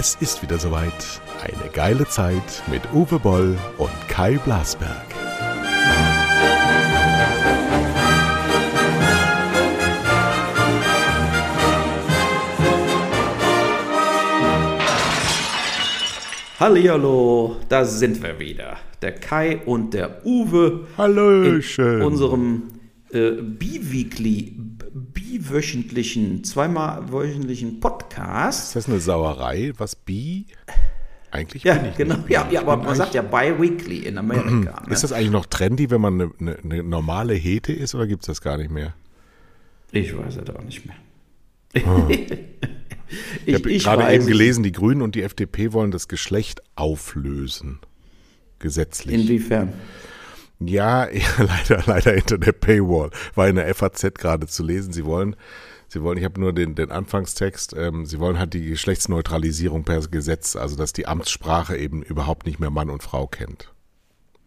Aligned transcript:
Es 0.00 0.14
ist 0.20 0.42
wieder 0.42 0.60
soweit. 0.60 0.92
Eine 1.42 1.72
geile 1.72 2.06
Zeit 2.06 2.62
mit 2.70 2.82
Uwe 2.94 3.18
Boll 3.18 3.58
und 3.78 3.90
Kai 4.06 4.38
Blasberg. 4.44 4.94
Hallihallo, 16.60 17.56
da 17.68 17.84
sind 17.84 18.22
wir 18.22 18.38
wieder. 18.38 18.76
Der 19.02 19.16
Kai 19.16 19.62
und 19.66 19.94
der 19.94 20.24
Uwe 20.24 20.86
Hallöchen. 20.96 21.94
in 21.94 22.02
unserem 22.02 22.62
äh, 23.10 23.32
Bi-Weekly, 23.32 24.54
biwöchentlichen, 25.12 26.44
zweimal 26.44 27.10
wöchentlichen 27.12 27.80
Podcast. 27.80 28.68
Ist 28.68 28.76
das 28.76 28.88
eine 28.88 29.00
Sauerei? 29.00 29.72
Was 29.78 29.96
Bi? 29.96 30.46
Eigentlich 31.30 31.64
Ja, 31.64 31.74
bin 31.74 31.90
ich 31.90 31.96
genau. 31.96 32.16
nicht. 32.16 32.30
Ja, 32.30 32.42
ja, 32.50 32.50
Ich 32.52 32.58
aber 32.60 32.76
bin 32.78 32.86
man 32.86 32.94
sagt 32.96 33.14
ja 33.14 33.22
bi-weekly 33.22 33.98
in 33.98 34.16
Amerika. 34.18 34.82
ne? 34.86 34.92
Ist 34.92 35.02
das 35.04 35.12
eigentlich 35.12 35.30
noch 35.30 35.46
trendy, 35.46 35.90
wenn 35.90 36.00
man 36.00 36.14
eine, 36.20 36.30
eine, 36.40 36.58
eine 36.62 36.82
normale 36.82 37.34
Hete 37.34 37.72
ist 37.72 37.94
oder 37.94 38.06
gibt 38.06 38.22
es 38.22 38.26
das 38.28 38.40
gar 38.40 38.56
nicht 38.56 38.70
mehr? 38.70 38.94
Ich 39.92 40.16
weiß 40.16 40.36
es 40.36 40.50
auch 40.54 40.62
nicht 40.62 40.84
mehr. 40.86 40.96
Ich, 43.46 43.54
habe 43.54 43.70
gerade 43.78 44.12
eben 44.14 44.24
es. 44.24 44.26
gelesen, 44.28 44.62
die 44.62 44.72
Grünen 44.72 45.00
und 45.00 45.14
die 45.14 45.22
FDP 45.22 45.72
wollen 45.72 45.90
das 45.90 46.08
Geschlecht 46.08 46.60
auflösen. 46.76 47.78
Gesetzlich. 48.58 49.14
Inwiefern? 49.14 49.72
Ja, 50.60 51.08
ja, 51.12 51.22
leider, 51.38 51.82
leider 51.86 52.12
hinter 52.12 52.38
der 52.38 52.52
Paywall. 52.52 53.10
War 53.34 53.48
in 53.48 53.56
der 53.56 53.72
FAZ 53.74 54.14
gerade 54.14 54.46
zu 54.46 54.62
lesen. 54.62 54.92
Sie 54.92 55.04
wollen, 55.04 55.36
Sie 55.88 56.02
wollen, 56.02 56.18
ich 56.18 56.24
habe 56.24 56.40
nur 56.40 56.52
den, 56.52 56.74
den 56.74 56.90
Anfangstext, 56.90 57.74
ähm, 57.76 58.04
Sie 58.06 58.18
wollen 58.20 58.38
halt 58.38 58.52
die 58.54 58.66
Geschlechtsneutralisierung 58.66 59.84
per 59.84 60.00
Gesetz, 60.00 60.56
also 60.56 60.76
dass 60.76 60.92
die 60.92 61.06
Amtssprache 61.06 61.76
eben 61.76 62.02
überhaupt 62.02 62.46
nicht 62.46 62.60
mehr 62.60 62.70
Mann 62.70 62.90
und 62.90 63.02
Frau 63.02 63.26
kennt. 63.26 63.72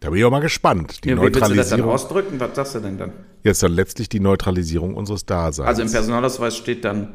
Da 0.00 0.10
bin 0.10 0.18
ich 0.18 0.24
auch 0.24 0.30
mal 0.30 0.40
gespannt. 0.40 1.04
Die 1.04 1.10
Ja, 1.10 1.16
wie 1.16 1.22
willst 1.22 1.36
du 1.36 1.40
das 1.40 1.48
dann 1.48 1.56
Neutralisierung. 1.56 1.90
ausdrücken? 1.92 2.40
Was 2.40 2.56
sagst 2.56 2.74
du 2.74 2.80
denn 2.80 2.98
dann? 2.98 3.12
Jetzt 3.42 3.62
dann 3.62 3.72
letztlich 3.72 4.08
die 4.08 4.20
Neutralisierung 4.20 4.94
unseres 4.94 5.26
Daseins. 5.26 5.68
Also 5.68 5.82
im 5.82 5.90
Personalausweis 5.90 6.56
steht 6.56 6.84
dann 6.84 7.14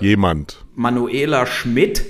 Jemand. 0.00 0.64
Manuela 0.74 1.46
Schmidt, 1.46 2.04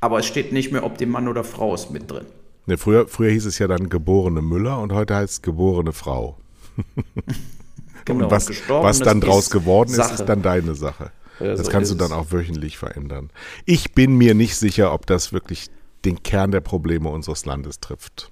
aber 0.00 0.18
es 0.18 0.26
steht 0.26 0.52
nicht 0.52 0.72
mehr, 0.72 0.84
ob 0.84 0.98
die 0.98 1.06
Mann 1.06 1.28
oder 1.28 1.44
Frau 1.44 1.74
ist 1.74 1.90
mit 1.90 2.10
drin. 2.10 2.26
Ne, 2.66 2.78
früher, 2.78 3.08
früher 3.08 3.30
hieß 3.30 3.46
es 3.46 3.58
ja 3.58 3.66
dann 3.66 3.88
geborene 3.88 4.40
Müller 4.42 4.80
und 4.80 4.92
heute 4.92 5.14
heißt 5.14 5.32
es 5.32 5.42
geborene 5.42 5.92
Frau. 5.92 6.38
Genau, 8.06 8.24
und 8.24 8.30
was, 8.30 8.50
was 8.68 8.98
dann 8.98 9.22
draus 9.22 9.48
geworden 9.48 9.88
ist, 9.88 9.96
Sache. 9.96 10.14
ist 10.14 10.26
dann 10.26 10.42
deine 10.42 10.74
Sache. 10.74 11.10
Ja, 11.40 11.54
das 11.54 11.66
so 11.66 11.72
kannst 11.72 11.90
du 11.90 11.94
dann 11.94 12.12
auch 12.12 12.32
wöchentlich 12.32 12.76
verändern. 12.76 13.30
Ich 13.64 13.92
bin 13.94 14.16
mir 14.16 14.34
nicht 14.34 14.56
sicher, 14.56 14.92
ob 14.92 15.06
das 15.06 15.32
wirklich 15.32 15.68
den 16.04 16.22
Kern 16.22 16.50
der 16.50 16.60
Probleme 16.60 17.08
unseres 17.08 17.46
Landes 17.46 17.80
trifft. 17.80 18.30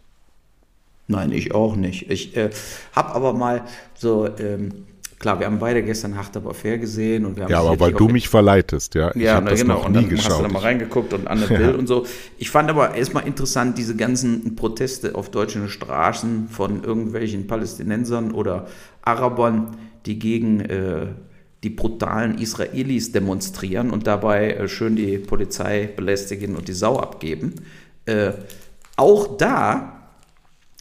Nein, 1.09 1.33
ich 1.33 1.55
auch 1.55 1.75
nicht. 1.75 2.11
Ich 2.11 2.37
äh, 2.37 2.51
habe 2.93 3.15
aber 3.15 3.33
mal 3.33 3.65
so, 3.95 4.29
ähm, 4.39 4.87
klar, 5.23 5.39
wir 5.39 5.47
haben 5.47 5.59
beide 5.59 5.83
gestern 5.83 6.17
Hart 6.17 6.37
aber 6.37 6.53
fair 6.53 6.77
gesehen 6.77 7.25
und 7.25 7.37
wir 7.37 7.45
haben 7.45 7.51
Ja, 7.51 7.61
aber 7.61 7.81
weil 7.81 7.93
du 7.93 8.09
mich 8.09 8.29
verleitest, 8.29 8.95
ja. 8.95 9.11
ich 9.15 9.23
Ja, 9.23 9.41
na, 9.41 9.51
das 9.51 9.61
genau. 9.61 9.75
noch 9.75 9.87
und 9.87 9.93
nie 9.93 10.03
dann 10.03 10.11
hast 10.19 10.27
du 10.27 10.29
geschaut. 10.29 10.45
da 10.45 10.49
mal 10.49 10.59
reingeguckt 10.59 11.15
und 11.15 11.27
Anne 11.27 11.47
Bill 11.47 11.75
und 11.75 11.87
so. 11.87 12.05
Ich 12.37 12.51
fand 12.51 12.69
aber 12.69 12.95
erstmal 12.95 13.27
interessant, 13.27 13.79
diese 13.79 13.97
ganzen 13.97 14.55
Proteste 14.57 15.15
auf 15.15 15.31
deutschen 15.31 15.69
Straßen 15.71 16.49
von 16.49 16.85
irgendwelchen 16.85 17.47
Palästinensern 17.47 18.33
oder 18.33 18.67
Arabern, 19.01 19.77
die 20.05 20.19
gegen 20.19 20.61
äh, 20.61 21.07
die 21.63 21.71
brutalen 21.71 22.39
Israelis 22.39 23.13
demonstrieren 23.13 23.91
und 23.91 24.07
dabei 24.07 24.51
äh, 24.51 24.69
schön 24.69 24.97
die 24.97 25.19
Polizei 25.19 25.89
belästigen 25.97 26.57
und 26.57 26.69
die 26.69 26.73
Sau 26.73 26.99
abgeben. 26.99 27.55
Äh, 28.05 28.33
auch 28.97 29.37
da 29.37 30.03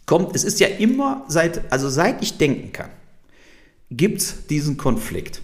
kommt, 0.08 0.36
es 0.36 0.44
ist 0.44 0.60
ja 0.60 0.68
immer 0.68 1.24
seit, 1.28 1.72
also 1.72 1.88
seit 1.90 2.22
ich 2.24 2.38
denken 2.38 2.74
kann, 2.74 2.90
gibt 3.92 4.20
es 4.22 4.48
diesen 4.48 4.78
Konflikt. 4.78 5.42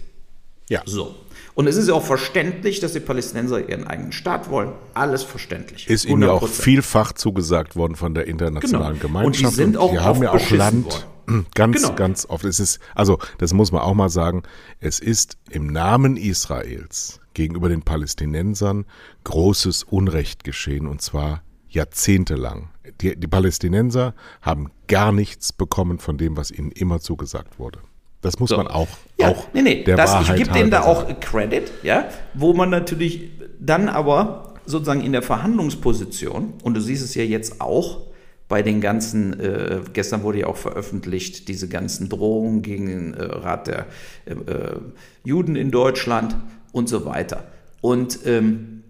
ja. 0.68 0.82
So. 0.86 1.14
Und 1.54 1.66
es 1.66 1.74
ist 1.76 1.88
ja 1.88 1.94
auch 1.94 2.04
verständlich, 2.04 2.78
dass 2.78 2.92
die 2.92 3.00
Palästinenser 3.00 3.68
ihren 3.68 3.84
eigenen 3.84 4.12
Staat 4.12 4.48
wollen. 4.48 4.70
Alles 4.94 5.24
verständlich. 5.24 5.88
Ist 5.90 6.04
ihnen 6.04 6.22
ja 6.22 6.30
auch 6.30 6.44
100%. 6.44 6.46
vielfach 6.62 7.12
zugesagt 7.12 7.74
worden 7.74 7.96
von 7.96 8.14
der 8.14 8.26
internationalen 8.28 9.00
Genau. 9.00 9.18
Und 9.24 9.34
die 9.36 9.40
Gemeinschaft. 9.42 9.56
sind 9.56 9.76
auch 9.76 9.90
die 9.90 9.98
haben 9.98 10.22
ja 10.22 10.30
auch 10.30 10.50
Land. 10.50 11.06
Ganz, 11.54 11.82
Genau. 11.82 11.94
ganz 11.94 12.24
oft. 12.26 12.44
Es 12.44 12.58
ist, 12.60 12.78
also, 12.94 13.18
das 13.38 13.52
muss 13.52 13.70
man 13.72 13.82
auch 13.82 13.92
mal 13.94 14.08
sagen, 14.08 14.44
es 14.80 14.98
ist 15.00 15.36
im 15.50 15.66
Namen 15.66 16.16
Israels 16.16 17.20
gegenüber 17.34 17.68
den 17.68 17.82
Palästinensern 17.82 18.86
großes 19.24 19.82
Unrecht 19.82 20.42
geschehen 20.44 20.86
und 20.86 21.02
zwar 21.02 21.42
jahrzehntelang. 21.68 22.70
Die, 23.02 23.14
die 23.18 23.26
Palästinenser 23.26 24.14
haben 24.40 24.70
gar 24.86 25.12
nichts 25.12 25.52
bekommen 25.52 25.98
von 25.98 26.16
dem, 26.16 26.36
was 26.36 26.50
ihnen 26.50 26.70
immer 26.70 27.00
zugesagt 27.00 27.58
wurde. 27.58 27.80
Das 28.20 28.38
muss 28.38 28.50
So. 28.50 28.56
man 28.56 28.66
auch, 28.66 28.88
Ja, 29.18 29.28
auch 29.28 29.46
nee, 29.52 29.62
nee, 29.62 29.84
das, 29.84 30.10
ich 30.10 30.16
Wahrheit 30.16 30.36
gebe 30.38 30.52
denen 30.52 30.70
da 30.70 30.82
auch. 30.82 31.06
Credit, 31.20 31.70
ja, 31.82 32.08
wo 32.34 32.52
man 32.52 32.70
natürlich 32.70 33.30
dann 33.60 33.88
aber 33.88 34.54
sozusagen 34.66 35.02
in 35.02 35.12
der 35.12 35.22
Verhandlungsposition, 35.22 36.54
und 36.62 36.74
du 36.74 36.80
siehst 36.80 37.04
es 37.04 37.14
ja 37.14 37.22
jetzt 37.22 37.60
auch 37.60 38.08
bei 38.48 38.62
den 38.62 38.80
ganzen, 38.80 39.38
äh, 39.38 39.80
gestern 39.92 40.22
wurde 40.22 40.40
ja 40.40 40.46
auch 40.46 40.56
veröffentlicht, 40.56 41.48
diese 41.48 41.68
ganzen 41.68 42.08
Drohungen 42.08 42.62
gegen 42.62 42.86
den 42.86 43.14
äh, 43.14 43.22
Rat 43.22 43.66
der 43.66 43.86
äh, 44.24 44.32
äh, 44.32 44.76
Juden 45.22 45.54
in 45.54 45.70
Deutschland 45.70 46.34
und 46.72 46.88
so 46.88 47.04
weiter. 47.04 47.44
Und 47.80 48.20
ähm, 48.24 48.82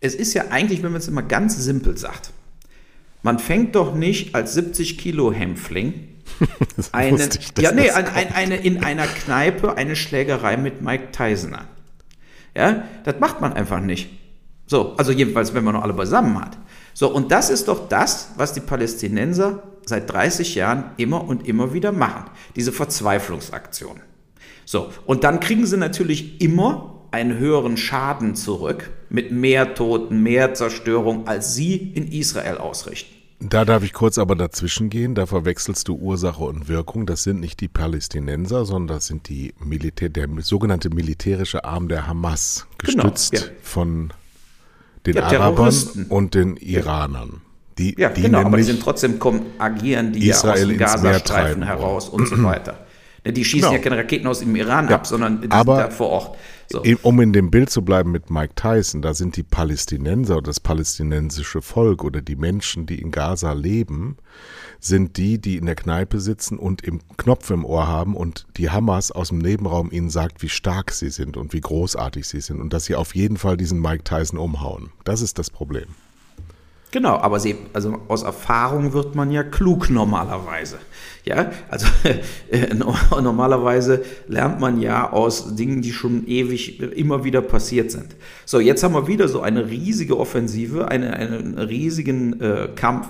es 0.00 0.14
ist 0.14 0.34
ja 0.34 0.44
eigentlich, 0.50 0.82
wenn 0.82 0.92
man 0.92 1.00
es 1.00 1.08
immer 1.08 1.22
ganz 1.22 1.56
simpel 1.56 1.96
sagt, 1.96 2.32
man 3.22 3.38
fängt 3.38 3.74
doch 3.74 3.94
nicht 3.94 4.34
als 4.34 4.54
70 4.54 4.98
Kilo 4.98 5.32
Hämpfling 5.32 5.94
wusste 7.10 7.38
ich, 7.38 7.62
ja, 7.62 7.72
nee, 7.72 7.90
ein, 7.90 8.32
eine, 8.32 8.56
in 8.56 8.84
einer 8.84 9.06
Kneipe 9.06 9.76
eine 9.76 9.96
Schlägerei 9.96 10.56
mit 10.56 10.82
Mike 10.82 11.12
Tyson 11.12 11.54
an. 11.54 11.66
Ja, 12.56 12.84
das 13.04 13.20
macht 13.20 13.40
man 13.40 13.52
einfach 13.52 13.80
nicht. 13.80 14.10
So, 14.66 14.94
also 14.96 15.12
jedenfalls, 15.12 15.54
wenn 15.54 15.64
man 15.64 15.74
noch 15.74 15.82
alle 15.82 15.94
beisammen 15.94 16.38
hat. 16.40 16.58
So, 16.92 17.12
und 17.12 17.30
das 17.32 17.50
ist 17.50 17.68
doch 17.68 17.88
das, 17.88 18.32
was 18.36 18.52
die 18.52 18.60
Palästinenser 18.60 19.62
seit 19.86 20.10
30 20.12 20.54
Jahren 20.54 20.90
immer 20.96 21.26
und 21.26 21.46
immer 21.46 21.72
wieder 21.72 21.92
machen. 21.92 22.30
Diese 22.56 22.72
Verzweiflungsaktion. 22.72 24.00
So, 24.64 24.92
und 25.06 25.24
dann 25.24 25.40
kriegen 25.40 25.64
sie 25.64 25.78
natürlich 25.78 26.40
immer 26.42 27.06
einen 27.10 27.38
höheren 27.38 27.76
Schaden 27.76 28.34
zurück 28.34 28.90
mit 29.08 29.32
mehr 29.32 29.74
Toten, 29.74 30.22
mehr 30.22 30.52
Zerstörung, 30.54 31.26
als 31.26 31.54
sie 31.54 31.76
in 31.76 32.12
Israel 32.12 32.58
ausrichten. 32.58 33.17
Da 33.40 33.64
darf 33.64 33.84
ich 33.84 33.92
kurz 33.92 34.18
aber 34.18 34.34
dazwischen 34.34 34.90
gehen. 34.90 35.14
Da 35.14 35.26
verwechselst 35.26 35.86
du 35.86 35.94
Ursache 35.94 36.42
und 36.42 36.66
Wirkung. 36.68 37.06
Das 37.06 37.22
sind 37.22 37.38
nicht 37.38 37.60
die 37.60 37.68
Palästinenser, 37.68 38.64
sondern 38.64 38.96
das 38.96 39.06
sind 39.06 39.28
die 39.28 39.54
Militär, 39.62 40.08
der 40.08 40.26
sogenannte 40.40 40.90
militärische 40.90 41.64
Arm 41.64 41.88
der 41.88 42.08
Hamas, 42.08 42.66
Genau, 42.78 43.04
gestützt 43.04 43.34
ja. 43.34 43.40
von 43.62 44.12
den 45.06 45.14
Ja, 45.16 45.22
Arabern 45.28 45.72
und 46.08 46.34
den 46.34 46.56
Iranern. 46.56 47.40
Die, 47.78 47.94
Ja, 47.96 48.08
die 48.08 48.22
genau, 48.22 48.40
aber 48.40 48.56
die 48.56 48.64
sind 48.64 48.82
trotzdem 48.82 49.20
kommen, 49.20 49.42
agieren 49.58 50.12
die 50.12 50.28
Israel 50.28 50.72
ja 50.72 50.86
aus 50.86 51.00
dem 51.00 51.02
Gazastreifen 51.04 51.62
heraus 51.62 52.08
und 52.08 52.26
so 52.28 52.42
weiter. 52.42 52.86
Ne, 53.24 53.32
Die 53.32 53.44
schießen 53.44 53.70
Genau. 53.70 53.72
ja 53.76 53.82
keine 53.82 53.96
Raketen 53.96 54.28
aus 54.28 54.38
dem 54.38 54.54
Iran 54.54 54.88
Ja, 54.88 54.94
ab, 54.94 55.06
sondern 55.06 55.40
die 55.40 55.50
aber- 55.50 55.76
sind 55.78 55.86
da 55.88 55.90
vor 55.90 56.08
Ort. 56.08 56.38
So. 56.70 56.82
um 57.02 57.20
in 57.20 57.32
dem 57.32 57.50
Bild 57.50 57.70
zu 57.70 57.82
bleiben 57.82 58.10
mit 58.10 58.30
Mike 58.30 58.54
Tyson, 58.54 59.00
da 59.00 59.14
sind 59.14 59.36
die 59.36 59.42
Palästinenser 59.42 60.36
oder 60.36 60.48
das 60.48 60.60
palästinensische 60.60 61.62
Volk 61.62 62.04
oder 62.04 62.20
die 62.20 62.36
Menschen, 62.36 62.84
die 62.84 63.00
in 63.00 63.10
Gaza 63.10 63.52
leben, 63.52 64.18
sind 64.78 65.16
die, 65.16 65.40
die 65.40 65.56
in 65.56 65.64
der 65.64 65.76
Kneipe 65.76 66.20
sitzen 66.20 66.58
und 66.58 66.82
im 66.82 67.00
Knopf 67.16 67.50
im 67.50 67.64
Ohr 67.64 67.88
haben 67.88 68.14
und 68.14 68.46
die 68.58 68.68
Hamas 68.68 69.10
aus 69.10 69.28
dem 69.28 69.38
Nebenraum 69.38 69.90
ihnen 69.90 70.10
sagt, 70.10 70.42
wie 70.42 70.50
stark 70.50 70.92
sie 70.92 71.10
sind 71.10 71.38
und 71.38 71.54
wie 71.54 71.60
großartig 71.60 72.26
sie 72.28 72.42
sind 72.42 72.60
und 72.60 72.72
dass 72.72 72.84
sie 72.84 72.96
auf 72.96 73.14
jeden 73.14 73.38
Fall 73.38 73.56
diesen 73.56 73.80
Mike 73.80 74.04
Tyson 74.04 74.38
umhauen. 74.38 74.90
Das 75.04 75.22
ist 75.22 75.38
das 75.38 75.48
Problem. 75.48 75.86
Genau, 76.90 77.16
aber 77.18 77.38
sie, 77.38 77.54
also 77.74 77.98
aus 78.08 78.22
Erfahrung 78.22 78.94
wird 78.94 79.14
man 79.14 79.30
ja 79.30 79.42
klug 79.42 79.90
normalerweise. 79.90 80.78
Ja, 81.24 81.50
also 81.68 81.86
äh, 82.50 82.72
no- 82.74 82.96
normalerweise 83.20 84.02
lernt 84.26 84.58
man 84.58 84.80
ja 84.80 85.12
aus 85.12 85.54
Dingen, 85.54 85.82
die 85.82 85.92
schon 85.92 86.26
ewig 86.26 86.80
äh, 86.80 86.86
immer 86.86 87.24
wieder 87.24 87.42
passiert 87.42 87.90
sind. 87.90 88.16
So, 88.46 88.58
jetzt 88.58 88.82
haben 88.82 88.94
wir 88.94 89.06
wieder 89.06 89.28
so 89.28 89.42
eine 89.42 89.68
riesige 89.68 90.18
Offensive, 90.18 90.88
eine, 90.88 91.12
einen 91.12 91.58
riesigen 91.58 92.40
äh, 92.40 92.68
Kampf, 92.74 93.08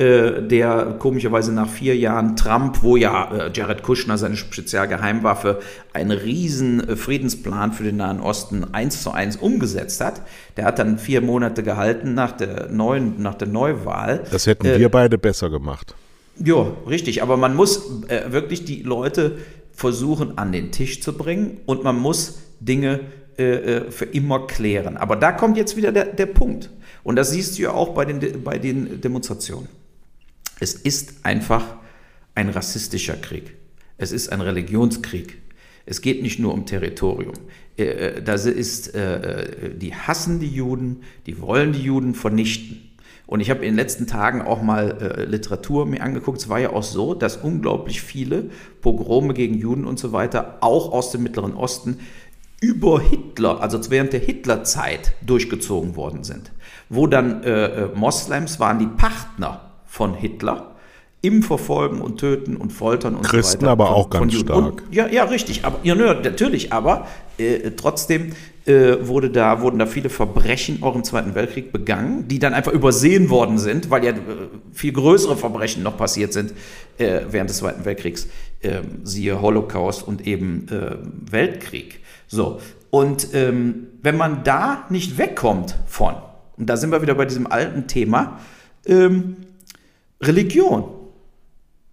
äh, 0.00 0.40
der 0.40 0.96
komischerweise 0.98 1.52
nach 1.52 1.68
vier 1.68 1.94
Jahren 1.94 2.34
Trump, 2.34 2.82
wo 2.82 2.96
ja 2.96 3.30
äh, 3.30 3.50
Jared 3.52 3.82
Kushner 3.82 4.16
seine 4.16 4.34
Spezialgeheimwaffe 4.34 5.60
einen 5.92 6.10
riesen 6.10 6.88
äh, 6.88 6.96
Friedensplan 6.96 7.74
für 7.74 7.82
den 7.82 7.98
Nahen 7.98 8.20
Osten 8.20 8.72
eins 8.72 9.02
zu 9.02 9.10
eins 9.10 9.36
umgesetzt 9.36 10.00
hat. 10.00 10.22
Der 10.56 10.64
hat 10.64 10.78
dann 10.78 10.98
vier 10.98 11.20
Monate 11.20 11.62
gehalten 11.62 12.14
nach 12.14 12.32
der 12.32 12.70
neuen, 12.70 13.20
nach 13.20 13.34
der 13.34 13.48
Neuwahl. 13.48 14.24
Das 14.30 14.46
hätten 14.46 14.64
wir 14.64 14.88
beide 14.88 15.18
besser 15.18 15.50
gemacht. 15.50 15.94
ja, 16.42 16.72
richtig. 16.88 17.22
Aber 17.22 17.36
man 17.36 17.54
muss 17.54 18.02
äh, 18.08 18.32
wirklich 18.32 18.64
die 18.64 18.82
Leute 18.82 19.36
versuchen, 19.74 20.38
an 20.38 20.50
den 20.50 20.72
Tisch 20.72 21.02
zu 21.02 21.12
bringen 21.12 21.58
und 21.66 21.84
man 21.84 21.98
muss 21.98 22.38
Dinge 22.58 23.00
äh, 23.36 23.90
für 23.90 24.06
immer 24.06 24.46
klären. 24.46 24.96
Aber 24.96 25.16
da 25.16 25.32
kommt 25.32 25.58
jetzt 25.58 25.76
wieder 25.76 25.92
der, 25.92 26.06
der 26.06 26.24
Punkt. 26.24 26.70
Und 27.04 27.16
das 27.16 27.32
siehst 27.32 27.58
du 27.58 27.64
ja 27.64 27.72
auch 27.72 27.90
bei 27.90 28.06
den, 28.06 28.42
bei 28.42 28.56
den 28.56 29.02
Demonstrationen. 29.02 29.68
Es 30.60 30.74
ist 30.74 31.24
einfach 31.24 31.64
ein 32.34 32.48
rassistischer 32.50 33.16
Krieg. 33.16 33.56
Es 33.98 34.12
ist 34.12 34.30
ein 34.30 34.40
Religionskrieg. 34.40 35.38
Es 35.86 36.00
geht 36.02 36.22
nicht 36.22 36.38
nur 36.38 36.54
um 36.54 36.66
Territorium. 36.66 37.34
Äh, 37.76 38.22
das 38.22 38.46
ist, 38.46 38.92
die 38.94 39.94
hassen 39.94 40.38
die 40.38 40.48
Juden, 40.48 41.02
die 41.26 41.40
wollen 41.40 41.72
die 41.72 41.82
Juden 41.82 42.14
vernichten. 42.14 42.90
Und 43.30 43.38
ich 43.38 43.48
habe 43.48 43.60
in 43.60 43.74
den 43.74 43.76
letzten 43.76 44.08
Tagen 44.08 44.42
auch 44.42 44.60
mal 44.60 44.90
äh, 45.00 45.24
Literatur 45.24 45.86
mir 45.86 46.02
angeguckt. 46.02 46.38
Es 46.38 46.48
war 46.48 46.58
ja 46.58 46.70
auch 46.70 46.82
so, 46.82 47.14
dass 47.14 47.36
unglaublich 47.36 48.02
viele 48.02 48.50
Pogrome 48.80 49.34
gegen 49.34 49.54
Juden 49.54 49.84
und 49.84 50.00
so 50.00 50.10
weiter 50.10 50.58
auch 50.62 50.90
aus 50.90 51.12
dem 51.12 51.22
Mittleren 51.22 51.54
Osten 51.54 52.00
über 52.60 53.00
Hitler, 53.00 53.60
also 53.62 53.78
während 53.88 54.12
der 54.14 54.18
Hitlerzeit 54.18 55.12
durchgezogen 55.24 55.94
worden 55.94 56.24
sind, 56.24 56.50
wo 56.88 57.06
dann 57.06 57.44
äh, 57.44 57.66
äh 57.84 57.94
Moslems 57.94 58.58
waren 58.58 58.80
die 58.80 58.88
Partner 58.88 59.69
von 59.90 60.14
Hitler 60.14 60.76
im 61.22 61.42
Verfolgen 61.42 62.00
und 62.00 62.18
Töten 62.18 62.56
und 62.56 62.72
Foltern 62.72 63.16
und 63.16 63.22
Christen 63.22 63.60
so 63.60 63.66
weiter. 63.66 63.72
aber 63.72 63.90
auch 63.90 64.08
ganz 64.08 64.34
stark. 64.34 64.82
Und, 64.86 64.94
ja, 64.94 65.06
ja, 65.06 65.24
richtig. 65.24 65.66
Aber 65.66 65.78
ja, 65.82 65.94
natürlich, 65.94 66.72
aber 66.72 67.08
äh, 67.36 67.72
trotzdem 67.72 68.32
äh, 68.64 68.96
wurde 69.02 69.28
da, 69.28 69.60
wurden 69.60 69.78
da 69.78 69.84
viele 69.84 70.08
Verbrechen 70.08 70.82
auch 70.82 70.94
im 70.94 71.04
Zweiten 71.04 71.34
Weltkrieg 71.34 71.72
begangen, 71.72 72.26
die 72.28 72.38
dann 72.38 72.54
einfach 72.54 72.72
übersehen 72.72 73.28
worden 73.28 73.58
sind, 73.58 73.90
weil 73.90 74.02
ja 74.04 74.12
äh, 74.12 74.16
viel 74.72 74.92
größere 74.92 75.36
Verbrechen 75.36 75.82
noch 75.82 75.98
passiert 75.98 76.32
sind 76.32 76.54
äh, 76.96 77.20
während 77.28 77.50
des 77.50 77.58
Zweiten 77.58 77.84
Weltkriegs. 77.84 78.28
Ähm, 78.62 79.00
siehe 79.04 79.42
Holocaust 79.42 80.06
und 80.06 80.26
eben 80.26 80.68
äh, 80.70 80.96
Weltkrieg. 81.30 82.00
So. 82.28 82.60
Und 82.88 83.34
ähm, 83.34 83.88
wenn 84.02 84.16
man 84.16 84.42
da 84.42 84.86
nicht 84.88 85.18
wegkommt 85.18 85.76
von, 85.86 86.14
und 86.56 86.66
da 86.66 86.78
sind 86.78 86.92
wir 86.92 87.02
wieder 87.02 87.14
bei 87.14 87.26
diesem 87.26 87.46
alten 87.46 87.88
Thema, 87.88 88.38
ähm, 88.86 89.36
Religion. 90.22 90.84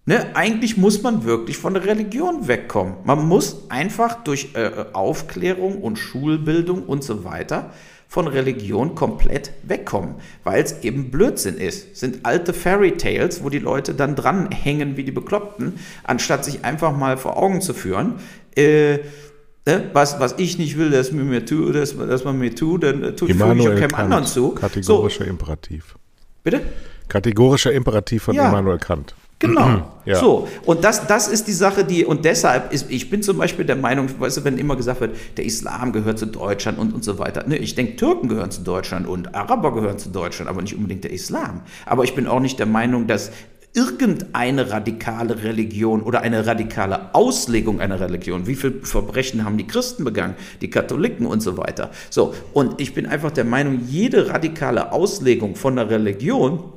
Ne, 0.06 0.34
eigentlich 0.34 0.78
muss 0.78 1.02
man 1.02 1.24
wirklich 1.24 1.58
von 1.58 1.74
der 1.74 1.84
Religion 1.84 2.48
wegkommen. 2.48 2.94
Man 3.04 3.28
muss 3.28 3.68
einfach 3.68 4.24
durch 4.24 4.54
äh, 4.54 4.86
Aufklärung 4.94 5.82
und 5.82 5.98
Schulbildung 5.98 6.84
und 6.84 7.04
so 7.04 7.24
weiter 7.24 7.72
von 8.08 8.26
Religion 8.26 8.94
komplett 8.94 9.52
wegkommen, 9.64 10.14
weil 10.44 10.62
es 10.62 10.82
eben 10.82 11.10
Blödsinn 11.10 11.58
ist. 11.58 11.92
Es 11.92 12.00
sind 12.00 12.24
alte 12.24 12.54
Fairy 12.54 12.92
Tales, 12.92 13.44
wo 13.44 13.50
die 13.50 13.58
Leute 13.58 13.92
dann 13.92 14.16
dranhängen 14.16 14.96
wie 14.96 15.04
die 15.04 15.12
Bekloppten, 15.12 15.74
anstatt 16.04 16.42
sich 16.46 16.64
einfach 16.64 16.96
mal 16.96 17.18
vor 17.18 17.36
Augen 17.36 17.60
zu 17.60 17.74
führen. 17.74 18.14
Äh, 18.56 19.00
ne, 19.66 19.90
was, 19.92 20.18
was 20.20 20.36
ich 20.38 20.56
nicht 20.56 20.78
will, 20.78 20.88
dass 20.88 21.12
man 21.12 21.28
mir 21.28 21.44
tut, 21.44 21.74
dass, 21.74 21.94
dass 21.94 22.24
man 22.24 22.38
mir 22.38 22.54
tut, 22.54 22.82
dann 22.82 23.04
äh, 23.04 23.12
tut 23.14 23.28
Immanuel 23.28 23.60
ich 23.60 23.84
auch 23.84 23.88
keinem 23.88 23.94
anderen 23.94 24.24
zu. 24.24 24.52
Kategorischer 24.52 25.24
so. 25.24 25.30
Imperativ. 25.30 25.96
Bitte? 26.42 26.62
Kategorischer 27.08 27.72
Imperativ 27.72 28.24
von 28.24 28.34
ja. 28.34 28.48
Immanuel 28.48 28.78
Kant. 28.78 29.14
Genau. 29.40 29.92
Ja. 30.04 30.16
So. 30.16 30.48
Und 30.64 30.82
das, 30.82 31.06
das 31.06 31.28
ist 31.28 31.46
die 31.46 31.52
Sache, 31.52 31.84
die, 31.84 32.04
und 32.04 32.24
deshalb 32.24 32.72
ist, 32.72 32.90
ich 32.90 33.08
bin 33.08 33.22
zum 33.22 33.38
Beispiel 33.38 33.64
der 33.64 33.76
Meinung, 33.76 34.08
weißt 34.18 34.38
du, 34.38 34.44
wenn 34.44 34.58
immer 34.58 34.74
gesagt 34.74 35.00
wird, 35.00 35.16
der 35.36 35.44
Islam 35.44 35.92
gehört 35.92 36.18
zu 36.18 36.26
Deutschland 36.26 36.78
und, 36.78 36.92
und 36.92 37.04
so 37.04 37.18
weiter. 37.18 37.46
Ne, 37.46 37.56
ich 37.56 37.74
denke, 37.74 37.96
Türken 37.96 38.28
gehören 38.28 38.50
zu 38.50 38.62
Deutschland 38.62 39.06
und 39.06 39.34
Araber 39.34 39.74
gehören 39.74 39.98
zu 39.98 40.08
Deutschland, 40.08 40.50
aber 40.50 40.60
nicht 40.62 40.74
unbedingt 40.74 41.04
der 41.04 41.12
Islam. 41.12 41.60
Aber 41.86 42.02
ich 42.02 42.14
bin 42.14 42.26
auch 42.26 42.40
nicht 42.40 42.58
der 42.58 42.66
Meinung, 42.66 43.06
dass 43.06 43.30
irgendeine 43.74 44.70
radikale 44.70 45.44
Religion 45.44 46.02
oder 46.02 46.22
eine 46.22 46.46
radikale 46.46 47.14
Auslegung 47.14 47.80
einer 47.80 48.00
Religion. 48.00 48.46
Wie 48.48 48.56
viele 48.56 48.80
Verbrechen 48.82 49.44
haben 49.44 49.56
die 49.56 49.68
Christen 49.68 50.02
begangen, 50.02 50.34
die 50.62 50.70
Katholiken 50.70 51.26
und 51.26 51.42
so 51.42 51.56
weiter. 51.58 51.90
So, 52.10 52.34
und 52.54 52.80
ich 52.80 52.92
bin 52.94 53.06
einfach 53.06 53.30
der 53.30 53.44
Meinung, 53.44 53.82
jede 53.86 54.30
radikale 54.30 54.90
Auslegung 54.90 55.54
von 55.54 55.76
der 55.76 55.90
Religion 55.90 56.72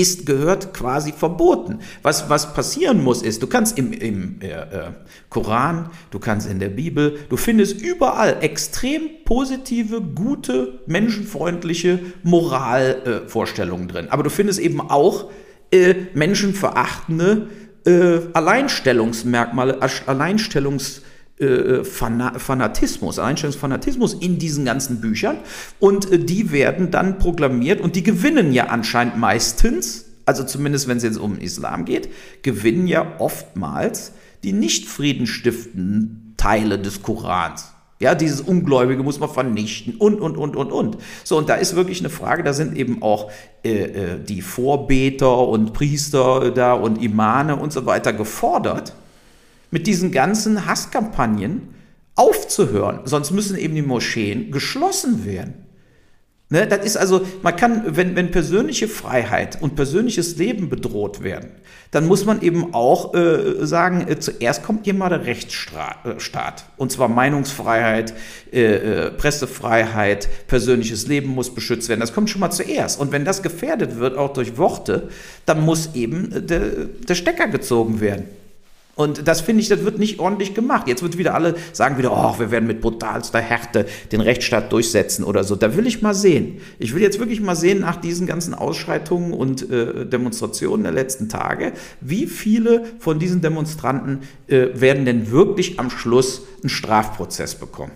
ist, 0.00 0.26
gehört 0.26 0.72
quasi 0.74 1.12
verboten. 1.12 1.80
Was, 2.02 2.30
was 2.30 2.54
passieren 2.54 3.02
muss, 3.02 3.22
ist, 3.22 3.42
du 3.42 3.46
kannst 3.46 3.78
im, 3.78 3.92
im 3.92 4.40
äh, 4.40 4.48
äh, 4.48 4.90
Koran, 5.28 5.90
du 6.10 6.18
kannst 6.18 6.48
in 6.48 6.58
der 6.58 6.68
Bibel, 6.68 7.18
du 7.28 7.36
findest 7.36 7.80
überall 7.80 8.38
extrem 8.40 9.02
positive, 9.24 10.00
gute, 10.00 10.80
menschenfreundliche 10.86 11.98
Moralvorstellungen 12.22 13.88
äh, 13.88 13.92
drin. 13.92 14.06
Aber 14.10 14.22
du 14.22 14.30
findest 14.30 14.60
eben 14.60 14.80
auch 14.80 15.30
äh, 15.70 15.94
menschenverachtende 16.14 17.48
äh, 17.84 18.20
Alleinstellungsmerkmale, 18.32 19.80
Alleinstellungsmerkmale, 20.06 21.07
äh, 21.40 21.84
Fanatismus, 21.84 23.18
Einstellungsfanatismus 23.18 24.14
in 24.14 24.38
diesen 24.38 24.64
ganzen 24.64 25.00
Büchern 25.00 25.38
und 25.78 26.10
äh, 26.10 26.18
die 26.18 26.50
werden 26.50 26.90
dann 26.90 27.18
proklamiert 27.18 27.80
und 27.80 27.96
die 27.96 28.02
gewinnen 28.02 28.52
ja 28.52 28.66
anscheinend 28.66 29.16
meistens, 29.18 30.06
also 30.26 30.44
zumindest 30.44 30.88
wenn 30.88 30.96
es 30.96 31.04
jetzt 31.04 31.18
um 31.18 31.38
Islam 31.38 31.84
geht, 31.84 32.08
gewinnen 32.42 32.86
ja 32.86 33.14
oftmals 33.18 34.12
die 34.44 34.52
nicht 34.52 34.86
friedenstiftenden 34.86 36.34
Teile 36.36 36.78
des 36.78 37.02
Korans. 37.02 37.72
Ja, 38.00 38.14
dieses 38.14 38.40
Ungläubige 38.40 39.02
muss 39.02 39.18
man 39.18 39.28
vernichten 39.28 39.96
und, 39.96 40.20
und, 40.20 40.36
und, 40.36 40.54
und, 40.54 40.70
und. 40.70 40.98
So, 41.24 41.36
und 41.36 41.48
da 41.48 41.56
ist 41.56 41.74
wirklich 41.74 41.98
eine 41.98 42.10
Frage, 42.10 42.44
da 42.44 42.52
sind 42.52 42.76
eben 42.76 43.02
auch 43.02 43.30
äh, 43.64 43.70
äh 43.70 44.24
die 44.24 44.40
Vorbeter 44.40 45.48
und 45.48 45.72
Priester 45.72 46.52
da 46.52 46.74
und 46.74 47.02
Imane 47.02 47.56
und 47.56 47.72
so 47.72 47.86
weiter 47.86 48.12
gefordert, 48.12 48.94
mit 49.70 49.86
diesen 49.86 50.12
ganzen 50.12 50.66
Hasskampagnen 50.66 51.74
aufzuhören. 52.14 53.00
Sonst 53.04 53.30
müssen 53.30 53.56
eben 53.56 53.74
die 53.74 53.82
Moscheen 53.82 54.50
geschlossen 54.50 55.24
werden. 55.24 55.68
Ne, 56.50 56.66
das 56.66 56.86
ist 56.86 56.96
also, 56.96 57.26
man 57.42 57.56
kann, 57.56 57.82
wenn, 57.94 58.16
wenn 58.16 58.30
persönliche 58.30 58.88
Freiheit 58.88 59.60
und 59.60 59.76
persönliches 59.76 60.38
Leben 60.38 60.70
bedroht 60.70 61.22
werden, 61.22 61.50
dann 61.90 62.06
muss 62.06 62.24
man 62.24 62.40
eben 62.40 62.72
auch 62.72 63.12
äh, 63.12 63.66
sagen, 63.66 64.08
äh, 64.08 64.18
zuerst 64.18 64.62
kommt 64.62 64.86
hier 64.86 64.94
mal 64.94 65.10
der 65.10 65.26
Rechtsstaat. 65.26 66.06
Äh, 66.06 66.62
und 66.78 66.90
zwar 66.90 67.08
Meinungsfreiheit, 67.08 68.14
äh, 68.50 68.62
äh, 68.62 69.10
Pressefreiheit, 69.10 70.46
persönliches 70.46 71.06
Leben 71.06 71.28
muss 71.34 71.54
beschützt 71.54 71.90
werden. 71.90 72.00
Das 72.00 72.14
kommt 72.14 72.30
schon 72.30 72.40
mal 72.40 72.50
zuerst. 72.50 72.98
Und 72.98 73.12
wenn 73.12 73.26
das 73.26 73.42
gefährdet 73.42 73.98
wird, 73.98 74.16
auch 74.16 74.32
durch 74.32 74.56
Worte, 74.56 75.10
dann 75.44 75.60
muss 75.60 75.90
eben 75.94 76.32
äh, 76.32 76.40
der, 76.40 76.60
der 76.86 77.14
Stecker 77.14 77.48
gezogen 77.48 78.00
werden. 78.00 78.24
Und 78.98 79.28
das 79.28 79.42
finde 79.42 79.62
ich, 79.62 79.68
das 79.68 79.84
wird 79.84 80.00
nicht 80.00 80.18
ordentlich 80.18 80.54
gemacht. 80.54 80.88
Jetzt 80.88 81.04
wird 81.04 81.18
wieder 81.18 81.32
alle 81.32 81.54
sagen 81.72 81.98
wieder, 81.98 82.10
oh, 82.12 82.36
wir 82.40 82.50
werden 82.50 82.66
mit 82.66 82.80
brutalster 82.80 83.38
Härte 83.38 83.86
den 84.10 84.20
Rechtsstaat 84.20 84.72
durchsetzen 84.72 85.22
oder 85.22 85.44
so. 85.44 85.54
Da 85.54 85.76
will 85.76 85.86
ich 85.86 86.02
mal 86.02 86.14
sehen. 86.14 86.60
Ich 86.80 86.92
will 86.96 87.00
jetzt 87.00 87.20
wirklich 87.20 87.40
mal 87.40 87.54
sehen 87.54 87.78
nach 87.78 87.94
diesen 87.94 88.26
ganzen 88.26 88.54
Ausschreitungen 88.54 89.32
und 89.32 89.70
äh, 89.70 90.04
Demonstrationen 90.04 90.82
der 90.82 90.90
letzten 90.90 91.28
Tage, 91.28 91.74
wie 92.00 92.26
viele 92.26 92.86
von 92.98 93.20
diesen 93.20 93.40
Demonstranten 93.40 94.22
äh, 94.48 94.66
werden 94.74 95.04
denn 95.04 95.30
wirklich 95.30 95.78
am 95.78 95.90
Schluss 95.90 96.42
einen 96.60 96.68
Strafprozess 96.68 97.54
bekommen. 97.54 97.92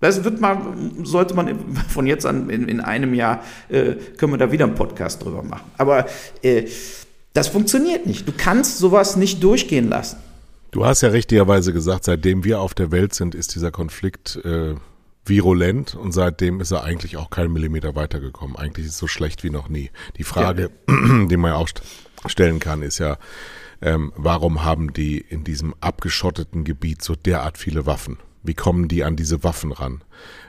Das 0.00 0.24
wird 0.24 0.42
mal, 0.42 0.58
sollte 1.04 1.32
man 1.32 1.58
von 1.88 2.06
jetzt 2.06 2.26
an 2.26 2.50
in, 2.50 2.68
in 2.68 2.82
einem 2.82 3.14
Jahr, 3.14 3.42
äh, 3.70 3.94
können 4.18 4.34
wir 4.34 4.38
da 4.38 4.52
wieder 4.52 4.66
einen 4.66 4.74
Podcast 4.74 5.24
drüber 5.24 5.42
machen. 5.42 5.70
Aber 5.78 6.04
äh, 6.42 6.66
das 7.32 7.48
funktioniert 7.48 8.04
nicht. 8.04 8.28
Du 8.28 8.32
kannst 8.36 8.76
sowas 8.76 9.16
nicht 9.16 9.42
durchgehen 9.42 9.88
lassen. 9.88 10.18
Du 10.74 10.84
hast 10.84 11.02
ja 11.02 11.10
richtigerweise 11.10 11.72
gesagt, 11.72 12.02
seitdem 12.02 12.42
wir 12.42 12.58
auf 12.58 12.74
der 12.74 12.90
Welt 12.90 13.14
sind, 13.14 13.36
ist 13.36 13.54
dieser 13.54 13.70
Konflikt 13.70 14.40
äh, 14.44 14.74
virulent 15.24 15.94
und 15.94 16.10
seitdem 16.10 16.60
ist 16.60 16.72
er 16.72 16.82
eigentlich 16.82 17.16
auch 17.16 17.30
keinen 17.30 17.52
Millimeter 17.52 17.94
weitergekommen. 17.94 18.56
Eigentlich 18.56 18.86
ist 18.86 18.94
es 18.94 18.98
so 18.98 19.06
schlecht 19.06 19.44
wie 19.44 19.50
noch 19.50 19.68
nie. 19.68 19.92
Die 20.16 20.24
Frage, 20.24 20.72
ja. 20.88 21.26
die 21.26 21.36
man 21.36 21.52
ja 21.52 21.58
auch 21.58 21.68
stellen 22.26 22.58
kann, 22.58 22.82
ist 22.82 22.98
ja, 22.98 23.18
ähm, 23.82 24.12
warum 24.16 24.64
haben 24.64 24.92
die 24.92 25.18
in 25.18 25.44
diesem 25.44 25.76
abgeschotteten 25.80 26.64
Gebiet 26.64 27.02
so 27.02 27.14
derart 27.14 27.56
viele 27.56 27.86
Waffen? 27.86 28.18
Wie 28.44 28.54
kommen 28.54 28.88
die 28.88 29.02
an 29.02 29.16
diese 29.16 29.42
Waffen 29.42 29.72
ran? 29.72 30.02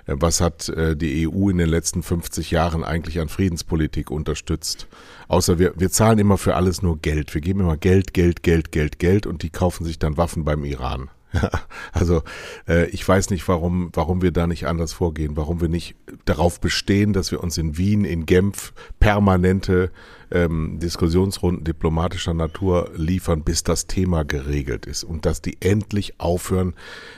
Äh, 0.05 0.15
was 0.17 0.41
hat 0.41 0.69
äh, 0.69 0.95
die 0.95 1.27
EU 1.27 1.49
in 1.49 1.57
den 1.57 1.69
letzten 1.69 2.03
50 2.03 2.51
Jahren 2.51 2.83
eigentlich 2.83 3.19
an 3.19 3.29
Friedenspolitik 3.29 4.11
unterstützt? 4.11 4.87
Außer 5.27 5.57
wir, 5.57 5.73
wir 5.77 5.89
zahlen 5.89 6.19
immer 6.19 6.37
für 6.37 6.55
alles 6.55 6.81
nur 6.81 6.99
Geld. 6.99 7.33
Wir 7.33 7.41
geben 7.41 7.61
immer 7.61 7.77
Geld, 7.77 8.13
Geld, 8.13 8.43
Geld, 8.43 8.71
Geld, 8.71 8.99
Geld 8.99 9.25
und 9.25 9.41
die 9.41 9.49
kaufen 9.49 9.85
sich 9.85 9.97
dann 9.97 10.17
Waffen 10.17 10.43
beim 10.43 10.63
Iran. 10.65 11.09
also 11.91 12.21
äh, 12.67 12.87
ich 12.89 13.07
weiß 13.07 13.29
nicht, 13.29 13.47
warum, 13.47 13.89
warum 13.93 14.21
wir 14.21 14.31
da 14.31 14.47
nicht 14.47 14.67
anders 14.67 14.93
vorgehen, 14.93 15.35
warum 15.35 15.61
wir 15.61 15.69
nicht 15.69 15.95
darauf 16.25 16.59
bestehen, 16.59 17.13
dass 17.13 17.31
wir 17.31 17.41
uns 17.41 17.57
in 17.57 17.77
Wien, 17.77 18.05
in 18.05 18.25
Genf 18.25 18.73
permanente 18.99 19.91
ähm, 20.31 20.79
Diskussionsrunden 20.79 21.63
diplomatischer 21.63 22.33
Natur 22.33 22.91
liefern, 22.95 23.43
bis 23.43 23.63
das 23.63 23.87
Thema 23.87 24.23
geregelt 24.23 24.85
ist 24.85 25.03
und 25.03 25.25
dass 25.25 25.41
die 25.41 25.57
endlich 25.61 26.19
aufhören, 26.19 26.73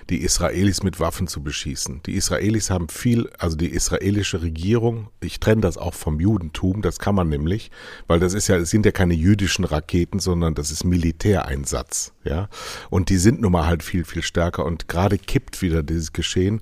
die 0.10 0.24
Israelis 0.24 0.84
mit 0.84 1.00
Waffen 1.00 1.28
zu 1.28 1.42
beschießen. 1.44 2.02
Die 2.06 2.14
Israelis 2.14 2.70
haben 2.70 2.90
viel, 2.90 3.30
also 3.38 3.56
die 3.58 3.70
israelische 3.70 4.42
Regierung, 4.42 5.10
ich 5.22 5.40
trenne 5.40 5.62
das 5.62 5.78
auch 5.78 5.94
vom 5.94 6.20
Judentum, 6.20 6.82
das 6.82 7.00
kann 7.00 7.16
man 7.16 7.30
nämlich, 7.30 7.72
weil 8.08 8.20
das 8.20 8.34
ist 8.34 8.48
ja, 8.48 8.58
es 8.58 8.70
sind 8.70 8.86
ja 8.86 8.92
keine 8.92 9.14
jüdischen 9.14 9.66
Raketen, 9.66 10.20
sondern 10.20 10.56
das 10.56 10.72
ist 10.72 10.84
Militäreinsatz, 10.84 12.14
ja. 12.24 12.50
Und 12.90 13.10
die 13.10 13.18
sind 13.18 13.42
nun 13.42 13.52
mal 13.52 13.68
halt 13.68 13.84
viel, 13.84 14.06
viel 14.06 14.24
stärker 14.24 14.66
und 14.66 14.88
gerade 14.88 15.18
kippt 15.18 15.62
wieder 15.62 15.84
dieses 15.84 16.14
Geschehen 16.14 16.62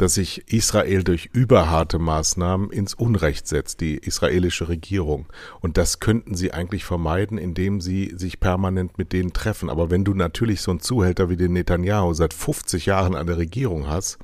dass 0.00 0.14
sich 0.14 0.50
Israel 0.50 1.04
durch 1.04 1.28
überharte 1.34 1.98
Maßnahmen 1.98 2.70
ins 2.70 2.94
Unrecht 2.94 3.46
setzt, 3.46 3.82
die 3.82 3.98
israelische 3.98 4.70
Regierung. 4.70 5.26
Und 5.60 5.76
das 5.76 6.00
könnten 6.00 6.34
sie 6.34 6.54
eigentlich 6.54 6.86
vermeiden, 6.86 7.36
indem 7.36 7.82
sie 7.82 8.14
sich 8.16 8.40
permanent 8.40 8.96
mit 8.96 9.12
denen 9.12 9.34
treffen. 9.34 9.68
Aber 9.68 9.90
wenn 9.90 10.02
du 10.02 10.14
natürlich 10.14 10.62
so 10.62 10.70
einen 10.70 10.80
Zuhälter 10.80 11.28
wie 11.28 11.36
den 11.36 11.52
Netanyahu 11.52 12.14
seit 12.14 12.32
50 12.32 12.86
Jahren 12.86 13.14
an 13.14 13.26
der 13.26 13.36
Regierung 13.36 13.88
hast, 13.88 14.16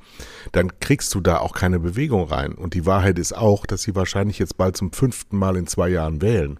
dann 0.51 0.79
kriegst 0.79 1.13
du 1.13 1.21
da 1.21 1.37
auch 1.37 1.53
keine 1.53 1.79
Bewegung 1.79 2.23
rein. 2.23 2.53
Und 2.53 2.73
die 2.73 2.87
Wahrheit 2.87 3.19
ist 3.19 3.37
auch, 3.37 3.67
dass 3.67 3.83
sie 3.83 3.93
wahrscheinlich 3.93 4.39
jetzt 4.39 4.57
bald 4.57 4.75
zum 4.77 4.91
fünften 4.91 5.37
Mal 5.37 5.57
in 5.57 5.67
zwei 5.67 5.89
Jahren 5.89 6.23
wählen. 6.23 6.59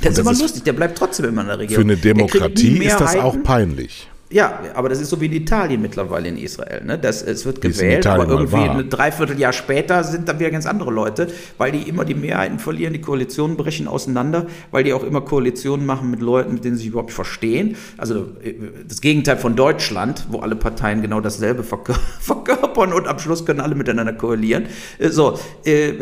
Das 0.00 0.12
ist 0.12 0.18
immer 0.20 0.32
lustig, 0.32 0.62
der 0.62 0.74
bleibt 0.74 0.96
trotzdem 0.96 1.26
immer 1.26 1.40
in 1.40 1.48
der 1.48 1.58
Regierung. 1.58 1.84
Für 1.84 1.92
eine 1.92 2.00
Demokratie 2.00 2.84
ist 2.84 3.00
das 3.00 3.16
auch 3.16 3.42
peinlich. 3.42 4.08
Ja, 4.32 4.60
aber 4.74 4.88
das 4.88 5.00
ist 5.00 5.10
so 5.10 5.20
wie 5.20 5.26
in 5.26 5.32
Italien 5.32 5.82
mittlerweile 5.82 6.28
in 6.28 6.38
Israel. 6.38 6.82
Ne? 6.84 6.98
Das, 6.98 7.22
es 7.22 7.44
wird 7.44 7.60
gewählt, 7.60 8.06
aber 8.06 8.26
irgendwie 8.26 8.56
ein 8.56 8.88
Dreivierteljahr 8.88 9.52
später 9.52 10.02
sind 10.04 10.26
dann 10.28 10.38
wieder 10.38 10.50
ganz 10.50 10.64
andere 10.64 10.90
Leute, 10.90 11.28
weil 11.58 11.72
die 11.72 11.88
immer 11.88 12.06
die 12.06 12.14
Mehrheiten 12.14 12.58
verlieren, 12.58 12.94
die 12.94 13.00
Koalitionen 13.00 13.56
brechen 13.58 13.88
auseinander, 13.88 14.46
weil 14.70 14.84
die 14.84 14.94
auch 14.94 15.04
immer 15.04 15.20
Koalitionen 15.20 15.84
machen 15.84 16.10
mit 16.10 16.20
Leuten, 16.20 16.54
mit 16.54 16.64
denen 16.64 16.76
sie 16.76 16.84
sich 16.84 16.90
überhaupt 16.90 17.12
verstehen. 17.12 17.76
Also 17.98 18.26
äh, 18.42 18.54
das 18.88 19.02
Gegenteil 19.02 19.36
von 19.36 19.54
Deutschland, 19.54 20.26
wo 20.30 20.38
alle 20.38 20.56
Parteien 20.56 21.02
genau 21.02 21.20
dasselbe 21.20 21.62
verkörpern 22.20 22.92
und 22.94 23.06
am 23.08 23.18
Schluss 23.18 23.44
können 23.44 23.60
alle 23.60 23.74
miteinander 23.74 24.14
koalieren. 24.14 24.66
Äh, 24.98 25.10
so, 25.10 25.38
äh, 25.64 25.92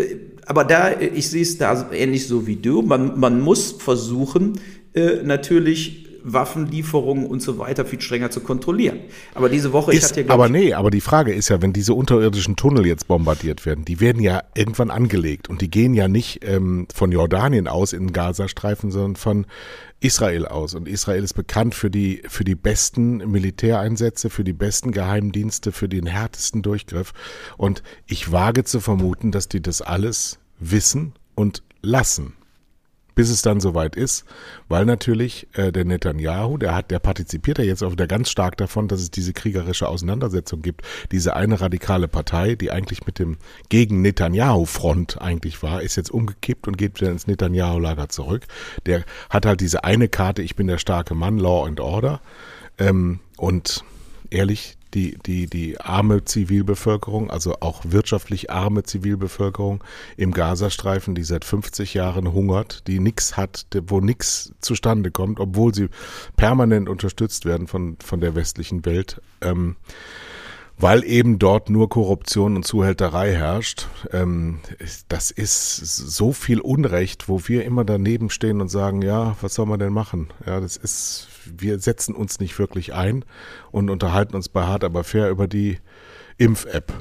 aber 0.47 0.65
da, 0.65 0.91
ich 1.01 1.29
sehe 1.31 1.43
es 1.43 1.59
da 1.59 1.91
ähnlich 1.93 2.27
so 2.27 2.47
wie 2.47 2.57
du. 2.57 2.83
Man, 2.83 3.19
man 3.19 3.41
muss 3.41 3.73
versuchen, 3.73 4.59
natürlich 5.23 6.10
Waffenlieferungen 6.25 7.27
und 7.27 7.41
so 7.41 7.59
weiter 7.59 7.85
viel 7.85 8.01
strenger 8.01 8.31
zu 8.31 8.41
kontrollieren. 8.41 9.01
Aber 9.35 9.49
diese 9.49 9.73
Woche, 9.73 9.93
ist, 9.93 9.99
ich 9.99 10.11
hatte 10.11 10.21
ja, 10.23 10.31
Aber 10.31 10.49
nee, 10.49 10.75
aber 10.75 10.91
die 10.91 11.01
Frage 11.01 11.33
ist 11.33 11.49
ja, 11.49 11.63
wenn 11.63 11.73
diese 11.73 11.95
unterirdischen 11.95 12.57
Tunnel 12.57 12.87
jetzt 12.87 13.09
bombardiert 13.09 13.67
werden, 13.67 13.85
die 13.85 14.01
werden 14.01 14.23
ja 14.23 14.43
irgendwann 14.55 14.91
angelegt 14.91 15.49
und 15.49 15.61
die 15.61 15.71
gehen 15.71 15.95
ja 15.95 16.09
nicht 16.09 16.41
ähm, 16.45 16.87
von 16.95 17.13
Jordanien 17.13 17.69
aus 17.69 17.93
in 17.93 18.09
den 18.09 18.13
Gazastreifen, 18.13 18.91
sondern 18.91 19.17
von 19.17 19.47
Israel 20.01 20.47
aus. 20.47 20.75
Und 20.75 20.89
Israel 20.89 21.23
ist 21.23 21.35
bekannt 21.35 21.75
für 21.75 21.91
die, 21.91 22.23
für 22.29 22.45
die 22.45 22.55
besten 22.55 23.19
Militäreinsätze, 23.31 24.31
für 24.31 24.45
die 24.45 24.53
besten 24.53 24.93
Geheimdienste, 24.93 25.73
für 25.73 25.89
den 25.89 26.07
härtesten 26.07 26.63
Durchgriff. 26.63 27.13
Und 27.57 27.83
ich 28.07 28.33
wage 28.33 28.65
zu 28.65 28.81
vermuten, 28.81 29.31
dass 29.31 29.49
die 29.49 29.61
das 29.61 29.83
alles 29.83 30.39
wissen 30.59 31.13
und 31.35 31.63
lassen 31.83 32.35
bis 33.21 33.29
es 33.29 33.43
dann 33.43 33.61
soweit 33.61 33.97
ist, 33.97 34.25
weil 34.71 34.87
natürlich 34.87 35.47
äh, 35.53 35.73
der 35.73 35.85
Netanyahu, 35.85 36.57
der 36.57 36.75
hat, 36.75 36.91
der 36.91 37.01
partizipiert 37.01 37.59
ja 37.59 37.65
jetzt 37.65 37.83
auch 37.83 37.93
wieder 37.93 38.07
ganz 38.07 38.31
stark 38.31 38.57
davon, 38.57 38.89
dass 38.89 39.03
es 39.03 39.11
diese 39.11 39.35
kriegerische 39.35 39.87
Auseinandersetzung 39.89 40.63
gibt. 40.63 40.87
Diese 41.13 41.37
eine 41.37 41.61
radikale 41.61 42.09
Partei, 42.09 42.55
die 42.55 42.71
eigentlich 42.71 43.05
mit 43.05 43.19
dem 43.19 43.37
gegen 43.69 44.01
Netanyahu-Front 44.01 45.21
eigentlich 45.21 45.63
war, 45.63 45.83
ist 45.83 45.97
jetzt 45.97 46.11
umgekippt 46.11 46.67
und 46.67 46.79
geht 46.79 46.99
wieder 46.99 47.13
ins 47.13 47.27
Netanyahu-Lager 47.27 48.09
zurück. 48.09 48.47
Der 48.87 49.05
hat 49.29 49.45
halt 49.45 49.61
diese 49.61 49.85
eine 49.85 50.09
Karte, 50.09 50.41
ich 50.41 50.57
bin 50.57 50.67
der 50.67 50.79
starke 50.79 51.15
Mann, 51.15 51.37
Law 51.37 51.67
and 51.67 51.79
Order. 51.79 52.23
Ähm, 52.79 53.21
und 53.37 53.85
ehrlich, 54.31 54.79
die, 54.95 55.19
die, 55.25 55.47
die 55.47 55.81
arme 55.81 56.25
Zivilbevölkerung, 56.25 57.31
also 57.31 57.57
auch 57.61 57.83
wirtschaftlich 57.85 58.51
arme 58.51 58.83
Zivilbevölkerung 58.83 59.83
im 60.17 60.33
Gazastreifen, 60.33 61.15
die 61.15 61.25
seit 61.25 61.45
50 61.45 61.95
Jahren 61.95 62.33
hungert, 62.33 62.87
die 62.87 63.01
nichts 63.01 63.37
hat, 63.37 63.67
wo 63.87 64.01
nichts 64.01 64.53
zustande 64.61 65.11
kommt, 65.11 65.41
obwohl 65.41 65.75
sie 65.75 65.89
permanent 66.37 66.89
unterstützt 66.89 67.45
werden 67.45 67.67
von, 67.67 67.97
von 68.05 68.21
der 68.21 68.35
westlichen 68.35 68.85
Welt. 68.85 69.21
Ähm, 69.41 69.77
weil 70.81 71.05
eben 71.05 71.39
dort 71.39 71.69
nur 71.69 71.91
Korruption 71.91 72.57
und 72.57 72.65
Zuhälterei 72.65 73.35
herrscht. 73.35 73.89
Ähm, 74.13 74.61
das 75.09 75.31
ist 75.31 75.77
so 75.77 76.33
viel 76.33 76.61
Unrecht, 76.61 77.29
wo 77.29 77.43
wir 77.47 77.65
immer 77.65 77.85
daneben 77.85 78.31
stehen 78.31 78.63
und 78.63 78.69
sagen, 78.69 79.03
ja, 79.03 79.37
was 79.43 79.55
soll 79.55 79.67
man 79.67 79.79
denn 79.79 79.93
machen? 79.93 80.29
Ja, 80.47 80.59
das 80.59 80.77
ist 80.79 81.29
wir 81.45 81.79
setzen 81.79 82.15
uns 82.15 82.41
nicht 82.41 82.59
wirklich 82.59 82.95
ein 82.95 83.25
und 83.71 83.91
unterhalten 83.91 84.35
uns 84.35 84.49
bei 84.49 84.65
Hart 84.65 84.85
aber 84.85 85.05
fair 85.05 85.31
über 85.31 85.47
die 85.49 85.79
Impf-App 86.39 86.93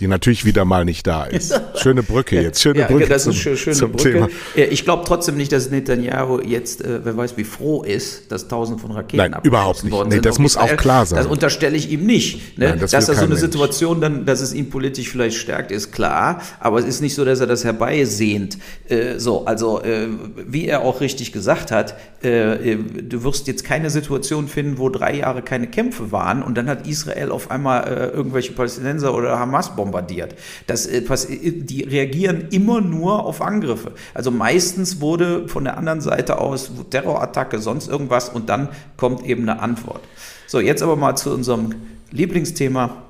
die 0.00 0.08
natürlich 0.08 0.44
wieder 0.44 0.64
mal 0.64 0.84
nicht 0.84 1.06
da 1.06 1.24
ist. 1.24 1.60
Schöne 1.76 2.02
Brücke 2.02 2.40
jetzt, 2.40 2.60
schöne 2.60 2.80
ja, 2.80 2.86
Brücke 2.86 3.06
das 3.06 3.24
zum, 3.24 3.32
ist 3.32 3.38
schöne, 3.38 3.56
schöne 3.56 3.76
zum 3.76 3.92
Brücke. 3.92 4.12
Thema. 4.12 4.28
Ich 4.56 4.84
glaube 4.84 5.04
trotzdem 5.06 5.36
nicht, 5.36 5.52
dass 5.52 5.70
Netanyahu 5.70 6.40
jetzt, 6.40 6.84
äh, 6.84 7.04
wer 7.04 7.16
weiß, 7.16 7.36
wie 7.36 7.44
froh 7.44 7.82
ist, 7.82 8.32
dass 8.32 8.48
tausend 8.48 8.80
von 8.80 8.90
Raketen 8.90 9.18
Nein, 9.18 9.36
überhaupt 9.44 9.84
nicht. 9.84 10.06
Nee, 10.08 10.20
das 10.20 10.38
muss 10.38 10.56
auch 10.56 10.76
klar 10.76 11.06
sein. 11.06 11.18
Das 11.18 11.26
unterstelle 11.26 11.76
ich 11.76 11.90
ihm 11.90 12.06
nicht. 12.06 12.58
Ne? 12.58 12.70
Nein, 12.70 12.80
das 12.80 12.90
dass 12.90 13.08
er 13.08 13.14
so 13.14 13.20
eine 13.20 13.30
Mensch. 13.30 13.40
Situation 13.40 14.00
dann, 14.00 14.26
dass 14.26 14.40
es 14.40 14.52
ihn 14.52 14.68
politisch 14.68 15.08
vielleicht 15.08 15.36
stärkt, 15.36 15.70
ist 15.70 15.92
klar. 15.92 16.42
Aber 16.58 16.80
es 16.80 16.86
ist 16.86 17.00
nicht 17.00 17.14
so, 17.14 17.24
dass 17.24 17.38
er 17.38 17.46
das 17.46 17.64
herbeisehnt. 17.64 18.58
Äh, 18.88 19.18
so, 19.18 19.44
also 19.44 19.80
äh, 19.82 20.08
wie 20.46 20.66
er 20.66 20.82
auch 20.82 21.00
richtig 21.00 21.32
gesagt 21.32 21.70
hat, 21.70 21.96
äh, 22.24 22.72
äh, 22.72 22.76
du 22.76 23.22
wirst 23.22 23.46
jetzt 23.46 23.64
keine 23.64 23.90
Situation 23.90 24.48
finden, 24.48 24.78
wo 24.78 24.88
drei 24.88 25.16
Jahre 25.16 25.42
keine 25.42 25.66
Kämpfe 25.66 26.10
waren 26.10 26.42
und 26.42 26.56
dann 26.56 26.68
hat 26.68 26.86
Israel 26.86 27.30
auf 27.30 27.50
einmal 27.50 27.84
äh, 27.84 28.06
irgendwelche 28.08 28.52
Palästinenser 28.52 29.14
oder 29.14 29.38
Hamas 29.38 29.76
bombardiert. 29.84 30.34
Das, 30.66 30.86
äh, 30.86 30.98
äh, 30.98 31.52
die 31.52 31.82
reagieren 31.82 32.48
immer 32.50 32.80
nur 32.80 33.24
auf 33.24 33.42
Angriffe. 33.42 33.92
Also 34.14 34.30
meistens 34.30 35.00
wurde 35.00 35.48
von 35.48 35.64
der 35.64 35.76
anderen 35.76 36.00
Seite 36.00 36.38
aus 36.38 36.70
Terrorattacke, 36.90 37.58
sonst 37.58 37.88
irgendwas 37.88 38.28
und 38.28 38.48
dann 38.48 38.68
kommt 38.96 39.24
eben 39.24 39.42
eine 39.42 39.60
Antwort. 39.60 40.00
So, 40.46 40.60
jetzt 40.60 40.82
aber 40.82 40.96
mal 40.96 41.16
zu 41.16 41.32
unserem 41.32 41.74
Lieblingsthema, 42.10 43.02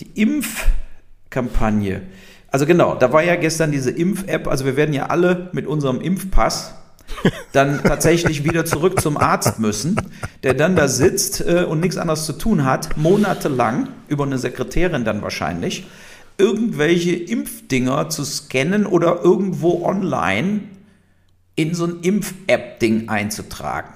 die 0.00 0.22
Impfkampagne. 0.22 2.02
Also 2.48 2.64
genau, 2.64 2.94
da 2.94 3.12
war 3.12 3.22
ja 3.22 3.36
gestern 3.36 3.72
diese 3.72 3.90
Impf-App, 3.90 4.46
also 4.48 4.64
wir 4.64 4.76
werden 4.76 4.94
ja 4.94 5.06
alle 5.06 5.50
mit 5.52 5.66
unserem 5.66 6.00
Impfpass 6.00 6.74
dann 7.52 7.82
tatsächlich 7.82 8.44
wieder 8.44 8.64
zurück 8.64 9.00
zum 9.00 9.16
Arzt 9.16 9.58
müssen, 9.58 9.96
der 10.42 10.54
dann 10.54 10.76
da 10.76 10.88
sitzt 10.88 11.40
äh, 11.40 11.64
und 11.64 11.80
nichts 11.80 11.96
anderes 11.96 12.26
zu 12.26 12.32
tun 12.32 12.64
hat, 12.64 12.96
monatelang, 12.96 13.88
über 14.08 14.24
eine 14.24 14.38
Sekretärin 14.38 15.04
dann 15.04 15.22
wahrscheinlich, 15.22 15.86
irgendwelche 16.38 17.14
Impfdinger 17.14 18.08
zu 18.08 18.24
scannen 18.24 18.86
oder 18.86 19.22
irgendwo 19.22 19.84
online 19.84 20.60
in 21.54 21.74
so 21.74 21.86
ein 21.86 22.00
Impf-App-Ding 22.02 23.08
einzutragen. 23.08 23.94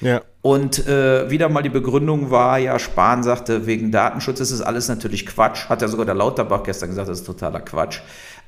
Ja. 0.00 0.20
Und 0.42 0.86
äh, 0.88 1.30
wieder 1.30 1.48
mal 1.48 1.62
die 1.62 1.68
Begründung 1.68 2.30
war 2.30 2.58
ja, 2.58 2.78
Spahn 2.80 3.22
sagte, 3.22 3.66
wegen 3.66 3.92
Datenschutz 3.92 4.40
ist 4.40 4.50
es 4.50 4.60
alles 4.60 4.88
natürlich 4.88 5.24
Quatsch. 5.24 5.68
Hat 5.68 5.80
ja 5.80 5.88
sogar 5.88 6.04
der 6.04 6.16
Lauterbach 6.16 6.64
gestern 6.64 6.88
gesagt, 6.88 7.08
das 7.08 7.20
ist 7.20 7.26
totaler 7.26 7.60
Quatsch. 7.60 8.00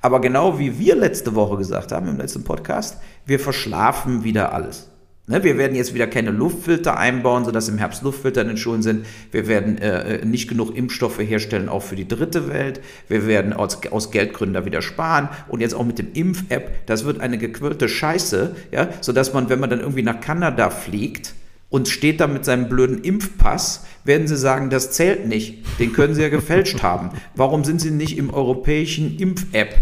Aber 0.04 0.20
genau 0.20 0.58
wie 0.58 0.78
wir 0.78 0.96
letzte 0.96 1.34
Woche 1.34 1.56
gesagt 1.56 1.90
haben 1.90 2.08
im 2.08 2.18
letzten 2.18 2.44
Podcast, 2.44 2.98
wir 3.24 3.40
verschlafen 3.40 4.22
wieder 4.22 4.52
alles. 4.52 4.90
Ne, 5.26 5.42
wir 5.42 5.56
werden 5.56 5.74
jetzt 5.74 5.94
wieder 5.94 6.06
keine 6.06 6.30
Luftfilter 6.30 6.98
einbauen, 6.98 7.46
sodass 7.46 7.70
im 7.70 7.78
Herbst 7.78 8.02
Luftfilter 8.02 8.42
in 8.42 8.48
den 8.48 8.58
Schulen 8.58 8.82
sind. 8.82 9.06
Wir 9.30 9.46
werden 9.46 9.78
äh, 9.78 10.16
äh, 10.16 10.24
nicht 10.26 10.46
genug 10.46 10.76
Impfstoffe 10.76 11.20
herstellen, 11.20 11.70
auch 11.70 11.82
für 11.82 11.96
die 11.96 12.06
dritte 12.06 12.50
Welt. 12.50 12.82
Wir 13.08 13.26
werden 13.26 13.54
aus, 13.54 13.78
aus 13.90 14.10
Geldgründen 14.10 14.66
wieder 14.66 14.82
sparen. 14.82 15.30
Und 15.48 15.60
jetzt 15.60 15.74
auch 15.74 15.86
mit 15.86 15.98
dem 15.98 16.12
Impf-App, 16.12 16.84
das 16.84 17.06
wird 17.06 17.20
eine 17.20 17.38
gequirlte 17.38 17.88
Scheiße, 17.88 18.54
ja, 18.72 18.88
sodass 19.00 19.32
man, 19.32 19.48
wenn 19.48 19.60
man 19.60 19.70
dann 19.70 19.80
irgendwie 19.80 20.02
nach 20.02 20.20
Kanada 20.20 20.68
fliegt, 20.68 21.32
und 21.74 21.88
steht 21.88 22.20
da 22.20 22.28
mit 22.28 22.44
seinem 22.44 22.68
blöden 22.68 23.02
Impfpass, 23.02 23.84
werden 24.04 24.28
Sie 24.28 24.36
sagen, 24.36 24.70
das 24.70 24.92
zählt 24.92 25.26
nicht. 25.26 25.64
Den 25.80 25.92
können 25.92 26.14
Sie 26.14 26.22
ja 26.22 26.28
gefälscht 26.28 26.82
haben. 26.84 27.10
Warum 27.34 27.64
sind 27.64 27.80
Sie 27.80 27.90
nicht 27.90 28.16
im 28.16 28.32
europäischen 28.32 29.18
Impf-App? 29.18 29.74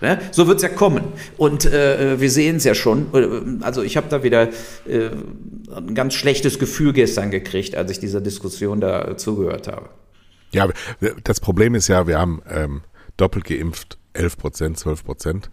Ne? 0.00 0.18
So 0.32 0.48
wird 0.48 0.56
es 0.56 0.64
ja 0.64 0.68
kommen. 0.68 1.04
Und 1.36 1.64
äh, 1.64 2.20
wir 2.20 2.28
sehen 2.28 2.56
es 2.56 2.64
ja 2.64 2.74
schon. 2.74 3.60
Also 3.62 3.84
ich 3.84 3.96
habe 3.96 4.08
da 4.08 4.24
wieder 4.24 4.48
äh, 4.88 5.10
ein 5.76 5.94
ganz 5.94 6.14
schlechtes 6.14 6.58
Gefühl 6.58 6.92
gestern 6.92 7.30
gekriegt, 7.30 7.76
als 7.76 7.92
ich 7.92 8.00
dieser 8.00 8.20
Diskussion 8.20 8.80
da 8.80 9.16
zugehört 9.16 9.68
habe. 9.68 9.90
Ja, 10.50 10.68
das 11.22 11.38
Problem 11.38 11.76
ist 11.76 11.86
ja, 11.86 12.08
wir 12.08 12.18
haben 12.18 12.42
ähm, 12.50 12.80
doppelt 13.16 13.44
geimpft 13.44 13.96
11 14.14 14.38
Prozent, 14.38 14.78
12 14.80 15.04
Prozent. 15.04 15.50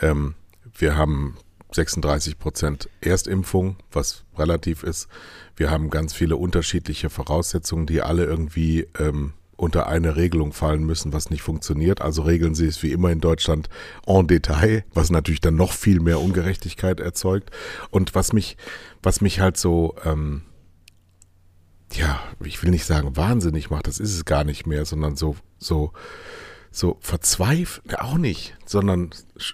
Ähm, 0.00 0.34
wir 0.78 0.96
haben 0.96 1.34
36 1.74 2.38
Prozent 2.38 2.88
Erstimpfung, 3.00 3.76
was 3.90 4.24
relativ 4.36 4.82
ist. 4.82 5.08
Wir 5.56 5.70
haben 5.70 5.90
ganz 5.90 6.14
viele 6.14 6.36
unterschiedliche 6.36 7.10
Voraussetzungen, 7.10 7.86
die 7.86 8.02
alle 8.02 8.24
irgendwie 8.24 8.86
ähm, 8.98 9.34
unter 9.56 9.86
eine 9.86 10.16
Regelung 10.16 10.52
fallen 10.52 10.84
müssen, 10.84 11.12
was 11.12 11.30
nicht 11.30 11.42
funktioniert. 11.42 12.00
Also 12.00 12.22
regeln 12.22 12.54
sie 12.54 12.66
es 12.66 12.82
wie 12.82 12.92
immer 12.92 13.10
in 13.10 13.20
Deutschland 13.20 13.68
en 14.06 14.26
Detail, 14.26 14.84
was 14.92 15.10
natürlich 15.10 15.40
dann 15.40 15.56
noch 15.56 15.72
viel 15.72 16.00
mehr 16.00 16.20
Ungerechtigkeit 16.20 17.00
erzeugt. 17.00 17.50
Und 17.90 18.14
was 18.14 18.32
mich, 18.32 18.56
was 19.02 19.20
mich 19.20 19.40
halt 19.40 19.56
so, 19.56 19.94
ähm, 20.04 20.42
ja, 21.92 22.20
ich 22.44 22.62
will 22.62 22.70
nicht 22.70 22.84
sagen 22.84 23.16
wahnsinnig 23.16 23.70
macht, 23.70 23.86
das 23.86 23.98
ist 23.98 24.14
es 24.14 24.24
gar 24.24 24.44
nicht 24.44 24.66
mehr, 24.66 24.84
sondern 24.84 25.16
so, 25.16 25.36
so, 25.58 25.92
so 26.74 26.96
verzweifelt, 27.00 28.00
auch 28.00 28.18
nicht, 28.18 28.56
sondern 28.66 29.10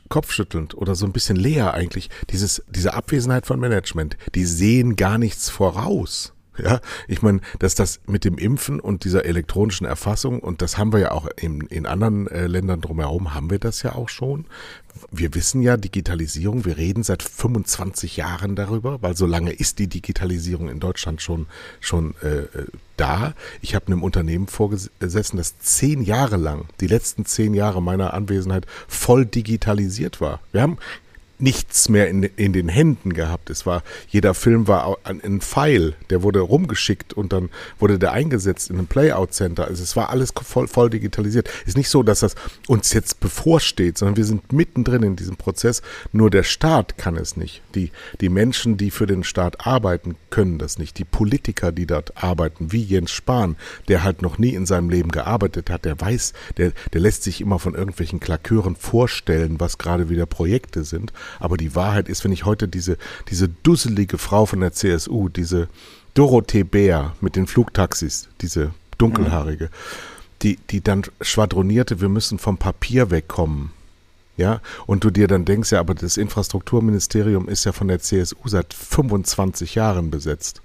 kopfschüttelnd 0.09 0.75
oder 0.75 0.95
so 0.95 1.07
ein 1.07 1.13
bisschen 1.13 1.37
leer 1.37 1.75
eigentlich. 1.75 2.09
Dieses, 2.31 2.63
diese 2.69 2.95
Abwesenheit 2.95 3.47
von 3.47 3.61
Management, 3.61 4.17
die 4.35 4.45
sehen 4.47 4.97
gar 4.97 5.19
nichts 5.19 5.51
voraus. 5.51 6.33
Ja, 6.59 6.81
ich 7.07 7.23
meine, 7.23 7.41
dass 7.59 7.75
das 7.75 8.01
mit 8.07 8.25
dem 8.25 8.37
Impfen 8.37 8.81
und 8.81 9.05
dieser 9.05 9.25
elektronischen 9.25 9.87
Erfassung, 9.87 10.41
und 10.41 10.63
das 10.63 10.79
haben 10.79 10.93
wir 10.93 10.99
ja 11.01 11.11
auch 11.13 11.29
in, 11.37 11.63
in 11.63 11.87
anderen 11.87 12.27
äh, 12.27 12.47
Ländern 12.47 12.81
drumherum, 12.81 13.35
haben 13.35 13.51
wir 13.51 13.59
das 13.59 13.83
ja 13.83 13.95
auch 13.95 14.09
schon. 14.09 14.47
Wir 15.11 15.35
wissen 15.35 15.63
ja, 15.63 15.77
Digitalisierung, 15.77 16.65
wir 16.65 16.77
reden 16.77 17.03
seit 17.03 17.23
25 17.23 18.17
Jahren 18.17 18.57
darüber, 18.57 19.01
weil 19.01 19.17
so 19.17 19.27
lange 19.27 19.53
ist 19.53 19.79
die 19.79 19.87
Digitalisierung 19.87 20.69
in 20.69 20.81
Deutschland 20.81 21.23
schon, 21.23 21.47
schon 21.81 22.15
äh, 22.23 22.41
äh 22.41 22.67
da. 23.01 23.33
Ich 23.63 23.75
habe 23.75 23.87
einem 23.87 24.03
Unternehmen 24.03 24.47
vorgesessen, 24.47 25.39
das 25.39 25.59
zehn 25.59 26.03
Jahre 26.03 26.37
lang, 26.37 26.67
die 26.81 26.87
letzten 26.87 27.25
zehn 27.25 27.55
Jahre 27.55 27.81
meiner 27.83 28.13
Anwesenheit 28.13 28.67
voll 28.89 29.25
digitalisiert 29.25 30.21
war. 30.21 30.41
Wir 30.53 30.61
haben 30.61 30.77
nichts 31.41 31.89
mehr 31.89 32.09
in, 32.09 32.23
in 32.23 32.53
den 32.53 32.69
Händen 32.69 33.13
gehabt. 33.13 33.51
Es 33.51 33.67
war, 33.67 33.83
jeder 34.09 34.35
Film 34.35 34.69
war 34.69 34.99
ein, 35.05 35.21
ein 35.23 35.41
Pfeil, 35.41 35.95
der 36.11 36.23
wurde 36.23 36.41
rumgeschickt 36.41 37.13
und 37.13 37.33
dann 37.33 37.51
wurde 37.79 37.99
der 37.99 38.13
eingesetzt 38.13 38.71
in 38.71 38.77
einem 38.77 38.87
Playout-Center. 38.87 39.67
Also 39.67 39.83
es 39.83 39.97
war 39.97 40.11
alles 40.11 40.33
voll, 40.43 40.69
voll 40.69 40.91
digitalisiert. 40.91 41.49
Ist 41.67 41.77
nicht 41.77 41.89
so, 41.89 42.03
dass 42.03 42.21
das 42.21 42.35
uns 42.67 42.93
jetzt 42.93 43.21
bevorsteht, 43.21 43.99
sondern 43.99 44.17
wir 44.17 44.25
sind 44.25 44.53
mittendrin 44.53 45.03
in 45.03 45.17
diesem 45.17 45.37
Prozess. 45.37 45.83
Nur 46.13 46.31
der 46.31 46.43
Staat 46.43 46.99
kann 46.99 47.17
es 47.17 47.37
nicht. 47.37 47.63
Die, 47.75 47.91
die 48.21 48.29
Menschen, 48.29 48.77
die 48.77 48.91
für 48.91 49.07
den 49.07 49.25
Staat 49.25 49.67
arbeiten, 49.67 50.17
können 50.31 50.59
das 50.59 50.79
nicht. 50.79 50.99
Die 50.99 51.05
Politiker, 51.05 51.73
die 51.73 51.87
dort 51.87 52.23
arbeiten, 52.23 52.73
wie 52.73 52.83
Jens 52.83 53.11
Spahn, 53.11 53.57
der 53.89 54.03
halt 54.03 54.23
noch 54.23 54.39
nie 54.39 54.55
in 54.55 54.67
seinem 54.67 54.91
Leben 54.91 55.11
gearbeitet 55.11 55.71
hat, 55.71 55.85
der 55.85 56.01
weiß, 56.01 56.33
der, 56.57 56.73
der 56.93 57.01
lässt 57.01 57.23
sich 57.23 57.41
immer 57.41 57.59
von 57.59 57.75
irgendwelchen 57.75 58.21
Klakören 58.21 58.77
vorstellen, 58.77 59.61
was 59.61 59.79
gerade 59.79 60.09
wieder 60.09 60.27
Projekte 60.27 60.85
sind. 60.85 61.13
Aber 61.39 61.57
die 61.57 61.75
Wahrheit 61.75 62.09
ist, 62.09 62.25
wenn 62.25 62.33
ich 62.33 62.45
heute 62.45 62.69
diese, 62.69 62.97
diese 63.29 63.49
dusselige 63.49 64.19
Frau 64.19 64.47
von 64.47 64.61
der 64.61 64.73
CSU, 64.73 65.29
diese 65.29 65.69
Dorothee 66.15 66.65
Bär 66.65 67.15
mit 67.21 67.37
den 67.37 67.47
Flugtaxis, 67.47 68.29
diese 68.41 68.73
dunkelhaarige, 68.99 69.67
mhm. 69.67 69.71
die, 70.43 70.59
die 70.71 70.83
dann 70.83 71.03
schwadronierte, 71.21 72.01
wir 72.01 72.09
müssen 72.09 72.39
vom 72.39 72.59
Papier 72.59 73.11
wegkommen. 73.11 73.73
Ja, 74.37 74.63
und 74.87 75.05
du 75.05 75.11
dir 75.11 75.29
dann 75.29 75.45
denkst, 75.45 75.73
ja, 75.73 75.81
aber 75.81 75.95
das 75.95 76.17
Infrastrukturministerium 76.17 77.47
ist 77.47 77.67
ja 77.67 77.73
von 77.73 77.89
der 77.89 77.99
CSU 77.99 78.37
seit 78.47 78.73
25 78.73 79.75
Jahren 79.75 80.11
besetzt. 80.11 80.63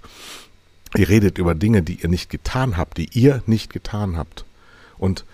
Ihr 0.96 1.10
redet 1.10 1.36
über 1.36 1.54
Dinge, 1.54 1.82
die 1.82 2.00
ihr 2.00 2.08
nicht 2.08 2.30
getan 2.30 2.78
habt, 2.78 2.96
die 2.96 3.10
ihr 3.12 3.42
nicht 3.44 3.70
getan 3.70 4.16
habt. 4.16 4.46
Und 4.96 5.26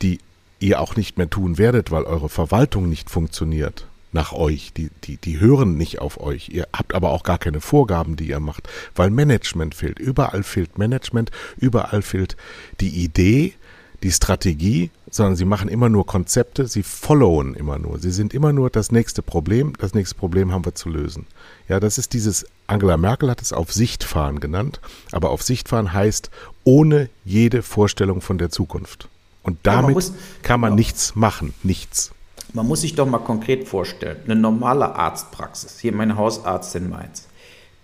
die 0.00 0.20
ihr 0.58 0.80
auch 0.80 0.96
nicht 0.96 1.18
mehr 1.18 1.28
tun 1.28 1.58
werdet, 1.58 1.90
weil 1.90 2.04
eure 2.04 2.30
Verwaltung 2.30 2.88
nicht 2.88 3.10
funktioniert 3.10 3.86
nach 4.12 4.32
euch. 4.32 4.72
Die, 4.72 4.90
die, 5.04 5.16
die 5.16 5.40
hören 5.40 5.76
nicht 5.76 6.00
auf 6.00 6.20
euch. 6.20 6.48
Ihr 6.48 6.68
habt 6.72 6.94
aber 6.94 7.10
auch 7.10 7.22
gar 7.22 7.38
keine 7.38 7.60
Vorgaben, 7.60 8.16
die 8.16 8.28
ihr 8.28 8.40
macht, 8.40 8.68
weil 8.94 9.10
Management 9.10 9.74
fehlt. 9.74 9.98
Überall 9.98 10.42
fehlt 10.42 10.78
Management, 10.78 11.30
überall 11.56 12.02
fehlt 12.02 12.36
die 12.80 12.90
Idee, 12.90 13.54
die 14.02 14.10
Strategie, 14.10 14.90
sondern 15.10 15.36
sie 15.36 15.44
machen 15.44 15.68
immer 15.68 15.88
nur 15.88 16.06
Konzepte, 16.06 16.66
sie 16.66 16.82
followen 16.82 17.54
immer 17.54 17.78
nur. 17.78 17.98
Sie 17.98 18.10
sind 18.10 18.34
immer 18.34 18.52
nur 18.52 18.70
das 18.70 18.90
nächste 18.90 19.22
Problem, 19.22 19.74
das 19.78 19.94
nächste 19.94 20.16
Problem 20.16 20.52
haben 20.52 20.64
wir 20.64 20.74
zu 20.74 20.88
lösen. 20.88 21.26
Ja, 21.68 21.78
das 21.78 21.98
ist 21.98 22.12
dieses, 22.12 22.46
Angela 22.66 22.96
Merkel 22.96 23.30
hat 23.30 23.40
es 23.42 23.52
auf 23.52 23.72
Sicht 23.72 24.02
fahren 24.02 24.40
genannt, 24.40 24.80
aber 25.12 25.30
auf 25.30 25.42
Sicht 25.42 25.68
fahren 25.68 25.92
heißt 25.92 26.30
ohne 26.64 27.10
jede 27.24 27.62
Vorstellung 27.62 28.20
von 28.20 28.38
der 28.38 28.50
Zukunft. 28.50 29.08
Und 29.42 29.58
damit 29.62 29.90
ja, 29.90 29.94
muss, 29.94 30.12
kann 30.42 30.60
man 30.60 30.70
genau. 30.70 30.78
nichts 30.78 31.14
machen, 31.14 31.54
nichts. 31.62 32.12
Man 32.52 32.66
muss 32.66 32.82
sich 32.82 32.94
doch 32.94 33.06
mal 33.06 33.18
konkret 33.18 33.66
vorstellen, 33.66 34.18
eine 34.24 34.36
normale 34.36 34.94
Arztpraxis, 34.94 35.78
hier 35.78 35.92
mein 35.92 36.16
Hausarzt 36.16 36.74
in 36.74 36.90
Mainz, 36.90 37.26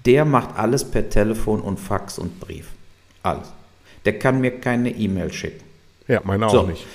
der 0.04 0.25
macht 0.25 0.56
alles 0.56 0.84
per 0.84 1.08
Telefon 1.08 1.60
und 1.60 1.78
Fax 1.78 2.18
und 2.18 2.38
Brief. 2.38 2.68
Alles. 3.22 3.52
Der 4.04 4.18
kann 4.18 4.40
mir 4.40 4.60
keine 4.60 4.90
E-Mail 4.90 5.32
schicken. 5.32 5.64
Ja, 6.06 6.20
meine 6.25 6.46
auch 6.46 6.52
so, 6.52 6.62
nicht. 6.62 6.87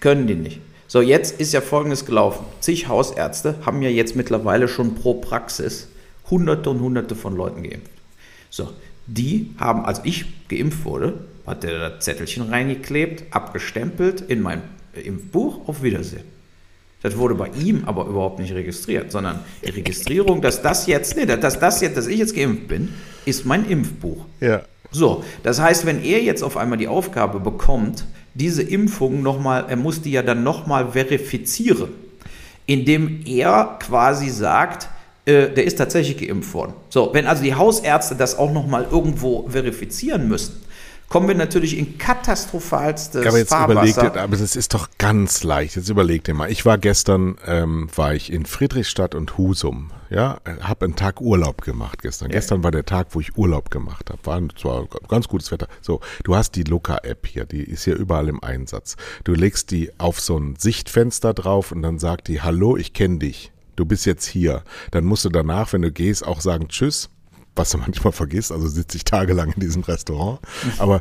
Können 0.00 0.26
die 0.26 0.34
nicht. 0.34 0.60
So, 0.86 1.02
jetzt 1.02 1.38
ist 1.38 1.52
ja 1.52 1.60
Folgendes 1.60 2.06
gelaufen. 2.06 2.46
Zig 2.60 2.88
Hausärzte 2.88 3.56
haben 3.64 3.82
ja 3.82 3.90
jetzt 3.90 4.16
mittlerweile 4.16 4.68
schon 4.68 4.94
pro 4.94 5.14
Praxis 5.14 5.88
hunderte 6.30 6.70
und 6.70 6.80
hunderte 6.80 7.14
von 7.14 7.36
Leuten 7.36 7.62
geimpft. 7.62 7.90
So, 8.50 8.70
die 9.06 9.54
haben, 9.58 9.84
als 9.84 10.00
ich 10.04 10.48
geimpft 10.48 10.84
wurde, 10.84 11.24
hat 11.46 11.62
der 11.62 11.90
das 11.90 12.04
Zettelchen 12.04 12.44
reingeklebt, 12.44 13.34
abgestempelt 13.34 14.22
in 14.22 14.40
mein 14.40 14.62
Impfbuch, 14.94 15.68
auf 15.68 15.82
Wiedersehen. 15.82 16.24
Das 17.02 17.16
wurde 17.16 17.34
bei 17.34 17.48
ihm 17.60 17.84
aber 17.86 18.06
überhaupt 18.06 18.40
nicht 18.40 18.52
registriert, 18.52 19.12
sondern 19.12 19.40
die 19.64 19.70
Registrierung, 19.70 20.40
dass 20.42 20.62
das 20.62 20.86
jetzt, 20.86 21.16
nee, 21.16 21.26
dass 21.26 21.58
das 21.58 21.80
jetzt, 21.80 21.96
dass 21.96 22.08
ich 22.08 22.18
jetzt 22.18 22.34
geimpft 22.34 22.66
bin, 22.66 22.92
ist 23.24 23.46
mein 23.46 23.68
Impfbuch. 23.68 24.24
Ja. 24.40 24.62
So, 24.90 25.22
das 25.42 25.60
heißt, 25.60 25.86
wenn 25.86 26.02
er 26.02 26.22
jetzt 26.22 26.42
auf 26.42 26.56
einmal 26.56 26.78
die 26.78 26.88
Aufgabe 26.88 27.40
bekommt, 27.40 28.04
diese 28.34 28.62
Impfung 28.62 29.22
nochmal, 29.22 29.66
er 29.68 29.76
muss 29.76 30.00
die 30.00 30.12
ja 30.12 30.22
dann 30.22 30.42
nochmal 30.42 30.92
verifizieren, 30.92 31.90
indem 32.66 33.20
er 33.26 33.76
quasi 33.80 34.30
sagt, 34.30 34.88
äh, 35.24 35.50
der 35.50 35.64
ist 35.64 35.76
tatsächlich 35.76 36.26
geimpft 36.26 36.54
worden. 36.54 36.72
So, 36.88 37.10
wenn 37.12 37.26
also 37.26 37.42
die 37.42 37.54
Hausärzte 37.54 38.16
das 38.16 38.38
auch 38.38 38.52
nochmal 38.52 38.86
irgendwo 38.90 39.48
verifizieren 39.48 40.26
müssen, 40.26 40.62
kommen 41.08 41.28
wir 41.28 41.34
natürlich 41.34 41.78
in 41.78 41.98
katastrophalstes 41.98 43.26
aber 43.26 43.38
jetzt 43.38 43.48
Fahrwasser. 43.48 44.02
Überleg, 44.02 44.16
aber 44.16 44.36
das 44.36 44.56
ist 44.56 44.74
doch 44.74 44.88
ganz 44.98 45.42
leicht. 45.42 45.76
Jetzt 45.76 45.88
überleg 45.88 46.24
dir 46.24 46.34
mal. 46.34 46.50
Ich 46.50 46.66
war 46.66 46.78
gestern, 46.78 47.36
ähm, 47.46 47.88
war 47.94 48.14
ich 48.14 48.32
in 48.32 48.46
Friedrichstadt 48.46 49.14
und 49.14 49.38
Husum. 49.38 49.90
Ja, 50.10 50.38
habe 50.60 50.86
einen 50.86 50.96
Tag 50.96 51.20
Urlaub 51.20 51.62
gemacht 51.62 52.02
gestern. 52.02 52.30
Ja. 52.30 52.36
Gestern 52.36 52.62
war 52.62 52.70
der 52.70 52.86
Tag, 52.86 53.08
wo 53.10 53.20
ich 53.20 53.36
Urlaub 53.36 53.70
gemacht 53.70 54.10
habe. 54.10 54.18
War 54.24 54.40
zwar 54.56 54.86
ganz 55.08 55.28
gutes 55.28 55.50
Wetter. 55.50 55.68
So, 55.82 56.00
du 56.24 56.34
hast 56.34 56.52
die 56.52 56.62
Luca-App 56.62 57.26
hier, 57.26 57.44
die 57.44 57.62
ist 57.62 57.84
hier 57.84 57.96
überall 57.96 58.28
im 58.28 58.42
Einsatz. 58.42 58.96
Du 59.24 59.34
legst 59.34 59.70
die 59.70 59.90
auf 59.98 60.20
so 60.20 60.38
ein 60.38 60.56
Sichtfenster 60.56 61.34
drauf 61.34 61.72
und 61.72 61.82
dann 61.82 61.98
sagt 61.98 62.28
die, 62.28 62.40
hallo, 62.40 62.76
ich 62.76 62.94
kenne 62.94 63.18
dich. 63.18 63.52
Du 63.76 63.84
bist 63.84 64.06
jetzt 64.06 64.26
hier. 64.26 64.62
Dann 64.90 65.04
musst 65.04 65.24
du 65.24 65.28
danach, 65.28 65.72
wenn 65.72 65.82
du 65.82 65.92
gehst, 65.92 66.26
auch 66.26 66.40
sagen 66.40 66.68
Tschüss 66.68 67.10
was 67.58 67.70
du 67.70 67.78
manchmal 67.78 68.12
vergisst, 68.12 68.52
also 68.52 68.68
sitze 68.68 68.96
ich 68.96 69.04
tagelang 69.04 69.52
in 69.52 69.60
diesem 69.60 69.82
Restaurant, 69.82 70.40
aber 70.78 71.00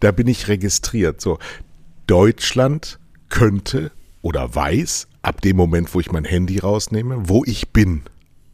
da 0.00 0.12
bin 0.12 0.26
ich 0.26 0.48
registriert. 0.48 1.20
So, 1.20 1.38
Deutschland 2.06 2.98
könnte 3.28 3.90
oder 4.20 4.54
weiß 4.54 5.08
ab 5.22 5.40
dem 5.40 5.56
Moment, 5.56 5.94
wo 5.94 6.00
ich 6.00 6.12
mein 6.12 6.24
Handy 6.24 6.58
rausnehme, 6.58 7.28
wo 7.28 7.44
ich 7.44 7.70
bin. 7.70 8.02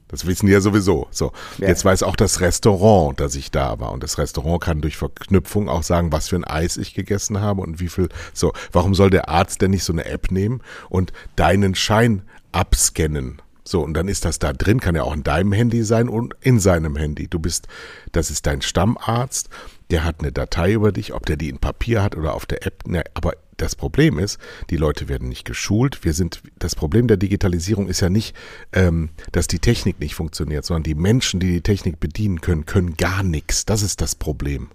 Das 0.09 0.26
wissen 0.26 0.46
die 0.46 0.53
ja 0.53 0.61
sowieso. 0.61 1.07
So, 1.12 1.33
ja. 1.59 1.68
jetzt 1.68 1.85
weiß 1.85 2.03
auch 2.03 2.16
das 2.16 2.40
Restaurant, 2.40 3.20
dass 3.20 3.37
ich 3.37 3.53
da 3.53 3.79
war. 3.79 3.92
Und 3.92 4.03
das 4.03 4.18
Restaurant 4.18 4.61
kann 4.61 4.81
durch 4.81 4.96
Verknüpfung 4.96 5.68
auch 5.68 5.85
sagen, 5.85 6.11
was 6.11 6.29
für 6.29 6.37
ein 6.37 6.44
Eis 6.44 6.76
ich 6.76 6.94
gegessen 6.94 7.40
habe 7.40 7.61
und 7.62 7.79
wie 7.79 7.88
viel. 7.88 8.09
So, 8.33 8.53
warum 8.72 8.96
soll 8.96 9.11
der 9.11 9.29
Arzt 9.29 9.62
denn 9.62 9.70
nicht 9.70 9.85
so 9.85 9.92
eine 9.92 10.07
App 10.07 10.33
nehmen 10.33 10.62
und 10.88 11.12
deinen 11.37 11.76
Schein 11.76 12.22
abscannen? 12.50 13.40
So, 13.64 13.83
und 13.83 13.94
dann 13.94 14.09
ist 14.09 14.25
das 14.25 14.38
da 14.38 14.53
drin, 14.53 14.81
kann 14.81 14.94
ja 14.94 15.03
auch 15.03 15.14
in 15.14 15.23
deinem 15.23 15.53
Handy 15.53 15.83
sein 15.85 16.09
und 16.09 16.35
in 16.40 16.61
seinem 16.61 16.96
Handy. 16.96 17.29
Du 17.29 17.38
bist, 17.38 17.68
das 18.12 18.31
ist 18.31 18.46
dein 18.46 18.62
Stammarzt, 18.62 19.49
der 19.90 20.05
hat 20.05 20.20
eine 20.20 20.33
Datei 20.33 20.73
über 20.73 20.92
dich, 20.92 21.12
ob 21.12 21.27
der 21.27 21.37
die 21.37 21.49
in 21.49 21.59
Papier 21.59 22.03
hat 22.03 22.16
oder 22.16 22.35
auf 22.35 22.46
der 22.46 22.66
App. 22.66 22.87
Ne, 22.87 23.05
aber 23.14 23.35
das 23.57 23.75
Problem 23.77 24.18
ist, 24.18 24.38
die 24.70 24.77
Leute 24.77 25.09
werden 25.09 25.29
nicht 25.29 25.44
geschult. 25.44 26.05
Wir 26.05 26.14
sind, 26.14 26.42
das 26.59 26.75
Problem 26.75 27.09
der 27.09 27.16
Digitalisierung 27.16 27.88
ist 27.88 28.01
ja 28.01 28.09
nicht, 28.09 28.35
ähm, 28.73 29.11
dass 29.33 29.46
die 29.49 29.59
Technik 29.59 30.01
nicht 30.01 30.14
funktioniert, 30.14 30.64
sondern 30.64 30.85
die 30.85 30.94
Menschen, 30.94 31.40
die 31.40 31.53
die 31.53 31.61
Technik 31.61 32.01
bedienen 32.01 32.40
können, 32.40 32.66
können 32.66 32.96
gar 32.96 33.23
nichts. 33.23 33.66
Das 33.66 33.83
ist 33.83 34.01
das 34.01 34.14
Problem. 34.14 34.68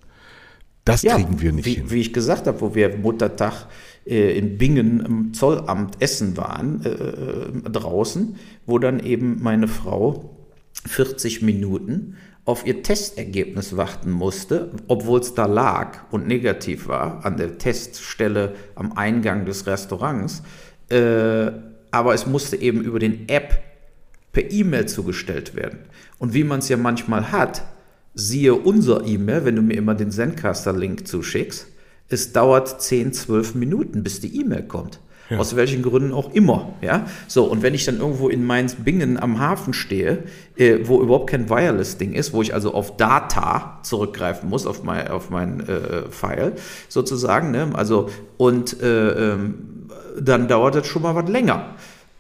Das 0.83 1.01
ja, 1.01 1.15
kriegen 1.15 1.41
wir 1.41 1.51
nicht 1.51 1.65
wie, 1.65 1.73
hin. 1.75 1.89
Wie 1.89 2.01
ich 2.01 2.13
gesagt 2.13 2.45
habe, 2.45 2.61
wo 2.61 2.75
wir 2.75 2.95
Muttertag 2.95 3.65
äh, 4.05 4.37
in 4.37 4.57
Bingen 4.57 4.99
im 5.05 5.33
Zollamt 5.33 6.01
essen 6.01 6.37
waren, 6.37 6.83
äh, 6.85 6.89
äh, 6.89 7.69
draußen, 7.69 8.35
wo 8.65 8.79
dann 8.79 8.99
eben 8.99 9.41
meine 9.41 9.67
Frau 9.67 10.37
40 10.85 11.41
Minuten 11.41 12.15
auf 12.45 12.65
ihr 12.67 12.83
Testergebnis 12.83 13.75
warten 13.75 14.11
musste, 14.11 14.71
obwohl 14.87 15.19
es 15.19 15.33
da 15.33 15.47
lag 15.47 15.97
und 16.11 16.27
negativ 16.27 16.87
war, 16.87 17.25
an 17.25 17.37
der 17.37 17.57
Teststelle 17.57 18.53
am 18.75 18.93
Eingang 18.93 19.45
des 19.45 19.65
Restaurants. 19.65 20.43
Äh, 20.89 21.51
aber 21.89 22.13
es 22.13 22.27
musste 22.27 22.57
eben 22.57 22.81
über 22.83 22.99
den 22.99 23.27
App 23.29 23.63
per 24.31 24.51
E-Mail 24.51 24.85
zugestellt 24.85 25.55
werden. 25.55 25.79
Und 26.19 26.33
wie 26.33 26.43
man 26.43 26.59
es 26.59 26.69
ja 26.69 26.77
manchmal 26.77 27.31
hat, 27.31 27.63
siehe 28.13 28.53
unser 28.53 29.05
E-Mail, 29.05 29.45
wenn 29.45 29.55
du 29.55 29.61
mir 29.61 29.75
immer 29.75 29.95
den 29.95 30.11
Zencaster-Link 30.11 31.07
zuschickst, 31.07 31.67
es 32.09 32.33
dauert 32.33 32.81
10, 32.81 33.13
12 33.13 33.55
Minuten, 33.55 34.03
bis 34.03 34.19
die 34.19 34.39
E-Mail 34.39 34.63
kommt. 34.63 34.99
Ja. 35.29 35.39
Aus 35.39 35.55
welchen 35.55 35.81
Gründen 35.81 36.13
auch 36.13 36.33
immer. 36.33 36.73
Ja? 36.81 37.07
So, 37.27 37.45
und 37.45 37.63
wenn 37.63 37.73
ich 37.73 37.83
dann 37.85 37.97
irgendwo 37.97 38.29
in 38.29 38.45
Mainz-Bingen 38.45 39.17
am 39.17 39.39
Hafen 39.39 39.73
stehe, 39.73 40.23
äh, 40.55 40.79
wo 40.83 41.01
überhaupt 41.01 41.31
kein 41.31 41.49
Wireless-Ding 41.49 42.13
ist, 42.13 42.31
wo 42.31 42.43
ich 42.43 42.53
also 42.53 42.75
auf 42.75 42.95
Data 42.95 43.79
zurückgreifen 43.81 44.47
muss, 44.49 44.67
auf 44.67 44.83
mein, 44.83 45.07
auf 45.07 45.31
mein 45.31 45.67
äh, 45.67 46.11
File 46.11 46.53
sozusagen, 46.89 47.49
ne? 47.49 47.71
also, 47.73 48.09
und 48.37 48.79
äh, 48.81 49.33
ähm, 49.33 49.87
dann 50.19 50.47
dauert 50.47 50.75
das 50.75 50.85
schon 50.85 51.01
mal 51.01 51.15
was 51.15 51.27
länger. 51.27 51.73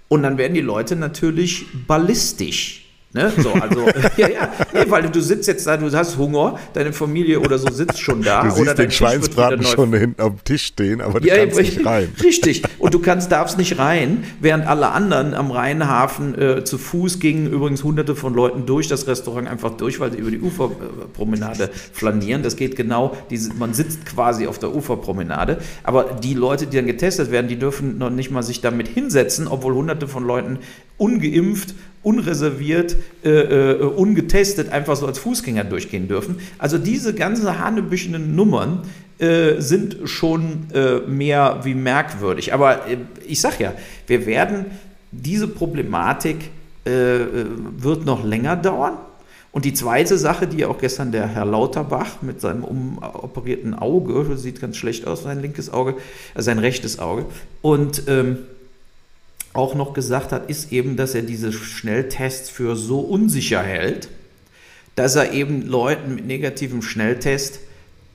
Und 0.07 0.23
dann 0.23 0.37
werden 0.37 0.53
die 0.55 0.61
Leute 0.61 0.95
natürlich 0.95 1.65
ballistisch 1.87 2.84
Ne? 3.15 3.31
So, 3.37 3.53
also, 3.53 3.85
ja, 4.17 4.27
ja, 4.27 4.49
nee, 4.73 4.83
weil 4.89 5.03
du 5.03 5.21
sitzt 5.21 5.47
jetzt 5.47 5.65
da, 5.65 5.77
du 5.77 5.89
hast 5.89 6.17
Hunger, 6.17 6.59
deine 6.73 6.91
Familie 6.91 7.39
oder 7.39 7.57
so 7.57 7.71
sitzt 7.71 8.01
schon 8.01 8.21
da. 8.21 8.43
Du 8.43 8.49
siehst 8.49 8.61
oder 8.61 8.73
den 8.73 8.91
Schweinsbraten 8.91 9.63
schon 9.63 9.93
hinten 9.93 10.21
am 10.21 10.43
Tisch 10.43 10.65
stehen, 10.65 10.99
aber 10.99 11.21
du 11.21 11.27
ja, 11.29 11.37
kannst 11.37 11.57
nicht 11.57 11.85
rein. 11.85 12.09
Richtig. 12.23 12.63
Und 12.77 12.93
du 12.93 12.99
kannst, 12.99 13.31
darfst 13.31 13.57
nicht 13.57 13.79
rein, 13.79 14.25
während 14.41 14.67
alle 14.67 14.89
anderen 14.89 15.33
am 15.33 15.51
Rheinhafen 15.51 16.37
äh, 16.37 16.63
zu 16.65 16.77
Fuß 16.77 17.21
gingen 17.21 17.49
übrigens 17.49 17.85
hunderte 17.85 18.17
von 18.17 18.33
Leuten 18.33 18.65
durch 18.65 18.89
das 18.89 19.07
Restaurant 19.07 19.47
einfach 19.47 19.77
durch, 19.77 20.01
weil 20.01 20.11
sie 20.11 20.17
über 20.17 20.31
die 20.31 20.41
Uferpromenade 20.41 21.69
flanieren. 21.93 22.43
Das 22.43 22.57
geht 22.57 22.75
genau, 22.75 23.15
diese, 23.29 23.53
man 23.53 23.73
sitzt 23.73 24.05
quasi 24.05 24.45
auf 24.45 24.59
der 24.59 24.75
Uferpromenade. 24.75 25.59
Aber 25.83 26.03
die 26.21 26.33
Leute, 26.33 26.67
die 26.67 26.75
dann 26.75 26.85
getestet 26.85 27.31
werden, 27.31 27.47
die 27.47 27.57
dürfen 27.57 27.97
noch 27.97 28.09
nicht 28.09 28.29
mal 28.29 28.43
sich 28.43 28.59
damit 28.59 28.89
hinsetzen, 28.89 29.47
obwohl 29.47 29.73
hunderte 29.73 30.09
von 30.09 30.27
Leuten 30.27 30.59
ungeimpft 30.97 31.75
unreserviert, 32.05 32.95
äh, 33.23 33.29
äh, 33.29 33.81
ungetestet 33.81 34.69
einfach 34.69 34.95
so 34.95 35.07
als 35.07 35.17
Fußgänger 35.17 35.63
durchgehen 35.63 36.07
dürfen. 36.07 36.37
Also 36.59 36.77
diese 36.77 37.15
ganzen 37.15 37.59
hanebüchenen 37.59 38.35
Nummern 38.35 38.83
äh, 39.17 39.59
sind 39.59 39.97
schon 40.03 40.67
äh, 40.73 40.99
mehr 41.07 41.61
wie 41.63 41.73
merkwürdig. 41.73 42.53
Aber 42.53 42.87
äh, 42.87 42.97
ich 43.25 43.41
sage 43.41 43.55
ja, 43.63 43.73
wir 44.07 44.25
werden 44.25 44.65
diese 45.11 45.47
Problematik 45.47 46.37
wird 46.87 48.05
noch 48.05 48.23
länger 48.23 48.55
dauern. 48.55 48.99
Und 49.51 49.65
die 49.65 49.73
zweite 49.73 50.19
Sache, 50.19 50.45
die 50.45 50.65
auch 50.65 50.77
gestern 50.77 51.11
der 51.11 51.25
Herr 51.25 51.45
Lauterbach 51.45 52.21
mit 52.21 52.41
seinem 52.41 52.63
umoperierten 52.63 53.73
Auge, 53.73 54.37
sieht 54.37 54.61
ganz 54.61 54.77
schlecht 54.77 55.07
aus, 55.07 55.23
sein 55.23 55.41
linkes 55.41 55.73
Auge, 55.73 55.95
sein 56.35 56.59
rechtes 56.59 56.99
Auge, 56.99 57.25
und 57.63 58.03
ähm, 58.07 58.37
auch 59.55 59.73
noch 59.73 59.93
gesagt 59.93 60.31
hat, 60.31 60.49
ist 60.49 60.71
eben, 60.71 60.97
dass 60.97 61.15
er 61.15 61.21
diese 61.21 61.51
Schnelltests 61.51 62.49
für 62.49 62.75
so 62.75 62.99
unsicher 62.99 63.63
hält, 63.63 64.09
dass 64.95 65.15
er 65.15 65.31
eben 65.33 65.67
Leuten 65.67 66.15
mit 66.15 66.27
negativem 66.27 66.81
Schnelltest 66.81 67.59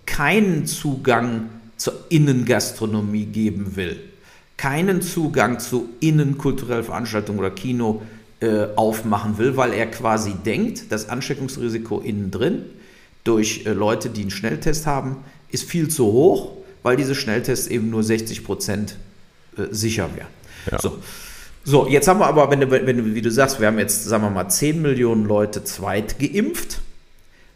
keinen 0.07 0.66
Zugang 0.66 1.48
zur 1.76 1.94
Innengastronomie 2.11 3.26
geben 3.26 3.76
will, 3.76 3.96
keinen 4.57 5.00
Zugang 5.00 5.59
zu 5.61 5.88
innenkulturellen 6.00 6.85
Veranstaltungen 6.85 7.38
oder 7.38 7.50
Kino 7.50 8.03
äh, 8.40 8.66
aufmachen 8.76 9.38
will, 9.38 9.57
weil 9.57 9.72
er 9.72 9.87
quasi 9.87 10.35
denkt, 10.35 10.92
das 10.92 11.09
Ansteckungsrisiko 11.09 12.00
innen 12.00 12.31
drin 12.31 12.64
durch 13.24 13.64
äh, 13.66 13.72
Leute, 13.72 14.11
die 14.11 14.22
einen 14.22 14.31
Schnelltest 14.31 14.87
haben, 14.87 15.16
ist 15.50 15.64
viel 15.64 15.88
zu 15.88 16.05
hoch, 16.07 16.53
weil 16.83 16.96
diese 16.96 17.14
Schnelltests 17.14 17.66
eben 17.66 17.90
nur 17.90 18.03
60 18.03 18.44
Prozent 18.44 18.96
äh, 19.57 19.64
sicher 19.70 20.11
wären. 20.14 20.29
Ja. 20.70 20.79
So. 20.81 20.98
So, 21.64 21.86
jetzt 21.86 22.08
haben 22.08 22.20
wir 22.20 22.26
aber, 22.26 22.50
wenn 22.50 22.70
wenn 22.70 23.14
wie 23.14 23.22
du 23.22 23.30
sagst, 23.30 23.60
wir 23.60 23.66
haben 23.66 23.78
jetzt, 23.78 24.04
sagen 24.04 24.24
wir 24.24 24.30
mal, 24.30 24.48
10 24.48 24.80
Millionen 24.80 25.26
Leute 25.26 25.62
zweit 25.64 26.18
geimpft. 26.18 26.80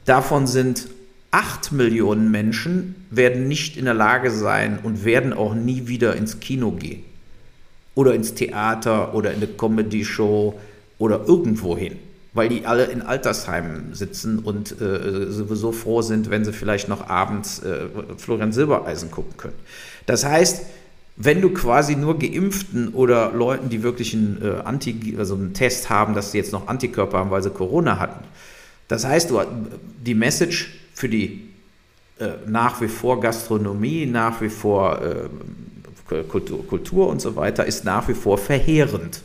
Davon 0.04 0.46
sind 0.46 0.88
8 1.30 1.72
Millionen 1.72 2.30
Menschen 2.30 2.94
werden 3.10 3.48
nicht 3.48 3.76
in 3.76 3.86
der 3.86 3.94
Lage 3.94 4.30
sein 4.30 4.78
und 4.82 5.04
werden 5.04 5.32
auch 5.32 5.54
nie 5.54 5.88
wieder 5.88 6.14
ins 6.14 6.38
Kino 6.38 6.70
gehen. 6.70 7.02
Oder 7.94 8.14
ins 8.14 8.34
Theater 8.34 9.14
oder 9.14 9.30
in 9.30 9.38
eine 9.38 9.46
Comedy-Show 9.48 10.60
oder 10.98 11.24
irgendwo 11.26 11.76
hin. 11.76 11.96
Weil 12.34 12.48
die 12.48 12.66
alle 12.66 12.84
in 12.84 13.02
Altersheimen 13.02 13.94
sitzen 13.94 14.40
und 14.40 14.80
äh, 14.80 15.30
sowieso 15.30 15.72
froh 15.72 16.02
sind, 16.02 16.30
wenn 16.30 16.44
sie 16.44 16.52
vielleicht 16.52 16.88
noch 16.88 17.08
abends 17.08 17.60
äh, 17.62 17.86
Florian 18.16 18.52
Silbereisen 18.52 19.10
gucken 19.10 19.36
können. 19.36 19.58
Das 20.06 20.24
heißt, 20.24 20.66
wenn 21.16 21.40
du 21.40 21.50
quasi 21.50 21.94
nur 21.94 22.18
Geimpften 22.18 22.88
oder 22.88 23.32
Leuten, 23.32 23.68
die 23.68 23.82
wirklich 23.82 24.14
einen, 24.14 24.40
äh, 24.42 24.62
Anti, 24.64 25.14
also 25.18 25.34
einen 25.34 25.54
Test 25.54 25.90
haben, 25.90 26.14
dass 26.14 26.32
sie 26.32 26.38
jetzt 26.38 26.52
noch 26.52 26.66
Antikörper 26.66 27.18
haben, 27.18 27.30
weil 27.30 27.42
sie 27.42 27.50
Corona 27.50 27.98
hatten. 27.98 28.24
Das 28.88 29.04
heißt, 29.04 29.30
du, 29.30 29.40
die 30.04 30.14
Message 30.14 30.74
für 30.92 31.08
die 31.08 31.48
äh, 32.18 32.28
nach 32.46 32.80
wie 32.80 32.88
vor 32.88 33.20
Gastronomie, 33.20 34.06
nach 34.06 34.40
wie 34.40 34.48
vor 34.48 35.00
äh, 35.02 36.22
Kultur, 36.28 36.66
Kultur 36.66 37.08
und 37.08 37.20
so 37.20 37.34
weiter 37.34 37.64
ist 37.64 37.84
nach 37.84 38.08
wie 38.08 38.14
vor 38.14 38.38
verheerend. 38.38 39.22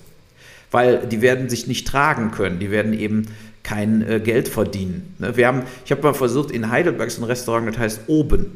Weil 0.71 1.07
die 1.07 1.21
werden 1.21 1.49
sich 1.49 1.67
nicht 1.67 1.87
tragen 1.87 2.31
können, 2.31 2.59
die 2.59 2.71
werden 2.71 2.93
eben 2.93 3.27
kein 3.63 4.07
äh, 4.07 4.19
Geld 4.19 4.47
verdienen. 4.47 5.15
Ne? 5.19 5.35
Wir 5.35 5.47
haben, 5.47 5.63
ich 5.85 5.91
habe 5.91 6.01
mal 6.03 6.13
versucht, 6.13 6.51
in 6.51 6.69
Heidelberg 6.71 7.07
ist 7.07 7.19
ein 7.19 7.25
Restaurant, 7.25 7.67
das 7.67 7.77
heißt 7.77 8.01
Oben. 8.07 8.47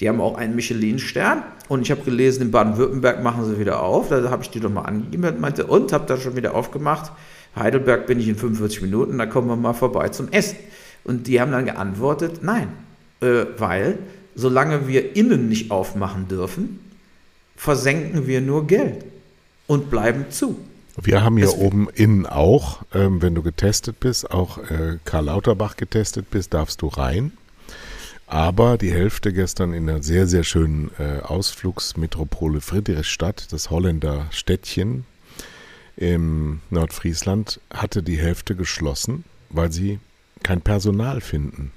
Die 0.00 0.08
haben 0.08 0.20
auch 0.20 0.36
einen 0.36 0.56
Michelin-Stern 0.56 1.42
und 1.68 1.82
ich 1.82 1.90
habe 1.90 2.02
gelesen, 2.02 2.42
in 2.42 2.50
Baden-Württemberg 2.50 3.22
machen 3.22 3.44
sie 3.44 3.58
wieder 3.58 3.82
auf. 3.82 4.08
Da 4.08 4.30
habe 4.30 4.42
ich 4.42 4.50
die 4.50 4.60
doch 4.60 4.70
mal 4.70 4.82
angegeben 4.82 5.40
meinte, 5.40 5.66
und 5.66 5.92
habe 5.92 6.06
da 6.06 6.16
schon 6.16 6.36
wieder 6.36 6.54
aufgemacht. 6.54 7.12
Heidelberg 7.56 8.06
bin 8.06 8.18
ich 8.18 8.28
in 8.28 8.36
45 8.36 8.82
Minuten, 8.82 9.18
da 9.18 9.26
kommen 9.26 9.48
wir 9.48 9.56
mal 9.56 9.72
vorbei 9.72 10.08
zum 10.08 10.28
Essen. 10.30 10.56
Und 11.04 11.26
die 11.26 11.40
haben 11.40 11.52
dann 11.52 11.66
geantwortet, 11.66 12.40
nein, 12.42 12.68
äh, 13.20 13.44
weil 13.58 13.98
solange 14.34 14.88
wir 14.88 15.16
innen 15.16 15.48
nicht 15.48 15.70
aufmachen 15.70 16.28
dürfen, 16.28 16.80
versenken 17.56 18.26
wir 18.26 18.40
nur 18.40 18.66
Geld 18.66 19.04
und 19.66 19.90
bleiben 19.90 20.26
zu. 20.30 20.58
Wir 21.00 21.24
haben 21.24 21.36
hier 21.36 21.46
Deswegen. 21.46 21.66
oben 21.66 21.88
innen 21.94 22.26
auch, 22.26 22.82
ähm, 22.94 23.20
wenn 23.20 23.34
du 23.34 23.42
getestet 23.42 23.98
bist, 24.00 24.30
auch 24.30 24.58
äh, 24.58 24.98
Karl 25.04 25.24
Lauterbach 25.24 25.76
getestet 25.76 26.30
bist, 26.30 26.54
darfst 26.54 26.82
du 26.82 26.86
rein. 26.86 27.32
Aber 28.34 28.78
die 28.78 28.90
Hälfte 28.90 29.32
gestern 29.32 29.72
in 29.72 29.88
einer 29.88 30.02
sehr, 30.02 30.26
sehr 30.26 30.42
schönen 30.42 30.90
äh, 30.98 31.20
Ausflugsmetropole 31.20 32.60
Friedrichstadt, 32.60 33.52
das 33.52 33.70
Holländer 33.70 34.26
Städtchen 34.32 35.06
im 35.96 36.60
Nordfriesland, 36.68 37.60
hatte 37.72 38.02
die 38.02 38.18
Hälfte 38.18 38.56
geschlossen, 38.56 39.22
weil 39.50 39.70
sie 39.70 40.00
kein 40.42 40.62
Personal 40.62 41.20
finden. 41.20 41.70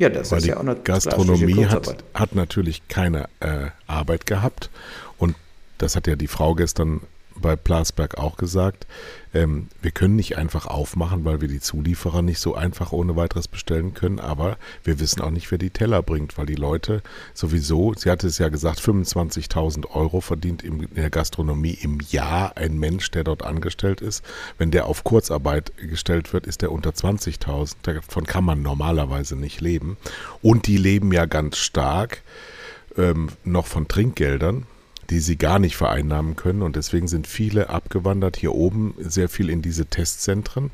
Ja, 0.00 0.08
das 0.08 0.32
weil 0.32 0.38
ist 0.38 0.46
die 0.46 0.48
ja 0.48 0.56
auch 0.56 0.62
eine 0.62 0.74
Gastronomie 0.74 1.66
hat, 1.66 2.02
hat 2.12 2.34
natürlich 2.34 2.88
keine 2.88 3.28
äh, 3.38 3.66
Arbeit 3.86 4.26
gehabt. 4.26 4.68
Und 5.16 5.36
das 5.78 5.94
hat 5.94 6.08
ja 6.08 6.16
die 6.16 6.26
Frau 6.26 6.56
gestern 6.56 7.02
bei 7.42 7.56
Plasberg 7.56 8.16
auch 8.16 8.38
gesagt, 8.38 8.86
ähm, 9.34 9.68
wir 9.80 9.90
können 9.90 10.16
nicht 10.16 10.38
einfach 10.38 10.66
aufmachen, 10.66 11.24
weil 11.24 11.40
wir 11.40 11.48
die 11.48 11.60
Zulieferer 11.60 12.22
nicht 12.22 12.38
so 12.38 12.54
einfach 12.54 12.92
ohne 12.92 13.16
weiteres 13.16 13.48
bestellen 13.48 13.94
können, 13.94 14.18
aber 14.18 14.56
wir 14.84 15.00
wissen 15.00 15.20
auch 15.20 15.30
nicht, 15.30 15.50
wer 15.50 15.58
die 15.58 15.70
Teller 15.70 16.02
bringt, 16.02 16.38
weil 16.38 16.46
die 16.46 16.54
Leute 16.54 17.02
sowieso, 17.34 17.92
sie 17.94 18.10
hatte 18.10 18.26
es 18.26 18.38
ja 18.38 18.48
gesagt, 18.48 18.80
25.000 18.80 19.90
Euro 19.90 20.20
verdient 20.20 20.62
in 20.62 20.88
der 20.94 21.10
Gastronomie 21.10 21.78
im 21.80 21.98
Jahr 22.08 22.56
ein 22.56 22.78
Mensch, 22.78 23.10
der 23.10 23.24
dort 23.24 23.42
angestellt 23.42 24.00
ist. 24.00 24.24
Wenn 24.58 24.70
der 24.70 24.86
auf 24.86 25.04
Kurzarbeit 25.04 25.72
gestellt 25.76 26.32
wird, 26.32 26.46
ist 26.46 26.62
der 26.62 26.72
unter 26.72 26.90
20.000. 26.90 27.74
Davon 27.82 28.24
kann 28.24 28.44
man 28.44 28.62
normalerweise 28.62 29.36
nicht 29.36 29.60
leben. 29.60 29.96
Und 30.40 30.66
die 30.66 30.76
leben 30.76 31.12
ja 31.12 31.26
ganz 31.26 31.58
stark 31.58 32.22
ähm, 32.96 33.30
noch 33.44 33.66
von 33.66 33.88
Trinkgeldern 33.88 34.66
die 35.12 35.20
sie 35.20 35.36
gar 35.36 35.58
nicht 35.58 35.76
vereinnahmen 35.76 36.36
können. 36.36 36.62
Und 36.62 36.74
deswegen 36.74 37.06
sind 37.06 37.26
viele 37.26 37.68
abgewandert 37.68 38.36
hier 38.36 38.54
oben 38.54 38.94
sehr 38.98 39.28
viel 39.28 39.50
in 39.50 39.60
diese 39.60 39.84
Testzentren. 39.84 40.70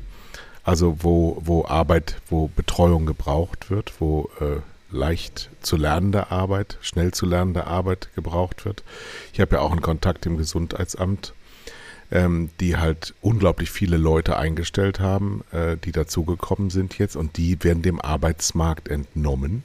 Also 0.63 0.97
wo, 1.01 1.41
wo 1.43 1.65
Arbeit, 1.65 2.21
wo 2.29 2.47
Betreuung 2.47 3.05
gebraucht 3.05 3.69
wird, 3.69 3.99
wo 3.99 4.29
äh, 4.39 4.61
leicht 4.95 5.49
zu 5.61 5.75
lernende 5.75 6.31
Arbeit, 6.31 6.77
schnell 6.79 7.11
zu 7.11 7.25
lernende 7.25 7.67
Arbeit 7.67 8.09
gebraucht 8.15 8.63
wird. 8.63 8.83
Ich 9.33 9.41
habe 9.41 9.57
ja 9.57 9.61
auch 9.61 9.71
einen 9.71 9.81
Kontakt 9.81 10.25
im 10.25 10.37
Gesundheitsamt, 10.37 11.33
ähm, 12.09 12.49
die 12.61 12.77
halt 12.77 13.15
unglaublich 13.19 13.69
viele 13.71 13.97
Leute 13.97 14.37
eingestellt 14.37 15.01
haben, 15.01 15.43
äh, 15.51 15.75
die 15.75 15.91
dazugekommen 15.91 16.69
sind 16.69 16.97
jetzt 16.97 17.17
und 17.17 17.35
die 17.35 17.61
werden 17.61 17.83
dem 17.83 17.99
Arbeitsmarkt 17.99 18.87
entnommen. 18.87 19.63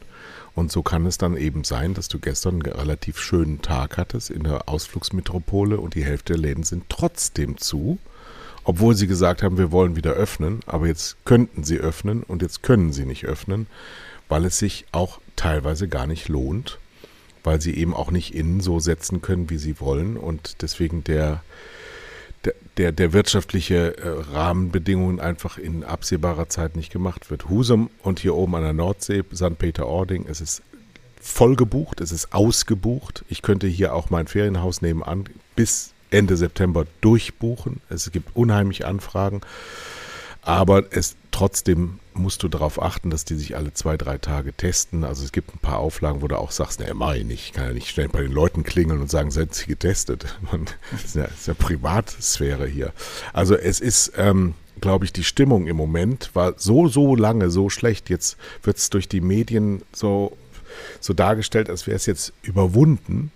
Und 0.55 0.71
so 0.71 0.83
kann 0.83 1.05
es 1.07 1.19
dann 1.19 1.37
eben 1.37 1.65
sein, 1.65 1.95
dass 1.95 2.09
du 2.09 2.19
gestern 2.21 2.55
einen 2.55 2.73
relativ 2.73 3.19
schönen 3.19 3.61
Tag 3.61 3.99
hattest 3.99 4.31
in 4.31 4.45
der 4.45 4.69
Ausflugsmetropole 4.69 5.79
und 5.79 5.95
die 5.95 6.05
Hälfte 6.05 6.35
der 6.35 6.43
Läden 6.43 6.63
sind 6.63 6.85
trotzdem 6.89 7.59
zu, 7.59 7.99
obwohl 8.63 8.95
sie 8.95 9.09
gesagt 9.09 9.43
haben, 9.43 9.59
wir 9.59 9.73
wollen 9.73 9.97
wieder 9.97 10.13
öffnen, 10.13 10.61
aber 10.67 10.87
jetzt 10.87 11.17
könnten 11.25 11.65
sie 11.65 11.79
öffnen 11.79 12.23
und 12.23 12.41
jetzt 12.41 12.63
können 12.63 12.93
sie 12.93 13.05
nicht 13.05 13.25
öffnen, 13.25 13.67
weil 14.29 14.45
es 14.45 14.59
sich 14.59 14.87
auch 14.93 15.21
teilweise 15.37 15.89
gar 15.89 16.07
nicht 16.07 16.29
lohnt, 16.29 16.79
weil 17.43 17.61
sie 17.61 17.75
eben 17.75 17.93
auch 17.93 18.11
nicht 18.11 18.35
innen 18.35 18.61
so 18.61 18.81
setzen 18.81 19.21
können, 19.23 19.51
wie 19.51 19.59
sie 19.59 19.81
wollen. 19.81 20.17
Und 20.17 20.63
deswegen 20.63 21.05
der 21.05 21.43
der, 22.77 22.93
der 22.93 23.13
wirtschaftliche 23.13 23.97
äh, 23.97 24.09
Rahmenbedingungen 24.33 25.21
einfach 25.21 25.59
in 25.59 25.85
absehbarer 25.85 26.49
Zeit 26.49 26.77
nicht 26.77 26.93
gemacht 26.93 27.31
wird. 27.31 27.49
Husum 27.49 27.91
und 28.03 28.21
hier 28.21 28.35
oben 28.35 28.55
an 28.57 28.63
der 28.63 28.73
Nordsee, 28.73 29.23
St. 29.35 29.59
Peter-Ording, 29.59 30.27
es 30.29 30.41
ist 30.41 30.63
voll 31.21 31.57
gebucht, 31.57 32.01
es 32.01 32.13
ist 32.13 32.35
ausgebucht. 32.35 33.25
Ich 33.29 33.43
könnte 33.43 33.67
hier 33.67 33.95
auch 33.95 34.11
mein 34.11 34.27
Ferienhaus 34.27 34.83
nebenan 34.83 35.25
bis 35.57 35.95
Ende 36.11 36.37
September 36.37 36.87
durchbuchen. 37.01 37.81
Es 37.89 38.11
gibt 38.13 38.37
unheimlich 38.37 38.87
Anfragen. 38.87 39.41
Aber 40.43 40.85
es 40.91 41.17
trotzdem 41.31 41.99
musst 42.15 42.43
du 42.43 42.49
darauf 42.49 42.81
achten, 42.81 43.11
dass 43.11 43.25
die 43.25 43.35
sich 43.35 43.57
alle 43.57 43.73
zwei, 43.73 43.97
drei 43.97 44.19
Tage 44.19 44.53
testen. 44.53 45.05
Also 45.05 45.25
es 45.25 45.33
gibt 45.33 45.55
ein 45.55 45.59
paar 45.59 45.79
Auflagen, 45.79 46.23
wo 46.23 46.29
du 46.29 46.39
auch 46.39 46.51
sagst, 46.51 46.81
ne, 46.81 46.93
mach 46.95 47.15
ich 47.15 47.25
nicht. 47.25 47.47
Ich 47.47 47.53
kann 47.53 47.67
ja 47.67 47.73
nicht 47.73 47.89
schnell 47.89 48.09
bei 48.09 48.23
den 48.23 48.33
Leuten 48.33 48.63
klingeln 48.63 49.01
und 49.01 49.11
sagen, 49.11 49.31
sind 49.31 49.55
sie 49.55 49.67
getestet. 49.67 50.27
Das 50.93 51.05
ist 51.05 51.17
ja, 51.17 51.25
ist 51.25 51.49
ja 51.49 51.55
Privatsphäre 51.55 52.67
hier. 52.67 52.93
Also 53.33 53.57
es 53.57 53.81
ist, 53.81 54.13
ähm, 54.17 54.55
glaube 54.81 55.05
ich, 55.05 55.13
die 55.13 55.25
Stimmung 55.25 55.67
im 55.67 55.77
Moment 55.77 56.31
war 56.35 56.55
so, 56.57 56.89
so 56.89 57.17
lange 57.17 57.51
so 57.51 57.69
schlecht. 57.71 58.11
Jetzt 58.11 58.37
wird 58.63 58.77
es 58.79 58.91
durch 58.91 59.09
die 59.09 59.21
Medien 59.21 59.83
so, 59.93 60.37
so 61.01 61.13
dargestellt, 61.13 61.71
als 61.71 61.87
wäre 61.87 61.97
es 61.97 62.07
jetzt 62.07 62.33
überwunden. 62.43 63.31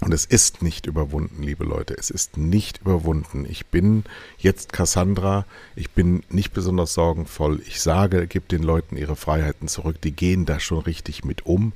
Und 0.00 0.12
es 0.12 0.26
ist 0.26 0.62
nicht 0.62 0.86
überwunden, 0.86 1.42
liebe 1.42 1.64
Leute. 1.64 1.94
Es 1.94 2.10
ist 2.10 2.36
nicht 2.36 2.82
überwunden. 2.82 3.46
Ich 3.48 3.66
bin 3.66 4.04
jetzt 4.36 4.72
Cassandra. 4.72 5.46
Ich 5.74 5.90
bin 5.90 6.22
nicht 6.28 6.52
besonders 6.52 6.92
sorgenvoll. 6.92 7.62
Ich 7.66 7.80
sage, 7.80 8.26
gib 8.26 8.48
den 8.48 8.62
Leuten 8.62 8.96
ihre 8.96 9.16
Freiheiten 9.16 9.68
zurück. 9.68 10.00
Die 10.02 10.12
gehen 10.12 10.44
da 10.44 10.60
schon 10.60 10.80
richtig 10.80 11.24
mit 11.24 11.46
um. 11.46 11.72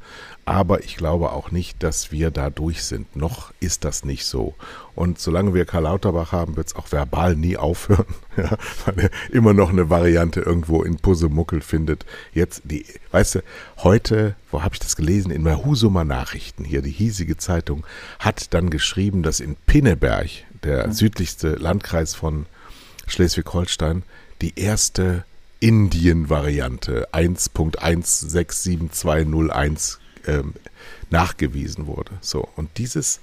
Aber 0.50 0.82
ich 0.82 0.96
glaube 0.96 1.30
auch 1.30 1.52
nicht, 1.52 1.80
dass 1.84 2.10
wir 2.10 2.32
da 2.32 2.50
durch 2.50 2.82
sind. 2.82 3.14
Noch 3.14 3.54
ist 3.60 3.84
das 3.84 4.04
nicht 4.04 4.24
so. 4.24 4.56
Und 4.96 5.20
solange 5.20 5.54
wir 5.54 5.64
Karl 5.64 5.84
Lauterbach 5.84 6.32
haben, 6.32 6.56
wird 6.56 6.66
es 6.66 6.74
auch 6.74 6.90
verbal 6.90 7.36
nie 7.36 7.56
aufhören, 7.56 8.16
ja, 8.36 8.58
weil 8.84 8.98
er 8.98 9.10
immer 9.30 9.52
noch 9.52 9.70
eine 9.70 9.90
Variante 9.90 10.40
irgendwo 10.40 10.82
in 10.82 10.96
Pusemuckel 10.96 11.60
findet. 11.60 12.04
Jetzt, 12.34 12.62
die, 12.64 12.84
weißt 13.12 13.36
du, 13.36 13.42
heute, 13.84 14.34
wo 14.50 14.64
habe 14.64 14.74
ich 14.74 14.80
das 14.80 14.96
gelesen? 14.96 15.30
In 15.30 15.44
der 15.44 15.64
Husumer 15.64 16.02
Nachrichten, 16.02 16.64
hier 16.64 16.82
die 16.82 16.90
hiesige 16.90 17.36
Zeitung, 17.36 17.86
hat 18.18 18.52
dann 18.52 18.70
geschrieben, 18.70 19.22
dass 19.22 19.38
in 19.38 19.54
Pinneberg, 19.54 20.30
der 20.64 20.88
mhm. 20.88 20.92
südlichste 20.92 21.50
Landkreis 21.50 22.16
von 22.16 22.46
Schleswig-Holstein, 23.06 24.02
die 24.42 24.58
erste 24.58 25.24
Indien-Variante 25.60 27.06
1.167201 27.12 29.99
ähm, 30.26 30.54
nachgewiesen 31.11 31.87
wurde. 31.87 32.12
So, 32.20 32.48
und 32.56 32.78
dieses 32.78 33.20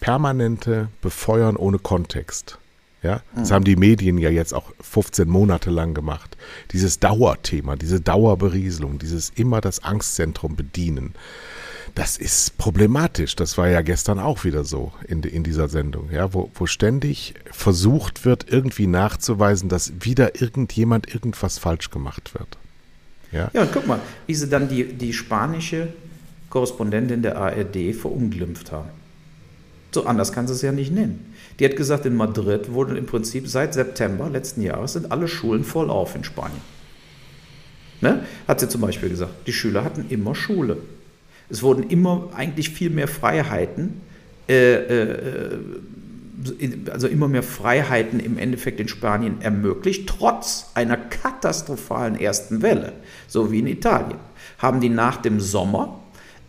permanente 0.00 0.88
Befeuern 1.00 1.56
ohne 1.56 1.78
Kontext. 1.78 2.58
Ja, 3.02 3.20
das 3.34 3.50
mhm. 3.50 3.54
haben 3.54 3.64
die 3.64 3.74
Medien 3.74 4.16
ja 4.16 4.30
jetzt 4.30 4.54
auch 4.54 4.72
15 4.80 5.28
Monate 5.28 5.70
lang 5.70 5.92
gemacht. 5.92 6.36
Dieses 6.70 7.00
Dauerthema, 7.00 7.74
diese 7.74 8.00
Dauerberieselung, 8.00 9.00
dieses 9.00 9.30
immer 9.30 9.60
das 9.60 9.82
Angstzentrum 9.82 10.54
bedienen, 10.54 11.14
das 11.96 12.16
ist 12.16 12.56
problematisch. 12.58 13.34
Das 13.36 13.58
war 13.58 13.68
ja 13.68 13.82
gestern 13.82 14.20
auch 14.20 14.44
wieder 14.44 14.64
so 14.64 14.92
in, 15.08 15.22
in 15.24 15.42
dieser 15.42 15.68
Sendung, 15.68 16.10
ja, 16.10 16.32
wo, 16.32 16.50
wo 16.54 16.66
ständig 16.66 17.34
versucht 17.50 18.24
wird, 18.24 18.46
irgendwie 18.48 18.86
nachzuweisen, 18.86 19.68
dass 19.68 19.92
wieder 20.00 20.40
irgendjemand 20.40 21.12
irgendwas 21.12 21.58
falsch 21.58 21.90
gemacht 21.90 22.34
wird. 22.34 22.56
Ja, 23.32 23.50
ja 23.52 23.62
und 23.62 23.72
guck 23.72 23.86
mal, 23.86 24.00
wie 24.26 24.34
sie 24.34 24.48
dann 24.48 24.68
die, 24.68 24.92
die 24.92 25.12
spanische 25.12 25.92
Korrespondentin 26.52 27.22
der 27.22 27.38
ARD 27.38 27.94
verunglimpft 27.98 28.72
haben. 28.72 28.90
So 29.90 30.04
anders 30.04 30.32
kann 30.32 30.46
sie 30.46 30.52
es 30.52 30.60
ja 30.60 30.70
nicht 30.70 30.92
nennen. 30.92 31.32
Die 31.58 31.64
hat 31.64 31.76
gesagt, 31.76 32.04
in 32.04 32.14
Madrid 32.14 32.74
wurden 32.74 32.94
im 32.94 33.06
Prinzip 33.06 33.48
seit 33.48 33.72
September 33.72 34.28
letzten 34.28 34.60
Jahres 34.60 34.92
sind 34.92 35.10
alle 35.10 35.28
Schulen 35.28 35.64
voll 35.64 35.88
auf 35.88 36.14
in 36.14 36.24
Spanien. 36.24 36.60
Ne? 38.02 38.26
Hat 38.46 38.60
sie 38.60 38.68
zum 38.68 38.82
Beispiel 38.82 39.08
gesagt. 39.08 39.32
Die 39.46 39.52
Schüler 39.54 39.82
hatten 39.82 40.04
immer 40.10 40.34
Schule. 40.34 40.76
Es 41.48 41.62
wurden 41.62 41.88
immer 41.88 42.28
eigentlich 42.36 42.68
viel 42.68 42.90
mehr 42.90 43.08
Freiheiten, 43.08 44.02
äh, 44.46 44.74
äh, 44.74 45.58
also 46.90 47.06
immer 47.08 47.28
mehr 47.28 47.42
Freiheiten 47.42 48.20
im 48.20 48.36
Endeffekt 48.36 48.78
in 48.78 48.88
Spanien 48.88 49.40
ermöglicht, 49.40 50.06
trotz 50.06 50.70
einer 50.74 50.98
katastrophalen 50.98 52.20
ersten 52.20 52.60
Welle, 52.60 52.92
so 53.26 53.50
wie 53.50 53.60
in 53.60 53.66
Italien. 53.68 54.18
Haben 54.58 54.82
die 54.82 54.90
nach 54.90 55.16
dem 55.16 55.40
Sommer 55.40 56.01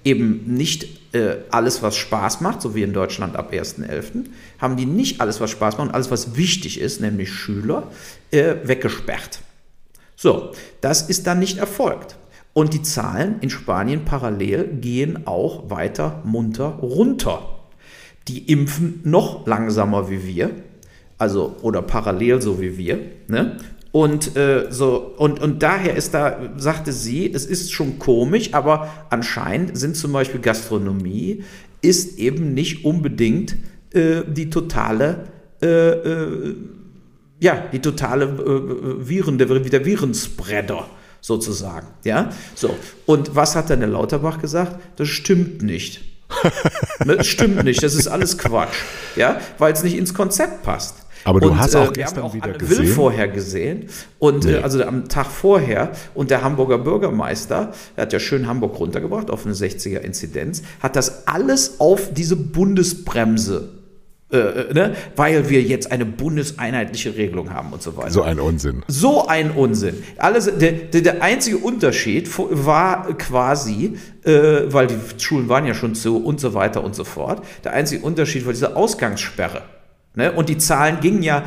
eben 0.03 0.43
nicht 0.53 0.87
äh, 1.13 1.37
alles, 1.51 1.81
was 1.81 1.95
Spaß 1.95 2.41
macht, 2.41 2.61
so 2.61 2.75
wie 2.75 2.83
in 2.83 2.93
Deutschland 2.93 3.35
ab 3.35 3.53
1.11., 3.53 4.25
haben 4.59 4.77
die 4.77 4.85
nicht 4.85 5.21
alles, 5.21 5.39
was 5.39 5.51
Spaß 5.51 5.77
macht 5.77 5.87
und 5.87 5.93
alles, 5.93 6.11
was 6.11 6.35
wichtig 6.35 6.79
ist, 6.79 7.01
nämlich 7.01 7.31
Schüler, 7.31 7.87
äh, 8.31 8.55
weggesperrt. 8.63 9.41
So, 10.15 10.51
das 10.81 11.09
ist 11.09 11.27
dann 11.27 11.39
nicht 11.39 11.57
erfolgt. 11.57 12.15
Und 12.53 12.73
die 12.73 12.83
Zahlen 12.83 13.37
in 13.41 13.49
Spanien 13.49 14.05
parallel 14.05 14.65
gehen 14.79 15.25
auch 15.25 15.69
weiter 15.69 16.21
munter 16.23 16.67
runter. 16.67 17.59
Die 18.27 18.51
impfen 18.51 19.01
noch 19.03 19.47
langsamer 19.47 20.09
wie 20.09 20.25
wir, 20.25 20.51
also 21.17 21.57
oder 21.61 21.81
parallel 21.81 22.41
so 22.41 22.61
wie 22.61 22.77
wir. 22.77 22.99
Ne? 23.27 23.57
Und, 23.93 24.35
äh, 24.35 24.71
so, 24.71 25.13
und, 25.17 25.39
und 25.39 25.61
daher 25.61 25.95
ist 25.95 26.15
da, 26.15 26.49
sagte 26.57 26.91
sie, 26.91 27.31
es 27.31 27.45
ist 27.45 27.71
schon 27.71 27.99
komisch, 27.99 28.55
aber 28.55 28.91
anscheinend 29.11 29.77
sind 29.77 29.95
zum 29.95 30.11
Beispiel 30.11 30.41
Gastronomie 30.41 31.43
ist 31.83 32.17
eben 32.17 32.55
nicht 32.55 32.85
unbedingt 32.85 33.55
äh, 33.93 34.23
die 34.27 34.49
totale, 34.49 35.27
äh, 35.61 35.67
äh 35.67 36.55
ja, 37.39 37.65
die 37.71 37.79
totale 37.79 38.25
äh, 38.25 39.07
Viren, 39.07 39.37
der, 39.37 39.47
der 39.47 39.85
Virenspreader 39.85 40.87
sozusagen. 41.21 41.85
Ja, 42.03 42.31
so. 42.55 42.75
Und 43.05 43.35
was 43.35 43.55
hat 43.55 43.69
dann 43.69 43.81
der 43.81 43.89
Lauterbach 43.89 44.41
gesagt? 44.41 44.79
Das 44.95 45.07
stimmt 45.07 45.61
nicht. 45.61 46.01
das 47.05 47.27
stimmt 47.27 47.63
nicht, 47.63 47.83
das 47.83 47.93
ist 47.93 48.07
alles 48.07 48.39
Quatsch. 48.39 48.73
Ja, 49.15 49.39
weil 49.59 49.71
es 49.71 49.83
nicht 49.83 49.97
ins 49.97 50.15
Konzept 50.15 50.63
passt. 50.63 51.02
Aber 51.23 51.39
du 51.39 51.49
und, 51.49 51.59
hast 51.59 51.75
auch 51.75 51.89
äh, 51.89 51.93
gestern 51.93 52.23
auch 52.23 52.33
wieder 52.33 52.45
Anne 52.45 52.57
gesehen. 52.57 52.79
Will 52.79 52.87
vorher 52.87 53.27
gesehen 53.27 53.89
und 54.19 54.45
äh, 54.45 54.47
nee. 54.47 54.53
äh, 54.55 54.61
also 54.61 54.83
am 54.83 55.07
Tag 55.07 55.27
vorher 55.27 55.91
und 56.13 56.31
der 56.31 56.43
Hamburger 56.43 56.77
Bürgermeister, 56.77 57.73
der 57.95 58.01
hat 58.03 58.13
ja 58.13 58.19
schön 58.19 58.47
Hamburg 58.47 58.79
runtergebracht 58.79 59.29
auf 59.29 59.45
eine 59.45 59.55
60er 59.55 59.99
Inzidenz, 59.99 60.63
hat 60.81 60.95
das 60.95 61.27
alles 61.27 61.79
auf 61.79 62.13
diese 62.13 62.35
Bundesbremse 62.35 63.83
äh, 64.33 64.37
äh, 64.37 64.73
ne? 64.73 64.95
weil 65.15 65.47
wir 65.51 65.61
jetzt 65.61 65.91
eine 65.91 66.05
bundeseinheitliche 66.05 67.15
Regelung 67.15 67.53
haben 67.53 67.71
und 67.71 67.83
so 67.83 67.95
weiter. 67.95 68.09
So 68.09 68.23
ein 68.23 68.39
Unsinn. 68.39 68.81
So 68.87 69.27
ein 69.27 69.51
Unsinn. 69.51 70.01
Alles, 70.17 70.45
der, 70.57 70.71
der, 70.71 71.01
der 71.01 71.21
einzige 71.21 71.59
Unterschied 71.59 72.27
war 72.35 73.15
quasi, 73.19 73.95
äh, 74.23 74.61
weil 74.65 74.87
die 74.87 74.95
Schulen 75.19 75.49
waren 75.49 75.67
ja 75.67 75.75
schon 75.75 75.93
zu 75.93 76.17
und 76.17 76.39
so 76.39 76.55
weiter 76.55 76.83
und 76.83 76.95
so 76.95 77.03
fort, 77.03 77.45
der 77.63 77.73
einzige 77.73 78.03
Unterschied 78.03 78.47
war 78.47 78.53
diese 78.53 78.75
Ausgangssperre. 78.75 79.61
Ne? 80.15 80.31
Und 80.31 80.49
die 80.49 80.59
Zahlen 80.59 80.99
gingen 80.99 81.23
ja 81.23 81.43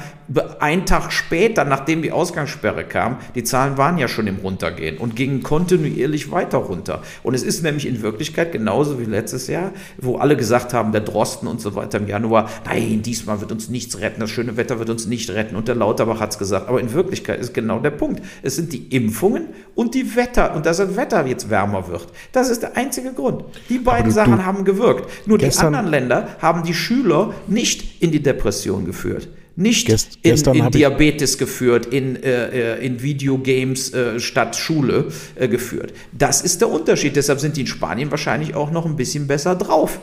einen 0.59 0.87
Tag 0.87 1.13
später, 1.13 1.65
nachdem 1.65 2.03
die 2.03 2.11
Ausgangssperre 2.11 2.83
kam, 2.85 3.19
die 3.37 3.45
Zahlen 3.45 3.79
waren 3.79 3.97
ja 3.97 4.09
schon 4.09 4.27
im 4.27 4.37
Runtergehen 4.37 4.99
und 4.99 5.15
gingen 5.15 5.45
kontinuierlich 5.45 6.33
weiter 6.33 6.59
runter. 6.59 7.03
Und 7.23 7.35
es 7.35 7.45
ist 7.45 7.63
nämlich 7.63 7.87
in 7.87 8.03
Wirklichkeit 8.03 8.51
genauso 8.51 8.99
wie 8.99 9.05
letztes 9.05 9.47
Jahr, 9.47 9.71
wo 9.99 10.17
alle 10.17 10.37
gesagt 10.37 10.75
haben, 10.75 10.91
der 10.91 11.03
Drosten 11.03 11.47
und 11.47 11.61
so 11.61 11.77
weiter 11.77 11.99
im 11.99 12.09
Januar, 12.09 12.51
nein, 12.65 13.03
diesmal 13.03 13.41
wird 13.41 13.53
uns 13.53 13.69
nichts 13.69 14.01
retten, 14.01 14.21
das 14.21 14.31
schöne 14.31 14.57
Wetter 14.57 14.81
wird 14.81 14.91
uns 14.91 15.07
nicht 15.07 15.31
retten. 15.31 15.55
Und 15.55 15.69
der 15.69 15.77
Lauterbach 15.77 16.19
hat 16.19 16.33
es 16.33 16.39
gesagt. 16.39 16.69
Aber 16.69 16.81
in 16.81 16.93
Wirklichkeit 16.93 17.39
ist 17.39 17.55
genau 17.55 17.79
der 17.79 17.91
Punkt. 17.91 18.21
Es 18.43 18.57
sind 18.57 18.73
die 18.73 18.89
Impfungen 18.89 19.51
und 19.77 19.95
die 19.95 20.17
Wetter 20.17 20.57
und 20.57 20.67
dass 20.67 20.79
das 20.79 20.97
Wetter 20.97 21.25
jetzt 21.25 21.51
wärmer 21.51 21.87
wird. 21.87 22.09
Das 22.33 22.51
ist 22.51 22.63
der 22.63 22.77
einzige 22.77 23.13
Grund. 23.13 23.45
Die 23.69 23.79
beiden 23.79 24.07
du, 24.07 24.11
Sachen 24.11 24.39
du, 24.39 24.45
haben 24.45 24.65
gewirkt. 24.65 25.09
Nur 25.27 25.39
die 25.39 25.57
anderen 25.57 25.87
Länder 25.87 26.29
haben 26.41 26.65
die 26.65 26.75
Schüler 26.75 27.33
nicht 27.47 28.03
in 28.03 28.11
die 28.11 28.23
Depression 28.23 28.56
Depression 28.57 28.85
geführt. 28.85 29.29
Nicht 29.59 29.87
Gest, 29.87 30.19
in, 30.23 30.37
in 30.55 30.71
Diabetes 30.71 31.39
geführt, 31.39 31.87
in, 31.87 32.17
äh, 32.17 32.75
äh, 32.77 32.85
in 32.87 33.03
Videogames 33.03 33.93
äh, 33.95 34.21
statt 34.21 34.55
Schule 34.55 35.07
äh, 35.35 35.49
geführt. 35.49 35.95
Das 36.13 36.43
ist 36.43 36.61
der 36.61 36.69
Unterschied. 36.69 37.17
Deshalb 37.17 37.41
sind 37.41 37.57
die 37.57 37.63
in 37.63 37.67
Spanien 37.67 38.11
wahrscheinlich 38.11 38.55
auch 38.55 38.71
noch 38.71 38.85
ein 38.85 38.97
bisschen 38.97 39.27
besser 39.27 39.57
drauf. 39.57 39.99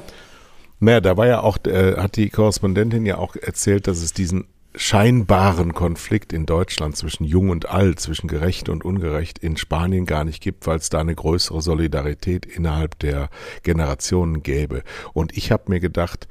Naja, 0.80 1.02
da 1.02 1.18
war 1.18 1.28
ja 1.28 1.42
auch, 1.42 1.60
äh, 1.68 1.98
hat 1.98 2.16
die 2.16 2.30
Korrespondentin 2.30 3.06
ja 3.06 3.20
auch 3.20 3.36
erzählt, 3.36 3.86
dass 3.86 4.02
es 4.02 4.12
diesen 4.12 4.46
scheinbaren 4.76 5.76
Konflikt 5.76 6.34
in 6.34 6.48
Deutschland 6.48 6.98
zwischen 6.98 7.26
Jung 7.26 7.50
und 7.50 7.70
Alt, 7.70 8.00
zwischen 8.00 8.28
gerecht 8.28 8.70
und 8.70 8.84
ungerecht 8.84 9.38
in 9.38 9.56
Spanien 9.56 10.08
gar 10.08 10.24
nicht 10.24 10.42
gibt, 10.42 10.66
weil 10.66 10.78
es 10.78 10.90
da 10.90 11.00
eine 11.00 11.14
größere 11.14 11.62
Solidarität 11.62 12.48
innerhalb 12.48 12.98
der 12.98 13.30
Generationen 13.62 14.42
gäbe. 14.42 14.82
Und 15.14 15.38
ich 15.38 15.52
habe 15.52 15.66
mir 15.68 15.80
gedacht, 15.80 16.28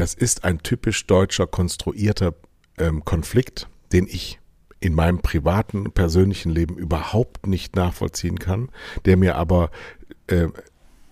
das 0.00 0.14
ist 0.14 0.44
ein 0.44 0.62
typisch 0.62 1.06
deutscher 1.06 1.46
konstruierter 1.46 2.34
ähm, 2.78 3.04
Konflikt, 3.04 3.68
den 3.92 4.06
ich 4.06 4.38
in 4.80 4.94
meinem 4.94 5.20
privaten, 5.20 5.92
persönlichen 5.92 6.50
Leben 6.50 6.78
überhaupt 6.78 7.46
nicht 7.46 7.76
nachvollziehen 7.76 8.38
kann, 8.38 8.70
der 9.04 9.18
mir 9.18 9.36
aber 9.36 9.70
äh, 10.28 10.48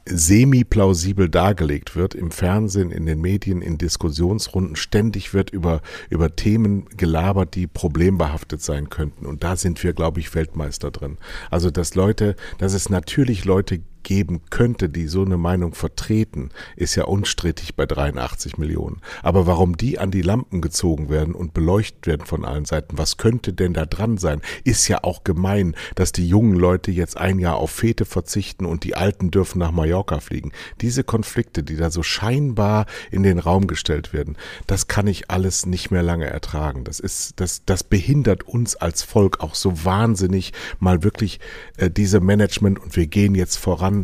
semi-plausibel 0.07 1.29
dargelegt 1.29 1.97
wird 1.97 2.15
im 2.15 2.31
Fernsehen, 2.31 2.91
in 2.91 3.05
den 3.05 3.21
Medien, 3.21 3.61
in 3.61 3.77
Diskussionsrunden. 3.77 4.75
Ständig 4.75 5.35
wird 5.35 5.51
über, 5.51 5.83
über 6.09 6.35
Themen 6.35 6.87
gelabert, 6.97 7.55
die 7.57 7.67
problembehaftet 7.67 8.63
sein 8.63 8.89
könnten. 8.89 9.27
Und 9.27 9.45
da 9.45 9.57
sind 9.57 9.83
wir, 9.85 9.93
glaube 9.93 10.21
ich, 10.21 10.35
Weltmeister 10.35 10.91
drin. 10.91 11.19
Also, 11.51 11.71
dass 11.71 11.95
Leute, 11.95 12.37
dass 12.57 12.73
es 12.73 12.89
natürlich 12.89 13.45
Leute 13.45 13.83
geben 14.09 14.41
könnte, 14.49 14.89
die 14.89 15.07
so 15.07 15.23
eine 15.23 15.37
Meinung 15.37 15.75
vertreten, 15.75 16.49
ist 16.77 16.95
ja 16.95 17.05
unstrittig 17.05 17.75
bei 17.75 17.85
83 17.85 18.57
Millionen. 18.57 19.03
Aber 19.23 19.47
warum 19.47 19.77
die 19.77 19.99
an 19.99 20.11
die 20.11 20.23
Lampen 20.23 20.63
gezogen 20.63 21.11
werden 21.11 21.35
und 21.35 21.53
beleuchtet 21.53 22.07
werden 22.07 22.25
von 22.25 22.47
allen 22.47 22.65
Seiten, 22.65 22.97
was 22.97 23.19
könnte 23.19 23.53
denn 23.53 23.75
da 23.75 23.85
dran 23.85 24.17
sein, 24.17 24.41
ist 24.65 24.89
ja 24.89 25.05
auch 25.05 25.25
gemein, 25.25 25.77
dass 25.95 26.13
die 26.13 26.27
jungen 26.27 26.57
Leute 26.57 26.91
jetzt 26.91 27.19
ein 27.19 27.39
Jahr 27.39 27.57
auf 27.57 27.71
Fete 27.71 28.07
verzichten 28.07 28.65
und 28.65 28.83
die 28.85 28.95
Alten 28.95 29.31
dürfen 29.31 29.59
nach 29.59 29.73
Mallorca 29.73 30.21
fliegen. 30.21 30.53
Diese 30.81 31.05
Konflikte, 31.05 31.63
die 31.63 31.77
da 31.77 31.91
so 31.91 32.03
scheinbar 32.03 32.87
in 33.11 33.23
den 33.23 33.39
Raum 33.39 33.67
gestellt 33.67 34.15
werden, 34.15 34.39
das 34.67 34.89
kann 34.89 35.07
ich 35.07 35.31
alles 35.31 35.67
nicht 35.67 35.91
mehr 35.91 36.03
lange 36.03 36.29
ertragen. 36.29 36.83
Das 36.85 36.99
ist, 36.99 37.41
das, 37.41 37.67
das 37.67 37.85
behindert 37.85 38.45
uns 38.45 38.75
als 38.75 39.03
Volk 39.03 39.41
auch 39.41 39.55
so 39.55 39.85
wahnsinnig, 39.85 40.55
mal 40.79 41.03
wirklich 41.03 41.41
äh, 41.77 41.91
diese 41.91 42.21
Management 42.21 42.79
und 42.79 42.97
wir 42.97 43.07
gehen 43.07 43.35
jetzt 43.35 43.57
voran 43.57 43.98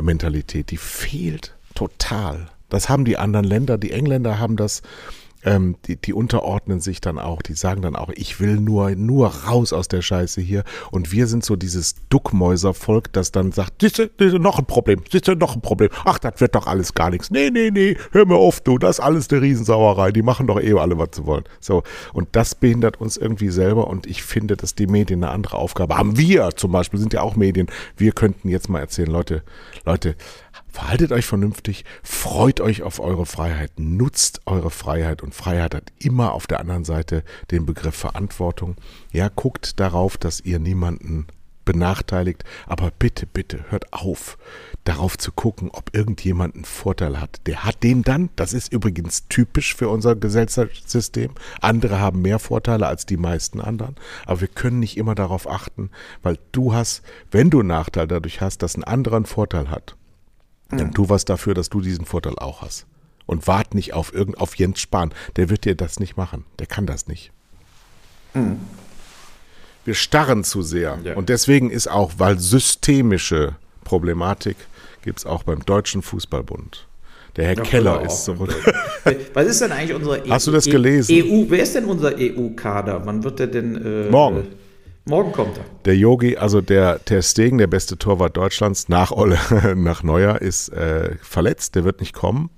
Mentalität, 0.00 0.70
die 0.70 0.76
fehlt 0.76 1.54
total. 1.74 2.48
Das 2.68 2.88
haben 2.88 3.04
die 3.04 3.16
anderen 3.16 3.46
Länder, 3.46 3.78
die 3.78 3.90
Engländer 3.90 4.38
haben 4.38 4.56
das 4.56 4.82
ähm, 5.44 5.76
die, 5.86 5.96
die 5.96 6.12
unterordnen 6.12 6.80
sich 6.80 7.00
dann 7.00 7.18
auch, 7.18 7.42
die 7.42 7.54
sagen 7.54 7.82
dann 7.82 7.96
auch, 7.96 8.10
ich 8.14 8.40
will 8.40 8.56
nur, 8.56 8.90
nur 8.90 9.28
raus 9.28 9.72
aus 9.72 9.88
der 9.88 10.02
Scheiße 10.02 10.40
hier. 10.40 10.64
Und 10.90 11.12
wir 11.12 11.26
sind 11.26 11.44
so 11.44 11.56
dieses 11.56 11.96
Duckmäuservolk, 12.08 13.12
das 13.12 13.32
dann 13.32 13.52
sagt, 13.52 13.82
das 13.82 13.98
ist 13.98 14.38
noch 14.38 14.58
ein 14.58 14.66
Problem, 14.66 15.02
ist 15.10 15.28
noch 15.28 15.56
ein 15.56 15.62
Problem. 15.62 15.90
Ach, 16.04 16.18
das 16.18 16.40
wird 16.40 16.54
doch 16.54 16.66
alles 16.66 16.94
gar 16.94 17.10
nichts. 17.10 17.30
Nee, 17.30 17.50
nee, 17.50 17.70
nee, 17.70 17.96
hör 18.12 18.26
mir 18.26 18.36
auf, 18.36 18.60
du, 18.60 18.78
das 18.78 18.98
ist 18.98 19.04
alles 19.04 19.30
eine 19.30 19.42
Riesensauerei. 19.42 20.12
Die 20.12 20.22
machen 20.22 20.46
doch 20.46 20.60
eh 20.60 20.74
alle, 20.74 20.98
was 20.98 21.10
sie 21.14 21.26
wollen. 21.26 21.44
So. 21.60 21.82
Und 22.12 22.28
das 22.32 22.54
behindert 22.54 23.00
uns 23.00 23.16
irgendwie 23.16 23.50
selber. 23.50 23.86
Und 23.86 24.06
ich 24.06 24.22
finde, 24.22 24.56
dass 24.56 24.74
die 24.74 24.86
Medien 24.86 25.24
eine 25.24 25.32
andere 25.32 25.56
Aufgabe 25.56 25.96
haben. 25.96 26.18
Wir 26.18 26.50
zum 26.56 26.72
Beispiel 26.72 27.00
sind 27.00 27.12
ja 27.12 27.22
auch 27.22 27.36
Medien. 27.36 27.68
Wir 27.96 28.12
könnten 28.12 28.48
jetzt 28.48 28.68
mal 28.68 28.80
erzählen, 28.80 29.10
Leute, 29.10 29.42
Leute, 29.84 30.16
Verhaltet 30.72 31.12
euch 31.12 31.26
vernünftig, 31.26 31.84
freut 32.02 32.60
euch 32.60 32.82
auf 32.82 33.00
eure 33.00 33.26
Freiheit, 33.26 33.72
nutzt 33.78 34.42
eure 34.46 34.70
Freiheit 34.70 35.22
und 35.22 35.34
Freiheit 35.34 35.74
hat 35.74 35.92
immer 35.98 36.32
auf 36.32 36.46
der 36.46 36.60
anderen 36.60 36.84
Seite 36.84 37.24
den 37.50 37.66
Begriff 37.66 37.96
Verantwortung. 37.96 38.76
Ja, 39.12 39.28
guckt 39.28 39.80
darauf, 39.80 40.16
dass 40.16 40.40
ihr 40.40 40.58
niemanden 40.58 41.26
benachteiligt, 41.64 42.44
aber 42.66 42.90
bitte, 42.90 43.26
bitte 43.26 43.64
hört 43.68 43.92
auf, 43.92 44.38
darauf 44.84 45.18
zu 45.18 45.30
gucken, 45.30 45.70
ob 45.72 45.94
irgendjemand 45.94 46.54
einen 46.54 46.64
Vorteil 46.64 47.20
hat. 47.20 47.40
Der 47.46 47.64
hat 47.64 47.82
den 47.82 48.02
dann, 48.02 48.30
das 48.36 48.52
ist 48.52 48.72
übrigens 48.72 49.28
typisch 49.28 49.74
für 49.74 49.88
unser 49.88 50.16
Gesellschaftssystem. 50.16 51.30
Andere 51.60 52.00
haben 52.00 52.22
mehr 52.22 52.38
Vorteile 52.38 52.86
als 52.86 53.06
die 53.06 53.16
meisten 53.16 53.60
anderen, 53.60 53.96
aber 54.26 54.40
wir 54.40 54.48
können 54.48 54.80
nicht 54.80 54.96
immer 54.96 55.14
darauf 55.14 55.48
achten, 55.48 55.90
weil 56.22 56.38
du 56.52 56.74
hast, 56.74 57.02
wenn 57.30 57.50
du 57.50 57.60
einen 57.60 57.68
Nachteil 57.68 58.08
dadurch 58.08 58.40
hast, 58.40 58.62
dass 58.62 58.76
ein 58.76 58.84
anderer 58.84 59.16
einen 59.16 59.26
Vorteil 59.26 59.70
hat, 59.70 59.96
dann 60.78 60.92
tu 60.92 61.08
was 61.08 61.24
dafür, 61.24 61.54
dass 61.54 61.68
du 61.68 61.80
diesen 61.80 62.04
Vorteil 62.04 62.38
auch 62.38 62.62
hast. 62.62 62.86
Und 63.26 63.46
wart 63.46 63.74
nicht 63.74 63.92
auf 63.92 64.12
irgend 64.12 64.38
auf 64.40 64.56
Jens 64.56 64.80
Spahn. 64.80 65.12
Der 65.36 65.50
wird 65.50 65.64
dir 65.64 65.74
das 65.74 66.00
nicht 66.00 66.16
machen. 66.16 66.44
Der 66.58 66.66
kann 66.66 66.86
das 66.86 67.06
nicht. 67.06 67.32
Mhm. 68.34 68.58
Wir 69.84 69.94
starren 69.94 70.44
zu 70.44 70.62
sehr. 70.62 70.98
Ja. 71.04 71.14
Und 71.14 71.28
deswegen 71.28 71.70
ist 71.70 71.88
auch, 71.88 72.12
weil 72.18 72.38
systemische 72.38 73.56
Problematik 73.84 74.56
gibt 75.02 75.20
es 75.20 75.26
auch 75.26 75.44
beim 75.44 75.64
Deutschen 75.64 76.02
Fußballbund. 76.02 76.86
Der 77.36 77.46
Herr 77.46 77.56
ja, 77.56 77.62
Keller 77.62 78.02
ist 78.02 78.24
zurück. 78.24 78.54
Was 79.34 79.46
ist 79.46 79.60
denn 79.60 79.72
eigentlich 79.72 79.94
unsere 79.94 80.22
EU? 80.22 80.30
Hast 80.30 80.46
du 80.46 80.52
das 80.52 80.64
gelesen? 80.64 81.14
EU, 81.14 81.44
wer 81.48 81.62
ist 81.62 81.74
denn 81.74 81.84
unser 81.84 82.14
EU-Kader? 82.18 83.06
Wann 83.06 83.22
wird 83.22 83.38
der 83.38 83.46
denn? 83.46 83.76
Äh, 83.76 84.10
Morgen. 84.10 84.48
Morgen 85.06 85.32
kommt 85.32 85.58
er. 85.58 85.64
Der 85.84 85.96
Yogi, 85.96 86.36
also 86.36 86.60
der 86.60 87.04
Ter 87.04 87.22
Stegen, 87.22 87.58
der 87.58 87.66
beste 87.66 87.96
Torwart 87.96 88.36
Deutschlands, 88.36 88.88
nach 88.88 89.10
Olle, 89.10 89.38
nach 89.76 90.02
Neuer, 90.02 90.40
ist 90.40 90.68
äh, 90.70 91.16
verletzt. 91.22 91.74
Der 91.74 91.84
wird 91.84 92.00
nicht 92.00 92.14
kommen. 92.14 92.50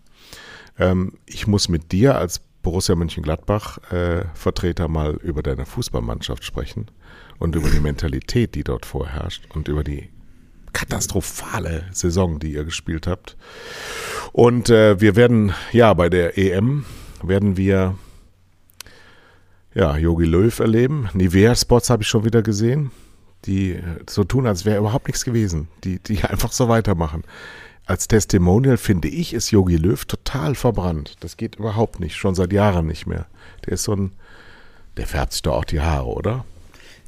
Ähm, 0.79 1.15
ich 1.27 1.47
muss 1.47 1.69
mit 1.69 1.93
dir 1.93 2.17
als 2.17 2.41
Borussia 2.63 2.95
Mönchengladbach 2.95 3.79
äh, 3.93 4.25
Vertreter 4.35 4.89
mal 4.89 5.15
über 5.15 5.43
deine 5.43 5.67
Fußballmannschaft 5.67 6.45
sprechen 6.45 6.91
und 7.39 7.57
über 7.57 7.69
die 7.71 7.81
Mentalität, 7.81 8.55
die 8.55 8.65
dort 8.65 8.87
vorherrscht 8.87 9.45
und 9.55 9.69
über 9.69 9.85
die 9.85 10.11
katastrophale 10.73 11.85
Saison, 11.93 12.39
die 12.39 12.53
ihr 12.53 12.65
gespielt 12.65 13.07
habt. 13.07 13.37
Und 14.33 14.71
äh, 14.71 15.01
wir 15.01 15.17
werden, 15.17 15.53
ja, 15.73 15.93
bei 15.93 16.09
der 16.09 16.39
EM 16.39 16.87
werden 17.23 17.57
wir 17.57 17.97
ja, 19.75 19.97
Yogi 19.97 20.25
Löw 20.27 20.59
erleben. 20.59 21.09
Nivea-Spots 21.15 21.91
habe 21.91 22.03
ich 22.03 22.09
schon 22.09 22.25
wieder 22.25 22.43
gesehen, 22.43 22.91
die 23.45 23.81
so 24.09 24.25
tun, 24.25 24.47
als 24.47 24.65
wäre 24.65 24.79
überhaupt 24.79 25.09
nichts 25.09 25.25
gewesen, 25.25 25.69
die, 25.85 25.99
die 25.99 26.23
einfach 26.25 26.53
so 26.53 26.69
weitermachen. 26.69 27.25
Als 27.85 28.07
Testimonial 28.07 28.77
finde 28.77 29.09
ich, 29.09 29.35
ist 29.35 29.51
Yogi 29.51 29.77
Löw 29.77 30.05
total 30.05 30.55
verbrannt. 30.55 31.17
Das 31.21 31.37
geht 31.37 31.57
überhaupt 31.57 31.99
nicht, 31.99 32.17
schon 32.17 32.35
seit 32.35 32.53
Jahren 32.53 32.87
nicht 32.87 33.07
mehr. 33.07 33.27
Der 33.67 33.75
ist 33.75 33.83
so 33.83 33.95
ein, 33.95 34.13
der 34.97 35.07
färbt 35.07 35.33
sich 35.33 35.43
doch 35.43 35.55
auch 35.55 35.65
die 35.65 35.81
Haare, 35.81 36.07
oder? 36.07 36.45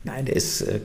Nein, 0.03 0.27
der 0.27 0.37
ist 0.37 0.63
äh, 0.63 0.81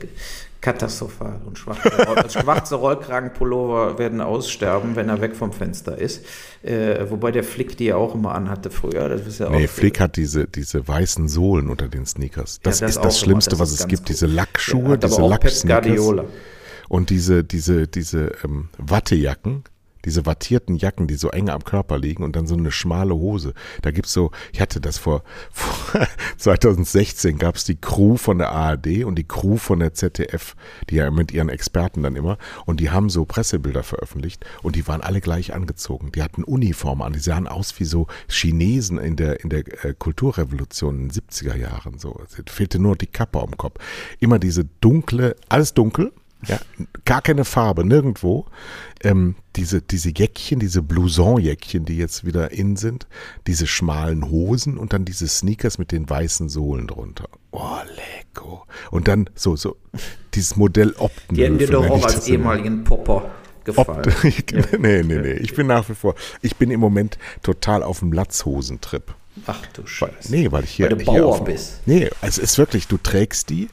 katastrophal. 0.62 1.42
Und 1.46 1.58
schwarze, 1.58 1.90
schwarze 2.30 2.76
Rollkragenpullover 2.76 3.98
werden 3.98 4.22
aussterben, 4.22 4.96
wenn 4.96 5.10
er 5.10 5.22
weg 5.22 5.36
vom 5.36 5.52
Fenster 5.52 5.98
ist. 5.98 6.26
Äh, 6.62 7.10
wobei 7.10 7.32
der 7.32 7.44
Flick 7.44 7.78
die 7.78 7.86
ja 7.86 7.96
auch 7.96 8.16
immer 8.16 8.36
anhatte 8.36 8.70
früher. 8.70 9.10
Das 9.10 9.26
ist 9.26 9.40
ja 9.40 9.50
nee, 9.50 9.68
Flick 9.68 10.00
hat 10.00 10.18
diese, 10.18 10.48
diese 10.48 10.88
weißen 10.88 11.28
Sohlen 11.28 11.70
unter 11.70 11.88
den 11.88 12.06
Sneakers. 12.06 12.60
Das, 12.62 12.80
ja, 12.80 12.88
das 12.88 12.98
ist 12.98 13.06
das 13.06 13.20
Schlimmste, 13.20 13.52
das 13.52 13.60
was 13.60 13.72
es 13.72 13.88
gibt. 13.88 14.04
Gut. 14.04 14.10
Diese 14.10 14.26
Lackschuhe, 14.26 14.98
diese 14.98 15.22
Lacksneakers. 15.22 16.26
Und 16.90 17.12
diese, 17.12 17.44
diese, 17.44 17.88
diese 17.88 18.32
ähm, 18.44 18.70
Wattejacken, 18.78 19.64
diese 20.06 20.26
wattierten 20.26 20.76
Jacken, 20.76 21.08
die 21.08 21.16
so 21.16 21.30
eng 21.30 21.50
am 21.50 21.64
Körper 21.64 21.98
liegen 21.98 22.24
und 22.24 22.36
dann 22.36 22.48
so 22.48 22.56
eine 22.56 22.72
schmale 22.72 23.14
Hose. 23.14 23.54
Da 23.82 23.92
gibt's 23.92 24.14
so, 24.14 24.32
ich 24.54 24.62
hatte 24.62 24.80
das 24.80 24.98
vor, 24.98 25.24
vor 25.52 26.08
2016 26.38 27.38
gab's 27.38 27.64
die 27.64 27.76
Crew 27.76 28.18
von 28.18 28.38
der 28.38 28.52
ARD 28.52 29.04
und 29.04 29.16
die 29.16 29.28
Crew 29.28 29.58
von 29.58 29.80
der 29.80 29.94
ZDF, 29.94 30.56
die 30.90 30.96
ja 30.96 31.12
mit 31.12 31.32
ihren 31.32 31.50
Experten 31.50 32.04
dann 32.04 32.16
immer, 32.16 32.38
und 32.66 32.80
die 32.80 32.90
haben 32.90 33.10
so 33.10 33.26
Pressebilder 33.26 33.84
veröffentlicht 33.84 34.46
und 34.64 34.76
die 34.76 34.88
waren 34.88 35.02
alle 35.02 35.22
gleich 35.22 35.54
angezogen. 35.54 36.12
Die 36.14 36.24
hatten 36.24 36.44
Uniformen 36.44 37.04
an, 37.04 37.14
die 37.14 37.20
sahen 37.20 37.48
aus 37.48 37.80
wie 37.80 37.86
so 37.86 38.08
Chinesen 38.28 38.98
in 38.98 39.16
der, 39.16 39.44
in 39.44 39.50
der 39.50 39.86
äh, 39.86 39.94
Kulturrevolution 39.98 41.00
in 41.00 41.10
den 41.10 41.12
70er 41.12 41.56
Jahren. 41.56 42.00
So, 42.00 42.20
es 42.26 42.52
fehlte 42.52 42.80
nur 42.80 42.96
die 42.96 43.08
Kappe 43.08 43.42
am 43.42 43.58
Kopf. 43.58 43.80
Immer 44.20 44.40
diese 44.40 44.66
dunkle, 44.82 45.36
alles 45.50 45.74
dunkel, 45.74 46.12
ja, 46.48 46.58
gar 47.06 47.22
keine 47.22 47.44
Farbe, 47.44 47.84
nirgendwo. 47.84 48.46
Ähm, 49.02 49.36
diese, 49.56 49.82
diese 49.82 50.10
Jäckchen, 50.10 50.60
diese 50.60 50.82
Blouson-Jäckchen, 50.82 51.84
die 51.86 51.98
jetzt 51.98 52.26
wieder 52.26 52.52
in 52.52 52.78
sind, 52.78 53.08
diese 53.46 53.68
schmalen 53.68 54.30
Hosen 54.30 54.78
und 54.78 54.94
dann 54.94 55.04
diese 55.04 55.28
Sneakers 55.28 55.78
mit 55.78 55.92
den 55.92 56.10
weißen 56.10 56.48
Sohlen 56.48 56.88
drunter. 56.88 57.28
Oh, 57.52 57.80
lecko. 57.96 58.66
Und 58.90 59.08
dann 59.08 59.30
so, 59.36 59.56
so, 59.56 59.76
dieses 60.34 60.56
Modell 60.56 60.94
Opten. 60.98 61.36
Die 61.36 61.44
hätten 61.44 61.58
dir 61.58 61.68
doch 61.68 61.90
auch 61.90 62.06
als 62.06 62.28
ehemaligen 62.28 62.84
Popper 62.84 63.30
gefallen. 63.66 64.00
Opt 64.00 64.24
ja. 64.52 64.78
nee, 64.78 65.04
nee, 65.04 65.20
nee. 65.20 65.34
Ich 65.34 65.56
bin 65.56 65.68
nach 65.68 65.90
wie 65.90 65.96
vor, 65.96 66.16
ich 66.42 66.56
bin 66.56 66.72
im 66.72 66.80
Moment 66.80 67.18
total 67.44 67.84
auf 67.84 68.00
dem 68.00 68.14
Latzhosentrip. 68.14 69.14
Ach 69.48 69.66
du 69.74 69.86
Scheiße. 69.86 70.32
Nee, 70.32 70.52
weil 70.52 70.64
ich 70.64 70.72
hier. 70.72 70.90
Weil 70.90 70.98
du 70.98 71.06
Bauer 71.06 71.26
auf, 71.26 71.44
bist. 71.44 71.82
Nee, 71.86 72.10
es 72.22 72.38
ist 72.38 72.58
wirklich, 72.58 72.88
du 72.88 72.98
trägst 72.98 73.50
die, 73.50 73.70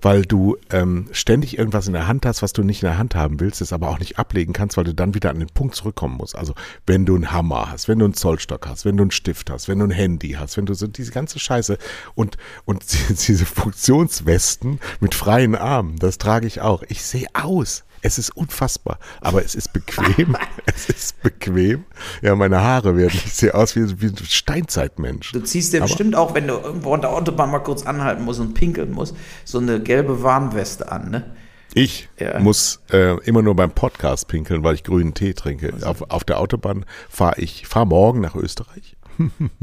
weil 0.00 0.22
du 0.22 0.56
ähm, 0.70 1.08
ständig 1.12 1.58
irgendwas 1.58 1.86
in 1.86 1.92
der 1.92 2.06
Hand 2.06 2.26
hast, 2.26 2.42
was 2.42 2.52
du 2.52 2.62
nicht 2.62 2.82
in 2.82 2.88
der 2.88 2.98
Hand 2.98 3.14
haben 3.14 3.40
willst, 3.40 3.60
es 3.60 3.72
aber 3.72 3.88
auch 3.88 3.98
nicht 3.98 4.18
ablegen 4.18 4.52
kannst, 4.52 4.76
weil 4.76 4.84
du 4.84 4.94
dann 4.94 5.14
wieder 5.14 5.30
an 5.30 5.38
den 5.38 5.48
Punkt 5.48 5.74
zurückkommen 5.74 6.16
musst. 6.16 6.36
Also, 6.36 6.54
wenn 6.86 7.06
du 7.06 7.14
einen 7.14 7.32
Hammer 7.32 7.70
hast, 7.70 7.88
wenn 7.88 7.98
du 7.98 8.04
einen 8.04 8.14
Zollstock 8.14 8.66
hast, 8.66 8.84
wenn 8.84 8.96
du 8.96 9.02
einen 9.02 9.10
Stift 9.10 9.50
hast, 9.50 9.68
wenn 9.68 9.78
du 9.78 9.86
ein 9.86 9.90
Handy 9.90 10.32
hast, 10.32 10.56
wenn 10.56 10.66
du 10.66 10.74
so 10.74 10.86
diese 10.86 11.12
ganze 11.12 11.38
Scheiße 11.38 11.78
und, 12.14 12.36
und 12.64 12.84
diese 13.28 13.46
Funktionswesten 13.46 14.80
mit 15.00 15.14
freien 15.14 15.54
Armen, 15.54 15.96
das 15.98 16.18
trage 16.18 16.46
ich 16.46 16.60
auch. 16.60 16.82
Ich 16.88 17.02
sehe 17.02 17.26
aus. 17.34 17.84
Es 18.02 18.18
ist 18.18 18.30
unfassbar, 18.36 18.98
aber 19.20 19.44
es 19.44 19.54
ist 19.54 19.72
bequem. 19.72 20.36
es 20.66 20.88
ist 20.88 21.22
bequem. 21.22 21.84
Ja, 22.22 22.34
meine 22.34 22.60
Haare 22.60 22.96
werden. 22.96 23.20
Ich 23.24 23.32
sehe 23.34 23.54
aus 23.54 23.76
wie, 23.76 24.00
wie 24.00 24.06
ein 24.06 24.16
Steinzeitmensch. 24.16 25.32
Du 25.32 25.40
ziehst 25.40 25.72
dir 25.72 25.80
bestimmt 25.80 26.14
auch, 26.14 26.34
wenn 26.34 26.46
du 26.46 26.54
irgendwo 26.54 26.94
an 26.94 27.00
der 27.00 27.10
Autobahn 27.10 27.50
mal 27.50 27.58
kurz 27.60 27.84
anhalten 27.84 28.24
musst 28.24 28.40
und 28.40 28.54
pinkeln 28.54 28.92
musst, 28.92 29.16
so 29.44 29.58
eine 29.58 29.80
gelbe 29.80 30.22
Warnweste 30.22 30.90
an, 30.90 31.10
ne? 31.10 31.24
Ich 31.74 32.08
ja. 32.18 32.38
muss 32.40 32.80
äh, 32.90 33.18
immer 33.24 33.42
nur 33.42 33.54
beim 33.54 33.70
Podcast 33.70 34.28
pinkeln, 34.28 34.64
weil 34.64 34.74
ich 34.74 34.84
grünen 34.84 35.12
Tee 35.12 35.34
trinke. 35.34 35.72
Also. 35.74 35.86
Auf, 35.86 36.10
auf 36.10 36.24
der 36.24 36.40
Autobahn 36.40 36.86
fahre 37.10 37.40
ich, 37.40 37.66
fahre 37.66 37.86
morgen 37.86 38.20
nach 38.20 38.34
Österreich. 38.34 38.96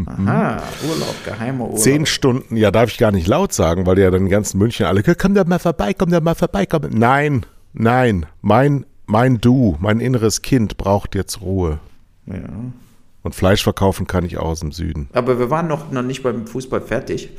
Aha, 0.06 0.62
Urlaub, 0.88 1.16
geheimer 1.24 1.66
Urlaub. 1.66 1.80
Zehn 1.80 2.06
Stunden, 2.06 2.58
ja, 2.58 2.72
darf 2.72 2.90
ich 2.90 2.98
gar 2.98 3.12
nicht 3.12 3.28
laut 3.28 3.54
sagen, 3.54 3.86
weil 3.86 3.98
ja 3.98 4.12
dann 4.12 4.26
die 4.26 4.32
ganzen 4.32 4.58
München 4.58 4.86
alle, 4.86 5.02
komm 5.02 5.34
da 5.34 5.44
mal 5.46 5.60
vorbei, 5.60 5.94
komm 5.94 6.12
da 6.12 6.20
mal 6.20 6.36
vorbei, 6.36 6.66
komm. 6.66 6.82
Nein, 6.92 7.46
Nein, 7.78 8.26
mein, 8.42 8.86
mein 9.06 9.40
Du, 9.40 9.76
mein 9.80 10.00
inneres 10.00 10.42
Kind 10.42 10.78
braucht 10.78 11.14
jetzt 11.16 11.42
Ruhe. 11.42 11.80
Ja. 12.26 12.36
Und 13.22 13.34
Fleisch 13.34 13.64
verkaufen 13.64 14.06
kann 14.06 14.24
ich 14.24 14.38
auch 14.38 14.46
aus 14.50 14.60
dem 14.60 14.72
Süden. 14.72 15.10
Aber 15.14 15.40
wir 15.40 15.50
waren 15.50 15.68
noch, 15.68 15.90
noch 15.92 16.04
nicht 16.04 16.22
beim 16.22 16.46
Fußball 16.46 16.80
fertig. 16.82 17.32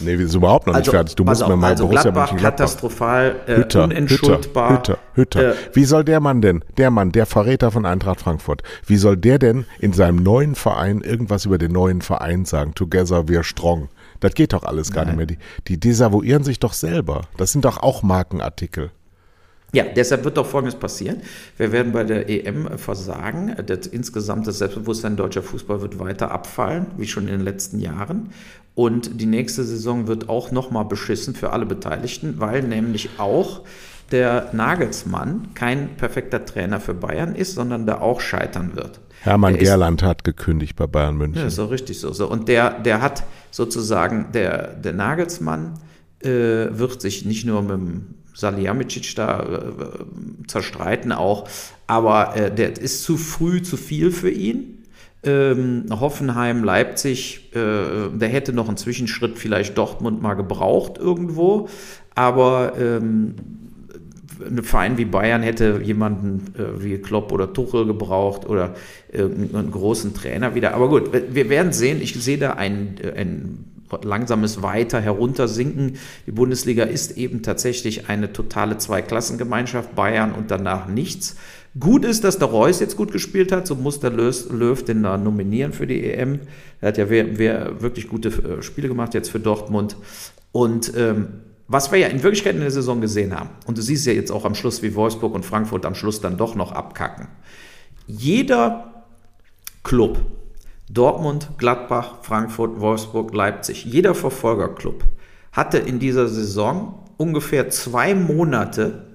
Nee, 0.00 0.18
wir 0.18 0.26
sind 0.26 0.38
überhaupt 0.38 0.66
noch 0.66 0.72
Also, 0.74 0.90
nicht 0.90 0.96
fertig. 0.96 1.16
Du 1.16 1.24
musst 1.24 1.42
pass 1.42 1.48
mir 1.48 1.54
auf, 1.54 1.60
mal 1.60 1.70
also 1.72 1.84
Borussia 1.84 2.02
Gladbach 2.10 2.30
Mönchengladbach. 2.32 2.58
katastrophal, 2.64 3.36
äh, 3.46 3.56
Hütter, 3.58 3.84
unentschuldbar. 3.84 4.70
Hütter, 4.72 4.98
Hütter, 5.12 5.40
Hütter. 5.40 5.52
Äh, 5.52 5.74
Wie 5.74 5.84
soll 5.84 6.02
der 6.04 6.20
Mann 6.20 6.40
denn, 6.40 6.64
der 6.78 6.90
Mann, 6.90 7.12
der 7.12 7.26
Verräter 7.26 7.70
von 7.70 7.84
Eintracht 7.84 8.20
Frankfurt, 8.20 8.62
wie 8.86 8.96
soll 8.96 9.18
der 9.18 9.38
denn 9.38 9.66
in 9.80 9.92
seinem 9.92 10.22
neuen 10.22 10.54
Verein 10.54 11.02
irgendwas 11.02 11.44
über 11.44 11.58
den 11.58 11.72
neuen 11.72 12.00
Verein 12.00 12.46
sagen? 12.46 12.74
Together 12.74 13.20
we're 13.20 13.42
strong. 13.44 13.90
Das 14.20 14.32
geht 14.32 14.54
doch 14.54 14.62
alles 14.64 14.92
gar 14.92 15.04
nicht 15.04 15.16
mehr. 15.16 15.26
Die, 15.26 15.36
die 15.68 15.78
desavouieren 15.78 16.42
sich 16.44 16.58
doch 16.58 16.72
selber. 16.72 17.28
Das 17.36 17.52
sind 17.52 17.66
doch 17.66 17.76
auch 17.82 18.02
Markenartikel. 18.02 18.92
Ja, 19.74 19.84
deshalb 19.84 20.24
wird 20.24 20.36
doch 20.36 20.46
Folgendes 20.46 20.78
passieren. 20.78 21.20
Wir 21.58 21.72
werden 21.72 21.92
bei 21.92 22.04
der 22.04 22.28
EM 22.30 22.78
versagen. 22.78 23.54
Das 23.66 23.86
insgesamt 23.86 24.46
das 24.46 24.58
Selbstbewusstsein 24.58 25.16
deutscher 25.16 25.42
Fußball 25.42 25.80
wird 25.82 25.98
weiter 25.98 26.30
abfallen, 26.30 26.86
wie 26.96 27.06
schon 27.06 27.24
in 27.24 27.32
den 27.38 27.40
letzten 27.44 27.80
Jahren. 27.80 28.30
Und 28.74 29.20
die 29.20 29.26
nächste 29.26 29.62
Saison 29.64 30.06
wird 30.06 30.28
auch 30.28 30.50
nochmal 30.50 30.84
beschissen 30.84 31.34
für 31.34 31.50
alle 31.50 31.66
Beteiligten, 31.66 32.34
weil 32.38 32.62
nämlich 32.62 33.10
auch 33.18 33.60
der 34.10 34.50
Nagelsmann 34.52 35.48
kein 35.54 35.96
perfekter 35.96 36.44
Trainer 36.44 36.78
für 36.80 36.94
Bayern 36.94 37.34
ist, 37.34 37.54
sondern 37.54 37.86
der 37.86 38.02
auch 38.02 38.20
scheitern 38.20 38.72
wird. 38.74 39.00
Hermann 39.22 39.54
Der 39.54 39.62
ist- 39.62 39.68
Gerland 39.68 40.02
hat 40.02 40.24
gekündigt 40.24 40.76
bei 40.76 40.86
Bayern 40.86 41.16
München. 41.16 41.40
Ja, 41.40 41.46
ist 41.46 41.58
auch 41.58 41.70
richtig 41.70 41.98
so. 42.00 42.12
so. 42.12 42.28
Und 42.28 42.48
der, 42.48 42.78
der 42.80 43.00
hat 43.00 43.24
sozusagen, 43.50 44.26
der, 44.34 44.74
der 44.74 44.92
Nagelsmann 44.92 45.74
äh, 46.22 46.28
wird 46.70 47.00
sich 47.00 47.24
nicht 47.24 47.46
nur 47.46 47.62
mit 47.62 47.70
dem 47.72 48.06
Salihamidzic 48.34 49.14
da 49.14 49.40
äh, 49.40 50.46
zerstreiten 50.46 51.12
auch, 51.12 51.48
aber 51.86 52.36
äh, 52.36 52.54
der 52.54 52.78
ist 52.78 53.04
zu 53.04 53.16
früh 53.16 53.62
zu 53.62 53.76
viel 53.76 54.10
für 54.10 54.30
ihn. 54.30 54.82
Ähm, 55.22 55.86
Hoffenheim, 55.88 56.64
Leipzig, 56.64 57.50
äh, 57.54 58.10
der 58.12 58.28
hätte 58.28 58.52
noch 58.52 58.68
einen 58.68 58.76
Zwischenschritt 58.76 59.38
vielleicht 59.38 59.78
Dortmund 59.78 60.20
mal 60.20 60.34
gebraucht 60.34 60.98
irgendwo, 60.98 61.68
aber 62.14 62.74
ähm, 62.78 63.34
ein 64.44 64.62
Verein 64.62 64.98
wie 64.98 65.04
Bayern 65.04 65.42
hätte 65.42 65.80
jemanden 65.82 66.54
äh, 66.58 66.82
wie 66.82 66.98
Klopp 66.98 67.32
oder 67.32 67.52
Tuchel 67.52 67.86
gebraucht 67.86 68.46
oder 68.46 68.74
irgendeinen 69.10 69.70
großen 69.70 70.14
Trainer 70.14 70.54
wieder. 70.54 70.74
Aber 70.74 70.88
gut, 70.88 71.10
wir 71.12 71.48
werden 71.48 71.72
sehen. 71.72 72.02
Ich 72.02 72.14
sehe 72.14 72.38
da 72.38 72.54
ein, 72.54 72.96
äh, 73.02 73.12
ein 73.12 73.73
langsames 74.02 74.62
Weiter 74.62 75.00
heruntersinken. 75.00 75.96
Die 76.26 76.32
Bundesliga 76.32 76.84
ist 76.84 77.16
eben 77.16 77.42
tatsächlich 77.42 78.08
eine 78.08 78.32
totale 78.32 78.78
Zweiklassengemeinschaft, 78.78 79.94
Bayern 79.94 80.32
und 80.32 80.50
danach 80.50 80.88
nichts. 80.88 81.36
Gut 81.78 82.04
ist, 82.04 82.22
dass 82.22 82.38
der 82.38 82.48
Reus 82.48 82.78
jetzt 82.78 82.96
gut 82.96 83.10
gespielt 83.10 83.50
hat, 83.50 83.66
so 83.66 83.74
muss 83.74 83.98
der 83.98 84.10
Löw, 84.10 84.84
den 84.84 85.02
da 85.02 85.18
nominieren 85.18 85.72
für 85.72 85.88
die 85.88 86.04
EM. 86.04 86.40
Er 86.80 86.88
hat 86.88 86.98
ja 86.98 87.10
wer, 87.10 87.36
wer 87.36 87.82
wirklich 87.82 88.08
gute 88.08 88.28
äh, 88.28 88.62
Spiele 88.62 88.86
gemacht 88.86 89.14
jetzt 89.14 89.30
für 89.30 89.40
Dortmund. 89.40 89.96
Und 90.52 90.92
ähm, 90.96 91.28
was 91.66 91.90
wir 91.90 91.98
ja 91.98 92.08
in 92.08 92.22
Wirklichkeit 92.22 92.54
in 92.54 92.60
der 92.60 92.70
Saison 92.70 93.00
gesehen 93.00 93.34
haben, 93.34 93.50
und 93.66 93.76
du 93.76 93.82
siehst 93.82 94.06
ja 94.06 94.12
jetzt 94.12 94.30
auch 94.30 94.44
am 94.44 94.54
Schluss, 94.54 94.82
wie 94.82 94.94
Wolfsburg 94.94 95.34
und 95.34 95.44
Frankfurt 95.44 95.84
am 95.84 95.96
Schluss 95.96 96.20
dann 96.20 96.36
doch 96.36 96.54
noch 96.54 96.70
abkacken. 96.72 97.26
Jeder 98.06 99.04
Club, 99.82 100.18
Dortmund, 100.94 101.50
Gladbach, 101.58 102.18
Frankfurt, 102.22 102.80
Wolfsburg, 102.80 103.34
Leipzig, 103.34 103.84
jeder 103.84 104.14
Verfolgerclub 104.14 105.04
hatte 105.50 105.78
in 105.78 105.98
dieser 105.98 106.28
Saison 106.28 107.04
ungefähr 107.16 107.68
zwei 107.70 108.14
Monate, 108.14 109.06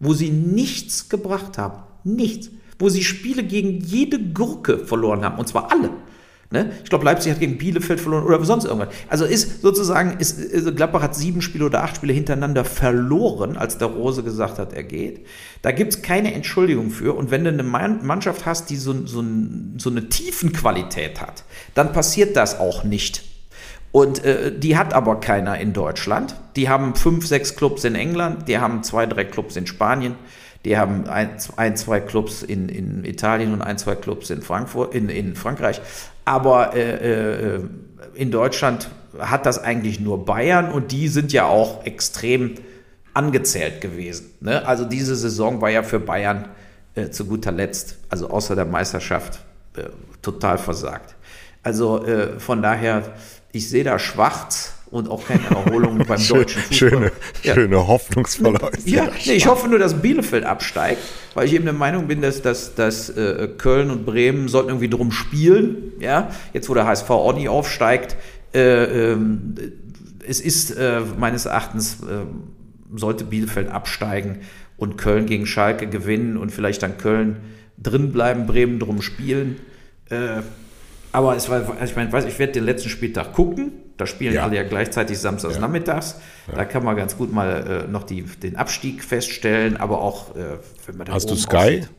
wo 0.00 0.12
sie 0.12 0.30
nichts 0.30 1.08
gebracht 1.08 1.56
haben. 1.58 1.82
Nichts. 2.04 2.50
Wo 2.78 2.88
sie 2.88 3.04
Spiele 3.04 3.44
gegen 3.44 3.80
jede 3.80 4.18
Gurke 4.18 4.78
verloren 4.78 5.24
haben. 5.24 5.38
Und 5.38 5.48
zwar 5.48 5.70
alle. 5.70 5.90
Ne? 6.50 6.72
Ich 6.84 6.90
glaube, 6.90 7.04
Leipzig 7.04 7.32
hat 7.32 7.40
gegen 7.40 7.58
Bielefeld 7.58 8.00
verloren 8.00 8.24
oder 8.24 8.44
sonst 8.44 8.64
irgendwas. 8.64 8.94
Also 9.08 9.24
ist 9.24 9.62
sozusagen, 9.62 10.18
ist, 10.18 10.38
also 10.54 10.72
Gladbach 10.72 11.02
hat 11.02 11.14
sieben 11.14 11.42
Spiele 11.42 11.64
oder 11.64 11.82
acht 11.82 11.96
Spiele 11.96 12.12
hintereinander 12.12 12.64
verloren, 12.64 13.56
als 13.56 13.78
der 13.78 13.88
Rose 13.88 14.22
gesagt 14.22 14.58
hat, 14.58 14.72
er 14.72 14.84
geht. 14.84 15.26
Da 15.62 15.72
gibt 15.72 15.94
es 15.94 16.02
keine 16.02 16.32
Entschuldigung 16.34 16.90
für. 16.90 17.16
Und 17.16 17.30
wenn 17.30 17.44
du 17.44 17.50
eine 17.50 17.62
Mann- 17.62 18.06
Mannschaft 18.06 18.46
hast, 18.46 18.70
die 18.70 18.76
so, 18.76 19.06
so, 19.06 19.24
so 19.78 19.90
eine 19.90 20.08
Tiefenqualität 20.08 21.20
hat, 21.20 21.44
dann 21.74 21.92
passiert 21.92 22.36
das 22.36 22.60
auch 22.60 22.84
nicht. 22.84 23.24
Und 23.90 24.24
äh, 24.24 24.56
die 24.56 24.76
hat 24.76 24.92
aber 24.92 25.20
keiner 25.20 25.58
in 25.58 25.72
Deutschland. 25.72 26.34
Die 26.56 26.68
haben 26.68 26.94
fünf, 26.94 27.26
sechs 27.26 27.56
Clubs 27.56 27.84
in 27.84 27.94
England, 27.94 28.48
die 28.48 28.58
haben 28.58 28.82
zwei, 28.82 29.06
drei 29.06 29.24
Clubs 29.24 29.56
in 29.56 29.66
Spanien, 29.66 30.16
die 30.64 30.76
haben 30.76 31.06
ein, 31.06 31.30
ein 31.56 31.76
zwei 31.76 32.00
Clubs 32.00 32.42
in, 32.42 32.68
in 32.68 33.04
Italien 33.04 33.52
und 33.52 33.62
ein, 33.62 33.78
zwei 33.78 33.94
Clubs 33.94 34.30
in 34.30 34.42
Frankfurt, 34.42 34.94
in, 34.94 35.08
in 35.08 35.36
Frankreich. 35.36 35.80
Aber 36.24 36.74
äh, 36.74 37.56
äh, 37.56 37.60
in 38.14 38.30
Deutschland 38.30 38.90
hat 39.18 39.46
das 39.46 39.58
eigentlich 39.62 40.00
nur 40.00 40.24
Bayern 40.24 40.70
und 40.70 40.92
die 40.92 41.08
sind 41.08 41.32
ja 41.32 41.46
auch 41.46 41.84
extrem 41.84 42.54
angezählt 43.12 43.80
gewesen. 43.80 44.30
Ne? 44.40 44.66
Also 44.66 44.84
diese 44.84 45.14
Saison 45.14 45.60
war 45.60 45.70
ja 45.70 45.82
für 45.82 46.00
Bayern 46.00 46.48
äh, 46.94 47.10
zu 47.10 47.26
guter 47.26 47.52
Letzt, 47.52 47.98
also 48.08 48.28
außer 48.28 48.56
der 48.56 48.64
Meisterschaft, 48.64 49.40
äh, 49.76 49.84
total 50.22 50.58
versagt. 50.58 51.14
Also 51.62 52.04
äh, 52.04 52.38
von 52.40 52.62
daher, 52.62 53.02
ich 53.52 53.68
sehe 53.68 53.84
da 53.84 53.98
schwarz 53.98 54.74
und 54.94 55.10
auch 55.10 55.26
keine 55.26 55.44
Erholung 55.46 55.98
beim 56.06 56.24
deutschen 56.24 56.62
Fußball. 56.62 56.72
Schöne, 56.90 57.12
Ja. 57.42 57.54
schöne 57.54 57.88
hoffnungsvolle 57.88 58.60
Ja, 58.84 59.08
nee, 59.26 59.32
ich 59.32 59.46
hoffe 59.48 59.68
nur, 59.68 59.80
dass 59.80 60.00
Bielefeld 60.00 60.44
absteigt, 60.44 61.00
weil 61.34 61.46
ich 61.46 61.54
eben 61.54 61.64
der 61.64 61.74
Meinung 61.74 62.06
bin, 62.06 62.22
dass, 62.22 62.42
dass, 62.42 62.76
dass 62.76 63.10
äh, 63.10 63.48
Köln 63.58 63.90
und 63.90 64.06
Bremen 64.06 64.46
sollten 64.46 64.68
irgendwie 64.68 64.88
drum 64.88 65.10
spielen. 65.10 65.92
Ja, 65.98 66.30
jetzt 66.52 66.68
wo 66.68 66.74
der 66.74 66.86
HSV 66.86 67.10
nicht 67.34 67.48
aufsteigt, 67.48 68.16
äh, 68.54 69.12
ähm, 69.12 69.56
es 70.26 70.40
ist 70.40 70.70
äh, 70.70 71.00
meines 71.18 71.46
Erachtens 71.46 71.98
äh, 72.02 72.96
sollte 72.96 73.24
Bielefeld 73.24 73.70
absteigen 73.70 74.38
und 74.76 74.96
Köln 74.96 75.26
gegen 75.26 75.46
Schalke 75.46 75.88
gewinnen 75.88 76.36
und 76.36 76.52
vielleicht 76.52 76.84
dann 76.84 76.98
Köln 76.98 77.38
drin 77.82 78.12
bleiben, 78.12 78.46
Bremen 78.46 78.78
drum 78.78 79.02
spielen. 79.02 79.56
Äh, 80.08 80.42
aber 81.10 81.34
es 81.34 81.48
war, 81.48 81.82
ich 81.82 81.96
meine, 81.96 82.12
weiß, 82.12 82.26
ich 82.26 82.38
werde 82.38 82.52
den 82.52 82.64
letzten 82.64 82.88
Spieltag 82.90 83.32
gucken. 83.32 83.72
Da 83.96 84.06
spielen 84.06 84.34
Ja. 84.34 84.42
alle 84.44 84.56
ja 84.56 84.62
gleichzeitig 84.64 85.18
samstags 85.18 85.54
Ja. 85.54 85.60
nachmittags. 85.60 86.16
Da 86.52 86.64
kann 86.64 86.84
man 86.84 86.96
ganz 86.96 87.16
gut 87.16 87.32
mal 87.32 87.84
äh, 87.86 87.90
noch 87.90 88.02
die, 88.02 88.22
den 88.22 88.56
Abstieg 88.56 89.04
feststellen, 89.04 89.76
aber 89.76 90.00
auch, 90.00 90.34
äh, 90.34 90.58
wenn 90.86 90.96
man 90.96 91.06
da 91.06 91.12
Hast 91.12 91.30
du 91.30 91.36
Sky? 91.36 91.56
aussieht. 91.56 91.90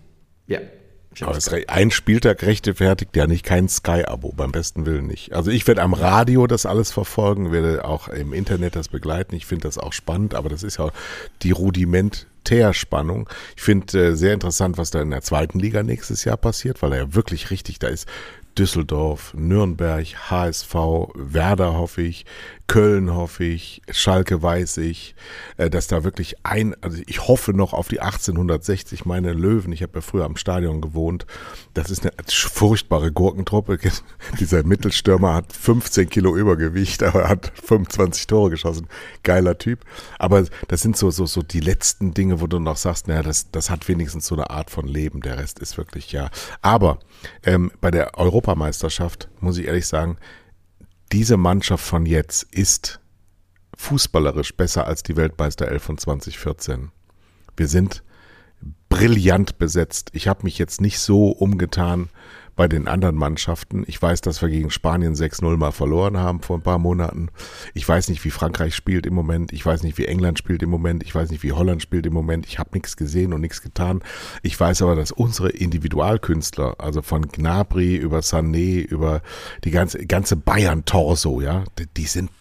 Ja. 0.48 0.60
Aber 1.22 1.38
ein 1.68 1.91
Spieltag 1.91 2.43
rechtfertigt 2.43 3.16
ja 3.16 3.26
nicht 3.26 3.46
kein 3.46 3.70
Sky-Abo, 3.70 4.34
beim 4.36 4.52
besten 4.52 4.86
Willen 4.86 5.08
nicht. 5.08 5.32
Also 5.32 5.50
ich 5.50 5.66
werde 5.66 5.82
am 5.82 5.93
Radio 5.93 6.46
das 6.46 6.66
alles 6.66 6.91
verfolgen, 6.91 7.54
werde 7.54 7.86
auch 7.86 8.10
im 8.10 8.34
Internet 8.34 8.76
das 8.76 8.89
begleiten. 8.89 9.34
Ich 9.34 9.46
finde 9.46 9.64
das 9.70 9.78
auch 9.78 9.93
spannend, 9.93 10.36
aber 10.36 10.50
das 10.50 10.62
ist 10.64 10.78
ja 10.78 10.89
die 11.41 11.52
Rudimentärspannung. 11.52 13.30
Ich 13.56 13.62
finde 13.64 14.08
äh, 14.10 14.16
sehr 14.16 14.34
interessant, 14.34 14.78
was 14.78 14.91
da 14.91 15.02
in 15.02 15.12
der 15.12 15.22
zweiten 15.22 15.60
Liga 15.60 15.84
nächstes 15.84 16.26
Jahr 16.26 16.36
passiert, 16.38 16.82
weil 16.82 16.91
er 16.91 16.98
ja 17.00 17.14
wirklich 17.16 17.50
richtig 17.50 17.80
da 17.80 17.88
ist. 17.88 18.08
Düsseldorf, 18.58 19.34
Nürnberg, 19.34 20.06
HSV, 20.30 20.74
Werder 21.14 21.74
hoffe 21.78 22.01
ich, 22.01 22.26
Köln 22.68 23.13
hoffe 23.13 23.43
ich, 23.43 23.82
Schalke 23.91 24.41
weiß 24.41 24.78
ich, 24.78 25.16
äh, 25.57 25.70
dass 25.70 25.88
da 25.88 26.03
wirklich 26.03 26.36
ein, 26.43 26.76
also 26.82 27.01
ich 27.05 27.28
hoffe 27.28 27.53
noch 27.53 27.74
auf 27.74 27.88
die 27.88 28.01
1860, 28.01 29.05
meine 29.05 29.34
Löwen, 29.34 29.72
ich 29.72 29.84
habe 29.84 29.93
ja 29.95 30.01
früher 30.01 30.26
am 30.26 30.36
Stadion 30.36 30.82
gewohnt, 30.82 31.28
das 31.76 31.91
ist 31.91 32.01
eine 32.01 32.13
furchtbare 32.28 33.11
Gurkentruppe, 33.11 33.78
dieser 34.39 34.63
Mittelstürmer 34.63 35.36
hat 35.36 35.53
15 35.53 36.09
Kilo 36.09 36.36
Übergewicht, 36.36 37.03
aber 37.03 37.24
er 37.24 37.30
hat 37.30 37.53
25 37.63 38.26
Tore 38.26 38.49
geschossen, 38.49 38.88
geiler 39.22 39.57
Typ, 39.59 39.82
aber 40.18 40.45
das 40.68 40.82
sind 40.82 40.97
so, 40.97 41.11
so, 41.11 41.28
so 41.28 41.43
die 41.43 41.59
letzten 41.59 42.16
Dinge, 42.16 42.41
wo 42.41 42.47
du 42.47 42.59
noch 42.59 42.78
sagst, 42.78 43.07
naja, 43.07 43.22
das, 43.22 43.51
das 43.51 43.70
hat 43.70 43.88
wenigstens 43.88 44.26
so 44.26 44.36
eine 44.36 44.49
Art 44.49 44.72
von 44.72 44.88
Leben, 44.88 45.22
der 45.22 45.38
Rest 45.38 45.59
ist 45.59 45.78
wirklich, 45.78 46.11
ja, 46.11 46.32
aber 46.63 46.99
ähm, 47.43 47.72
bei 47.80 47.91
der 47.91 48.18
Europameisterschaft 48.18 49.30
muss 49.39 49.59
ich 49.59 49.68
ehrlich 49.68 49.86
sagen, 49.86 50.18
diese 51.12 51.38
Mannschaft 51.38 51.86
von 51.86 52.06
jetzt 52.06 52.43
ist 52.43 52.99
fußballerisch 53.78 54.56
besser 54.56 54.88
als 54.88 55.03
die 55.03 55.16
Weltmeister 55.16 55.68
11 55.68 55.84
von 55.84 55.97
2014. 55.97 56.91
Wir 57.58 57.68
sind 57.68 58.03
brillant 58.89 59.58
besetzt. 59.58 60.10
Ich 60.14 60.28
habe 60.28 60.43
mich 60.43 60.58
jetzt 60.58 60.82
nicht 60.82 60.99
so 60.99 61.30
umgetan 61.30 62.10
bei 62.56 62.68
den 62.68 62.88
anderen 62.88 63.16
Mannschaften. 63.16 63.84
Ich 63.88 64.01
weiß, 64.01 64.22
dass 64.22 64.41
wir 64.41 64.49
gegen 64.49 64.70
Spanien 64.70 65.14
6-0 65.14 65.58
mal 65.58 65.72
verloren 65.72 66.18
haben 66.18 66.41
vor 66.41 66.58
ein 66.58 66.64
paar 66.64 66.80
Monaten. 66.80 67.30
Ich 67.74 67.88
weiß 67.88 68.10
nicht, 68.10 68.24
wie 68.24 68.32
Frankreich 68.32 68.76
spielt 68.76 69.06
im 69.06 69.14
Moment. 69.14 69.51
Ich 69.51 69.66
weiß 69.66 69.84
nicht, 69.84 69.97
wie 69.97 70.06
England 70.06 70.39
spielt 70.39 70.64
im 70.64 70.70
Moment. 70.70 71.03
Ich 71.03 71.14
weiß 71.14 71.32
nicht, 71.32 71.43
wie 71.43 71.51
Holland 71.51 71.82
spielt 71.82 72.06
im 72.06 72.14
Moment. 72.14 72.45
Ich 72.45 72.58
habe 72.58 72.70
nichts 72.74 72.95
gesehen 72.95 73.34
und 73.34 73.41
nichts 73.41 73.62
getan. 73.62 74.01
Ich 74.41 74.58
weiß 74.60 74.82
aber, 74.84 74.95
dass 74.95 75.12
unsere 75.12 75.49
Individualkünstler, 75.49 76.76
also 76.78 77.01
von 77.01 77.28
Gnabry 77.28 77.95
über 77.97 78.20
Sané, 78.20 78.82
über 78.82 79.22
die 79.64 79.72
ganze, 79.72 80.06
ganze 80.06 80.38
Bayern-Torso, 80.38 81.41
ja, 81.41 81.66
die, 81.78 81.88
die 81.88 82.06
sind 82.06 82.32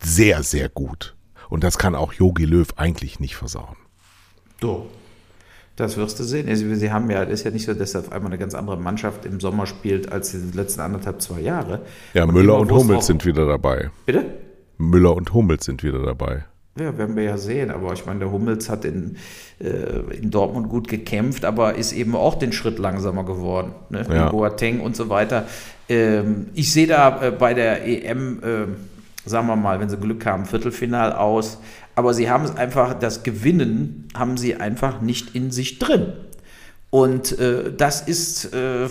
sehr, 0.00 0.42
sehr 0.42 0.68
gut. 0.68 1.16
Und 1.48 1.64
das 1.64 1.78
kann 1.78 1.94
auch 1.94 2.12
Yogi 2.12 2.44
Löw 2.44 2.68
eigentlich 2.76 3.18
nicht 3.18 3.36
versauen. 3.36 3.76
So. 4.60 4.88
Das 5.76 5.98
wirst 5.98 6.18
du 6.18 6.24
sehen. 6.24 6.54
Sie, 6.56 6.74
sie 6.74 6.90
haben 6.90 7.10
ja, 7.10 7.22
es 7.22 7.40
ist 7.40 7.44
ja 7.44 7.50
nicht 7.50 7.66
so, 7.66 7.74
dass 7.74 7.94
auf 7.94 8.10
einmal 8.10 8.30
eine 8.30 8.38
ganz 8.38 8.54
andere 8.54 8.78
Mannschaft 8.78 9.26
im 9.26 9.40
Sommer 9.40 9.66
spielt 9.66 10.10
als 10.10 10.32
die 10.32 10.56
letzten 10.56 10.80
anderthalb, 10.80 11.20
zwei 11.20 11.40
Jahre. 11.40 11.82
Ja, 12.14 12.24
und 12.24 12.32
Müller 12.32 12.58
und 12.58 12.72
Hummels 12.72 13.06
sind 13.06 13.26
wieder 13.26 13.46
dabei. 13.46 13.90
Bitte? 14.06 14.24
Müller 14.78 15.14
und 15.14 15.34
Hummels 15.34 15.66
sind 15.66 15.82
wieder 15.82 16.02
dabei. 16.02 16.44
Ja, 16.78 16.96
werden 16.96 17.16
wir 17.16 17.24
ja 17.24 17.38
sehen. 17.38 17.70
Aber 17.70 17.92
ich 17.92 18.04
meine, 18.06 18.20
der 18.20 18.32
Hummels 18.32 18.68
hat 18.68 18.84
in, 18.84 19.16
äh, 19.60 20.14
in 20.14 20.30
Dortmund 20.30 20.68
gut 20.68 20.88
gekämpft, 20.88 21.44
aber 21.44 21.74
ist 21.74 21.92
eben 21.92 22.14
auch 22.14 22.34
den 22.34 22.52
Schritt 22.52 22.78
langsamer 22.78 23.24
geworden. 23.24 23.72
Ne? 23.90 24.06
Ja. 24.10 24.30
Boateng 24.30 24.80
und 24.80 24.96
so 24.96 25.08
weiter. 25.08 25.46
Ähm, 25.88 26.46
ich 26.54 26.72
sehe 26.72 26.86
da 26.86 27.22
äh, 27.22 27.30
bei 27.30 27.54
der 27.54 27.86
EM, 27.86 28.42
äh, 28.42 29.28
sagen 29.28 29.46
wir 29.46 29.56
mal, 29.56 29.80
wenn 29.80 29.88
sie 29.88 29.96
Glück 29.96 30.24
haben, 30.26 30.44
Viertelfinal 30.44 31.12
aus 31.12 31.58
aber 31.96 32.14
sie 32.14 32.30
haben 32.30 32.44
es 32.44 32.54
einfach, 32.54 32.94
das 32.94 33.22
Gewinnen 33.22 34.08
haben 34.14 34.36
sie 34.36 34.54
einfach 34.54 35.00
nicht 35.00 35.34
in 35.34 35.50
sich 35.50 35.78
drin. 35.78 36.12
Und 36.90 37.36
äh, 37.38 37.72
das 37.74 38.02
ist, 38.02 38.52
äh, 38.54 38.88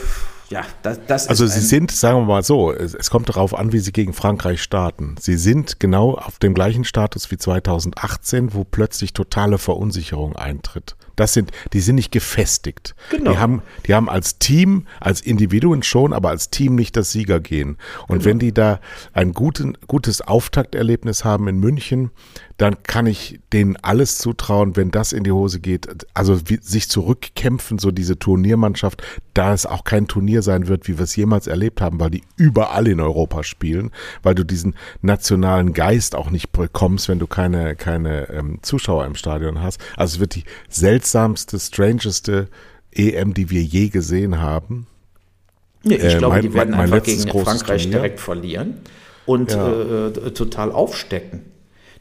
ja, 0.50 0.64
das, 0.82 1.00
das 1.08 1.28
Also 1.28 1.46
sie 1.46 1.62
sind, 1.62 1.92
sagen 1.92 2.20
wir 2.20 2.26
mal 2.26 2.44
so, 2.44 2.72
es, 2.72 2.94
es, 2.94 3.10
kommt 3.10 3.30
darauf 3.30 3.58
an, 3.58 3.72
wie 3.72 3.80
sie 3.80 3.92
gegen 3.92 4.12
Frankreich 4.12 4.62
starten. 4.62 5.16
Sie 5.20 5.38
sind 5.38 5.80
genau 5.80 6.16
auf 6.16 6.40
dem 6.40 6.54
gleichen 6.54 6.84
Status 6.84 7.30
wie 7.32 7.38
2018, 7.38 8.54
wo 8.54 8.64
plötzlich 8.64 9.14
totale 9.14 9.60
Verunsicherung 9.60 10.36
eintritt. 10.36 10.96
Das 11.16 11.34
sind, 11.34 11.52
die 11.74 11.80
sind 11.80 11.96
nicht 11.96 12.12
gefestigt. 12.12 12.96
Genau. 13.10 13.32
Die 13.32 13.38
haben, 13.38 13.62
die 13.88 13.94
haben 13.94 14.10
als 14.10 14.40
Team, 14.40 14.88
als 15.00 15.22
Individuen 15.22 15.84
schon, 15.84 16.14
aber 16.14 16.30
als 16.30 16.50
Team 16.50 16.76
nicht 16.76 16.96
das 16.96 17.12
Siegergehen. 17.12 17.78
Und 18.08 18.20
genau. 18.20 18.26
wenn 18.26 18.40
die 18.40 18.54
da 18.54 18.80
ein 19.14 19.34
guten, 19.34 19.78
gutes 19.88 20.22
Auftakterlebnis 20.22 21.24
haben 21.24 21.48
in 21.48 21.60
München, 21.60 22.12
dann 22.58 22.84
kann 22.84 23.06
ich 23.06 23.42
denen 23.52 23.76
alles 23.82 24.18
zutrauen, 24.18 24.78
wenn 24.78 24.90
das 24.90 25.12
in 25.12 25.26
die 25.26 25.32
Hose 25.32 25.60
geht. 25.60 26.06
Also 26.14 26.40
wie, 26.46 26.60
sich 26.62 26.90
zurückkämpfen, 26.90 27.80
so 27.80 27.92
diese 27.92 28.18
Turniermannschaft, 28.18 29.04
da 29.34 29.54
es 29.54 29.66
auch 29.66 29.84
kein 29.84 30.08
Turnier 30.08 30.42
sein 30.42 30.68
wird, 30.68 30.88
wie 30.88 30.98
wir 30.98 31.04
es 31.04 31.16
jemals 31.16 31.48
erlebt 31.48 31.82
haben, 31.82 32.00
weil 32.00 32.12
die 32.12 32.24
überall 32.38 32.88
in 32.88 33.02
Europa 33.02 33.44
spielen, 33.44 33.92
weil 34.24 34.36
du 34.36 34.46
diesen 34.46 34.76
nationalen 35.02 35.74
Geist 35.74 36.16
auch 36.16 36.30
nicht 36.30 36.52
bekommst, 36.54 37.10
wenn 37.10 37.20
du 37.20 37.28
keine, 37.28 37.76
keine 37.76 38.30
ähm, 38.30 38.60
Zuschauer 38.62 39.06
im 39.06 39.16
Stadion 39.16 39.62
hast. 39.62 39.82
Also 39.98 40.16
es 40.16 40.20
wird 40.22 40.36
die 40.36 40.46
seltsamste, 41.06 41.60
strangeste 41.60 42.48
EM, 42.92 43.34
die 43.34 43.50
wir 43.50 43.62
je 43.62 43.90
gesehen 43.90 44.42
haben. 44.42 44.88
Nee, 45.84 45.96
ich 45.96 46.16
äh, 46.16 46.18
glaube, 46.18 46.36
mein, 46.36 46.42
die 46.42 46.54
werden 46.54 46.74
einfach 46.74 47.04
gegen 47.04 47.30
Frankreich 47.30 47.84
Turnier. 47.84 48.00
direkt 48.00 48.20
verlieren 48.20 48.76
und 49.26 49.52
ja. 49.52 50.08
äh, 50.08 50.32
total 50.32 50.72
aufstecken. 50.72 51.42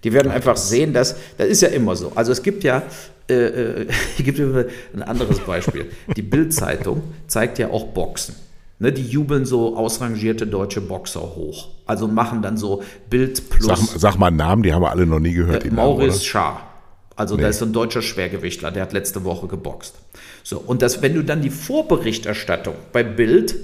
Die 0.04 0.12
werden 0.12 0.32
einfach 0.32 0.56
sehen, 0.56 0.92
dass, 0.92 1.16
das 1.38 1.48
ist 1.48 1.62
ja 1.62 1.68
immer 1.68 1.96
so. 1.96 2.12
Also 2.14 2.32
es 2.32 2.42
gibt 2.42 2.64
ja, 2.64 2.82
äh, 3.28 3.34
äh 3.34 3.86
gibt 4.22 4.40
ein 4.40 5.02
anderes 5.02 5.40
Beispiel. 5.40 5.86
Die 6.16 6.22
Bild-Zeitung 6.22 7.02
zeigt 7.26 7.58
ja 7.58 7.70
auch 7.70 7.88
Boxen. 7.88 8.36
Ne, 8.80 8.92
die 8.92 9.06
jubeln 9.06 9.44
so 9.44 9.76
ausrangierte 9.76 10.46
deutsche 10.46 10.80
Boxer 10.80 11.20
hoch. 11.20 11.68
Also 11.86 12.08
machen 12.08 12.42
dann 12.42 12.56
so 12.56 12.82
Bild 13.08 13.48
plus. 13.48 13.66
Sag, 13.66 14.00
sag 14.00 14.18
mal 14.18 14.28
einen 14.28 14.36
Namen, 14.36 14.62
die 14.62 14.72
haben 14.72 14.82
wir 14.82 14.90
alle 14.90 15.06
noch 15.06 15.20
nie 15.20 15.32
gehört. 15.32 15.64
Äh, 15.64 15.70
Maurice 15.70 16.24
Schaar. 16.24 16.73
Also 17.16 17.36
nee. 17.36 17.42
da 17.42 17.48
ist 17.48 17.58
so 17.58 17.64
ein 17.64 17.72
deutscher 17.72 18.02
Schwergewichtler, 18.02 18.70
der 18.70 18.82
hat 18.82 18.92
letzte 18.92 19.24
Woche 19.24 19.46
geboxt. 19.46 19.94
So, 20.42 20.58
und 20.58 20.82
das, 20.82 21.02
wenn 21.02 21.14
du 21.14 21.22
dann 21.22 21.42
die 21.42 21.50
Vorberichterstattung 21.50 22.74
bei 22.92 23.02
Bild 23.02 23.54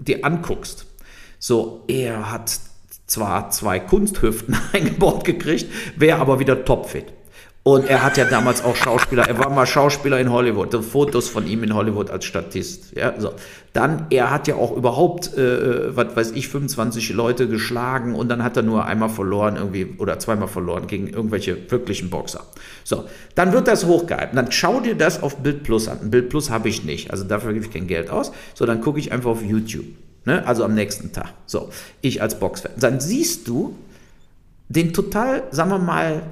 dir 0.00 0.24
anguckst, 0.24 0.86
so, 1.38 1.84
er 1.88 2.30
hat 2.30 2.58
zwar 3.06 3.50
zwei 3.50 3.80
Kunsthüften 3.80 4.56
eingebaut 4.72 5.24
gekriegt, 5.24 5.66
wäre 5.96 6.18
aber 6.18 6.38
wieder 6.38 6.64
topfit. 6.64 7.06
Und 7.68 7.84
er 7.84 8.02
hat 8.02 8.16
ja 8.16 8.24
damals 8.24 8.64
auch 8.64 8.74
Schauspieler, 8.74 9.28
er 9.28 9.38
war 9.38 9.50
mal 9.50 9.66
Schauspieler 9.66 10.18
in 10.18 10.32
Hollywood, 10.32 10.74
Fotos 10.82 11.28
von 11.28 11.46
ihm 11.46 11.62
in 11.64 11.74
Hollywood 11.74 12.08
als 12.08 12.24
Statist. 12.24 12.96
Ja, 12.96 13.12
so. 13.20 13.32
Dann, 13.74 14.06
er 14.08 14.30
hat 14.30 14.48
ja 14.48 14.54
auch 14.54 14.74
überhaupt, 14.74 15.36
äh, 15.36 15.94
was 15.94 16.16
weiß 16.16 16.30
ich, 16.30 16.48
25 16.48 17.10
Leute 17.10 17.46
geschlagen 17.46 18.14
und 18.14 18.30
dann 18.30 18.42
hat 18.42 18.56
er 18.56 18.62
nur 18.62 18.86
einmal 18.86 19.10
verloren 19.10 19.56
irgendwie 19.56 19.96
oder 19.98 20.18
zweimal 20.18 20.48
verloren 20.48 20.86
gegen 20.86 21.08
irgendwelche 21.08 21.70
wirklichen 21.70 22.08
Boxer. 22.08 22.40
So, 22.84 23.04
dann 23.34 23.52
wird 23.52 23.68
das 23.68 23.84
hochgehalten. 23.84 24.36
Dann 24.36 24.50
schau 24.50 24.80
dir 24.80 24.94
das 24.94 25.22
auf 25.22 25.36
Bild 25.36 25.62
Plus 25.62 25.88
an. 25.88 26.10
Bild 26.10 26.30
Plus 26.30 26.48
habe 26.48 26.70
ich 26.70 26.84
nicht, 26.84 27.10
also 27.10 27.24
dafür 27.24 27.52
gebe 27.52 27.66
ich 27.66 27.70
kein 27.70 27.86
Geld 27.86 28.08
aus. 28.08 28.32
So, 28.54 28.64
dann 28.64 28.80
gucke 28.80 28.98
ich 28.98 29.12
einfach 29.12 29.28
auf 29.28 29.42
YouTube. 29.42 29.84
Ne? 30.24 30.42
Also 30.46 30.64
am 30.64 30.74
nächsten 30.74 31.12
Tag. 31.12 31.34
So, 31.44 31.68
ich 32.00 32.22
als 32.22 32.38
Boxfan. 32.40 32.72
Dann 32.80 32.98
siehst 32.98 33.46
du 33.46 33.76
den 34.70 34.94
total, 34.94 35.42
sagen 35.50 35.70
wir 35.70 35.78
mal, 35.78 36.22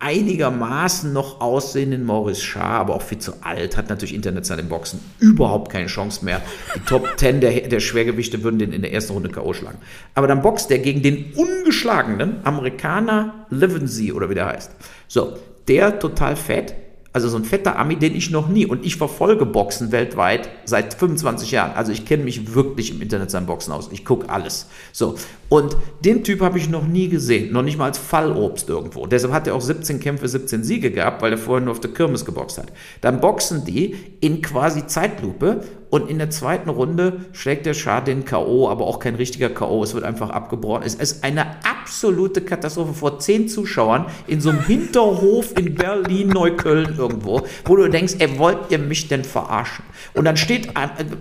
einigermaßen 0.00 1.12
noch 1.12 1.40
aussehenden 1.40 2.04
Maurice 2.04 2.40
Schaar, 2.40 2.80
aber 2.80 2.94
auch 2.96 3.02
viel 3.02 3.18
zu 3.18 3.34
alt, 3.42 3.76
hat 3.76 3.90
natürlich 3.90 4.14
international 4.14 4.64
im 4.64 4.68
Boxen 4.68 5.00
überhaupt 5.20 5.70
keine 5.70 5.86
Chance 5.86 6.24
mehr. 6.24 6.40
Die 6.74 6.80
Top 6.80 7.06
10 7.16 7.40
der, 7.40 7.68
der 7.68 7.80
Schwergewichte 7.80 8.42
würden 8.42 8.58
den 8.58 8.72
in 8.72 8.82
der 8.82 8.92
ersten 8.92 9.12
Runde 9.12 9.28
K.O. 9.28 9.52
schlagen. 9.52 9.78
Aber 10.14 10.26
dann 10.26 10.42
boxt 10.42 10.70
der 10.70 10.78
gegen 10.78 11.02
den 11.02 11.34
ungeschlagenen 11.34 12.40
Amerikaner 12.44 13.46
Livensey 13.50 14.12
oder 14.12 14.30
wie 14.30 14.34
der 14.34 14.46
heißt. 14.46 14.72
So, 15.06 15.36
der 15.68 15.98
total 15.98 16.34
fett, 16.34 16.74
also 17.12 17.28
so 17.28 17.36
ein 17.36 17.44
fetter 17.44 17.76
Ami, 17.76 17.96
den 17.96 18.14
ich 18.14 18.30
noch 18.30 18.48
nie, 18.48 18.66
und 18.66 18.86
ich 18.86 18.96
verfolge 18.96 19.44
Boxen 19.44 19.90
weltweit 19.90 20.48
seit 20.64 20.94
25 20.94 21.50
Jahren. 21.50 21.72
Also 21.72 21.90
ich 21.90 22.04
kenne 22.06 22.22
mich 22.22 22.54
wirklich 22.54 22.92
im 22.92 23.02
Internet 23.02 23.30
sein 23.30 23.46
Boxen 23.46 23.72
aus. 23.72 23.90
Ich 23.92 24.04
gucke 24.04 24.28
alles. 24.28 24.66
So. 24.92 25.16
Und 25.48 25.76
den 26.04 26.22
Typ 26.22 26.40
habe 26.40 26.58
ich 26.58 26.68
noch 26.68 26.86
nie 26.86 27.08
gesehen. 27.08 27.52
Noch 27.52 27.62
nicht 27.62 27.78
mal 27.78 27.86
als 27.86 27.98
Fallobst 27.98 28.68
irgendwo. 28.68 29.06
Deshalb 29.06 29.32
hat 29.32 29.48
er 29.48 29.56
auch 29.56 29.60
17 29.60 29.98
Kämpfe, 29.98 30.28
17 30.28 30.62
Siege 30.62 30.92
gehabt, 30.92 31.20
weil 31.22 31.32
er 31.32 31.38
vorher 31.38 31.64
nur 31.64 31.72
auf 31.72 31.80
der 31.80 31.92
Kirmes 31.92 32.24
geboxt 32.24 32.58
hat. 32.58 32.72
Dann 33.00 33.20
boxen 33.20 33.64
die 33.64 33.96
in 34.20 34.40
quasi 34.40 34.86
Zeitlupe 34.86 35.62
und 35.90 36.08
in 36.08 36.18
der 36.18 36.30
zweiten 36.30 36.70
Runde 36.70 37.24
schlägt 37.32 37.66
der 37.66 37.74
Schad 37.74 38.06
den 38.06 38.24
K.O., 38.24 38.68
aber 38.68 38.86
auch 38.86 39.00
kein 39.00 39.16
richtiger 39.16 39.50
K.O. 39.50 39.82
Es 39.82 39.92
wird 39.92 40.04
einfach 40.04 40.30
abgebrochen. 40.30 40.84
Es 40.84 40.94
ist 40.94 41.24
eine 41.24 41.46
absolute 41.64 42.40
Katastrophe 42.40 42.94
vor 42.94 43.18
zehn 43.18 43.48
Zuschauern 43.48 44.06
in 44.26 44.40
so 44.40 44.50
einem 44.50 44.64
Hinterhof 44.64 45.58
in 45.58 45.74
Berlin, 45.74 46.28
Neukölln 46.28 46.96
irgendwo, 46.96 47.42
wo 47.64 47.76
du 47.76 47.88
denkst, 47.88 48.14
ey, 48.20 48.38
wollt 48.38 48.70
ihr 48.70 48.78
mich 48.78 49.08
denn 49.08 49.24
verarschen? 49.24 49.84
Und 50.14 50.24
dann 50.24 50.36
steht, 50.36 50.68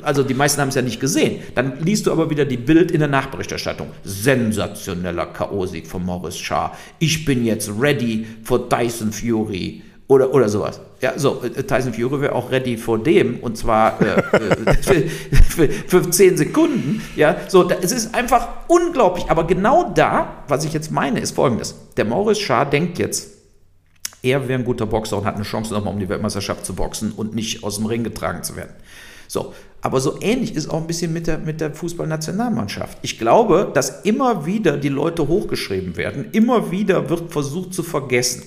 also 0.03 0.23
die 0.23 0.35
meisten 0.35 0.61
haben 0.61 0.69
es 0.69 0.75
ja 0.75 0.81
nicht 0.83 0.99
gesehen, 0.99 1.41
dann 1.55 1.79
liest 1.79 2.05
du 2.05 2.11
aber 2.11 2.29
wieder 2.29 2.45
die 2.45 2.57
Bild 2.57 2.91
in 2.91 2.99
der 2.99 3.09
Nachberichterstattung. 3.09 3.87
Sensationeller 4.03 5.25
K.O.-Sieg 5.27 5.87
von 5.87 6.05
Morris 6.05 6.37
Schar. 6.37 6.77
Ich 6.99 7.25
bin 7.25 7.43
jetzt 7.43 7.71
ready 7.79 8.27
for 8.43 8.69
Dyson 8.69 9.11
Fury 9.11 9.81
oder, 10.09 10.33
oder 10.33 10.49
sowas. 10.49 10.81
Ja, 11.01 11.17
so, 11.17 11.43
äh, 11.43 11.63
Tyson 11.63 11.93
Fury 11.93 12.19
wäre 12.19 12.33
auch 12.33 12.51
ready 12.51 12.77
vor 12.77 12.97
dem 12.97 13.39
und 13.39 13.57
zwar 13.57 14.01
äh, 14.01 14.19
äh 14.37 14.73
für, 14.81 15.69
für, 15.69 15.69
für 15.69 16.09
10 16.09 16.35
Sekunden. 16.35 17.01
Ja, 17.15 17.37
so, 17.47 17.63
da, 17.63 17.75
es 17.79 17.91
ist 17.91 18.13
einfach 18.15 18.47
unglaublich. 18.67 19.29
Aber 19.29 19.45
genau 19.45 19.91
da, 19.93 20.43
was 20.47 20.65
ich 20.65 20.73
jetzt 20.73 20.91
meine, 20.91 21.19
ist 21.19 21.35
folgendes: 21.35 21.75
Der 21.95 22.05
Maurice 22.05 22.41
Schar 22.41 22.67
denkt 22.67 22.97
jetzt, 22.97 23.29
er 24.23 24.47
wäre 24.47 24.59
ein 24.59 24.65
guter 24.65 24.87
Boxer 24.87 25.19
und 25.19 25.25
hat 25.25 25.35
eine 25.35 25.43
Chance, 25.43 25.73
nochmal 25.73 25.93
um 25.93 25.99
die 25.99 26.09
Weltmeisterschaft 26.09 26.65
zu 26.65 26.73
boxen 26.73 27.11
und 27.11 27.35
nicht 27.35 27.63
aus 27.63 27.77
dem 27.77 27.85
Ring 27.85 28.03
getragen 28.03 28.41
zu 28.41 28.55
werden. 28.55 28.73
So, 29.27 29.53
aber 29.81 30.01
so 30.01 30.19
ähnlich 30.21 30.55
ist 30.55 30.71
auch 30.71 30.81
ein 30.81 30.87
bisschen 30.87 31.13
mit 31.13 31.27
der, 31.27 31.37
mit 31.37 31.61
der 31.61 31.71
Fußballnationalmannschaft. 31.71 32.97
Ich 33.03 33.19
glaube, 33.19 33.69
dass 33.75 34.01
immer 34.01 34.47
wieder 34.47 34.75
die 34.75 34.89
Leute 34.89 35.27
hochgeschrieben 35.27 35.97
werden, 35.97 36.29
immer 36.31 36.71
wieder 36.71 37.11
wird 37.11 37.31
versucht 37.31 37.75
zu 37.75 37.83
vergessen. 37.83 38.41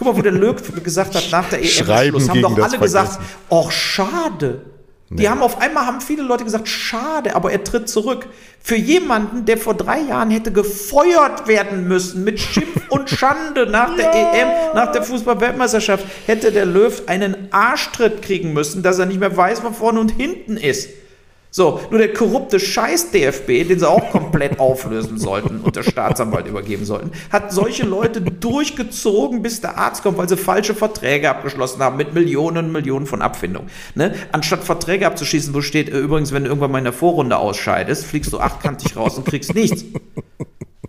Guck 0.00 0.14
mal, 0.14 0.16
wo 0.16 0.22
der 0.22 0.32
Löw 0.32 0.56
gesagt 0.82 1.14
hat, 1.14 1.28
nach 1.30 1.50
der 1.50 1.58
EM-Schluss, 1.58 2.30
haben 2.30 2.40
doch 2.40 2.58
alle 2.58 2.78
gesagt, 2.78 3.18
ach 3.50 3.70
schade. 3.70 4.62
Die 5.10 5.24
nee. 5.24 5.28
haben 5.28 5.42
auf 5.42 5.60
einmal 5.60 5.84
haben 5.84 6.00
viele 6.00 6.22
Leute 6.22 6.42
gesagt, 6.42 6.68
schade, 6.68 7.36
aber 7.36 7.52
er 7.52 7.62
tritt 7.64 7.86
zurück. 7.86 8.26
Für 8.62 8.76
jemanden, 8.76 9.44
der 9.44 9.58
vor 9.58 9.74
drei 9.74 10.00
Jahren 10.00 10.30
hätte 10.30 10.52
gefeuert 10.52 11.48
werden 11.48 11.86
müssen 11.86 12.24
mit 12.24 12.40
Schimpf 12.40 12.80
und 12.88 13.10
Schande 13.10 13.66
nach 13.66 13.94
der 13.94 14.06
ja. 14.06 14.32
EM, 14.32 14.48
nach 14.74 14.90
der 14.90 15.02
Fußball-Weltmeisterschaft, 15.02 16.06
hätte 16.24 16.50
der 16.50 16.64
Löw 16.64 17.02
einen 17.06 17.48
Arschtritt 17.50 18.22
kriegen 18.22 18.54
müssen, 18.54 18.82
dass 18.82 18.98
er 18.98 19.04
nicht 19.04 19.20
mehr 19.20 19.36
weiß, 19.36 19.62
wo 19.64 19.70
vorne 19.72 20.00
und 20.00 20.12
hinten 20.12 20.56
ist. 20.56 20.88
So, 21.52 21.80
nur 21.90 21.98
der 21.98 22.12
korrupte 22.12 22.60
Scheiß-DFB, 22.60 23.68
den 23.68 23.80
sie 23.80 23.88
auch 23.88 24.10
komplett 24.10 24.60
auflösen 24.60 25.18
sollten 25.18 25.60
und 25.60 25.74
der 25.74 25.82
Staatsanwalt 25.82 26.46
übergeben 26.46 26.84
sollten, 26.84 27.10
hat 27.30 27.52
solche 27.52 27.84
Leute 27.84 28.20
durchgezogen, 28.20 29.42
bis 29.42 29.60
der 29.60 29.76
Arzt 29.76 30.04
kommt, 30.04 30.16
weil 30.16 30.28
sie 30.28 30.36
falsche 30.36 30.74
Verträge 30.74 31.28
abgeschlossen 31.28 31.82
haben 31.82 31.96
mit 31.96 32.14
Millionen 32.14 32.58
und 32.58 32.72
Millionen 32.72 33.06
von 33.06 33.20
Abfindungen. 33.20 33.68
Ne? 33.96 34.14
Anstatt 34.30 34.62
Verträge 34.62 35.06
abzuschließen, 35.06 35.52
wo 35.52 35.60
steht, 35.60 35.88
äh, 35.88 35.98
übrigens, 35.98 36.32
wenn 36.32 36.44
du 36.44 36.50
irgendwann 36.50 36.70
mal 36.70 36.78
in 36.78 36.84
der 36.84 36.92
Vorrunde 36.92 37.36
ausscheidest, 37.36 38.06
fliegst 38.06 38.32
du 38.32 38.38
achtkantig 38.38 38.96
raus 38.96 39.18
und 39.18 39.26
kriegst 39.26 39.54
nichts. 39.54 39.84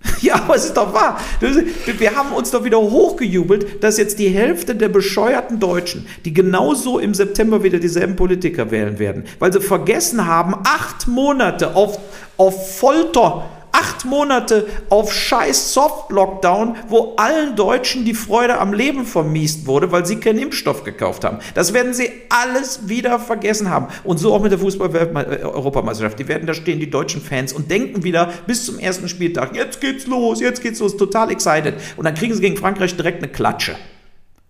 Ja, 0.22 0.36
aber 0.36 0.56
es 0.56 0.66
ist 0.66 0.78
doch 0.78 0.94
wahr. 0.94 1.20
Wir 1.40 2.16
haben 2.16 2.32
uns 2.32 2.52
doch 2.52 2.64
wieder 2.64 2.78
hochgejubelt, 2.80 3.84
dass 3.84 3.98
jetzt 3.98 4.20
die 4.20 4.30
Hälfte 4.30 4.76
der 4.76 4.90
bescheuerten 4.90 5.60
Deutschen, 5.60 6.06
die 6.26 6.34
genauso 6.34 7.00
im 7.00 7.14
September 7.14 7.64
wieder 7.64 7.80
dieselben 7.80 8.16
Politiker 8.16 8.70
wählen 8.70 9.00
werden, 9.00 9.24
weil 9.40 9.52
sie 9.52 9.62
vergessen 9.62 10.28
haben, 10.28 10.56
acht 10.64 11.08
Monate 11.08 11.76
auf, 11.76 12.00
auf 12.38 12.78
Folter 12.78 13.46
Acht 13.72 14.06
Monate 14.06 14.68
auf 14.90 15.14
scheiß 15.14 15.74
Soft-Lockdown, 15.74 16.76
wo 16.88 17.14
allen 17.18 17.56
Deutschen 17.56 18.06
die 18.06 18.14
Freude 18.14 18.60
am 18.60 18.74
Leben 18.74 19.06
vermiest 19.06 19.66
wurde, 19.66 19.92
weil 19.92 20.06
sie 20.06 20.18
keinen 20.18 20.40
Impfstoff 20.40 20.84
gekauft 20.84 21.24
haben. 21.24 21.40
Das 21.54 21.74
werden 21.74 21.94
sie 21.94 22.10
alles 22.30 22.88
wieder 22.90 23.20
vergessen 23.20 23.70
haben. 23.70 23.88
Und 24.04 24.18
so 24.18 24.34
auch 24.34 24.42
mit 24.42 24.52
der 24.52 24.60
Fußball-Europameisterschaft. 24.60 26.20
Die 26.20 26.28
werden 26.28 26.48
da 26.48 26.54
stehen, 26.54 26.80
die 26.80 26.90
deutschen 26.90 27.22
Fans, 27.22 27.54
und 27.54 27.72
denken 27.72 28.04
wieder 28.04 28.30
bis 28.48 28.66
zum 28.66 28.80
ersten 28.80 29.08
Spieltag, 29.08 29.56
jetzt 29.56 29.82
geht's 29.82 30.08
los, 30.08 30.40
jetzt 30.40 30.62
geht's 30.62 30.80
los, 30.80 30.98
total 30.98 31.32
excited. 31.32 31.76
Und 31.98 32.06
dann 32.06 32.16
kriegen 32.16 32.34
sie 32.34 32.42
gegen 32.42 32.58
Frankreich 32.58 32.96
direkt 32.96 33.24
eine 33.24 33.32
Klatsche. 33.32 33.76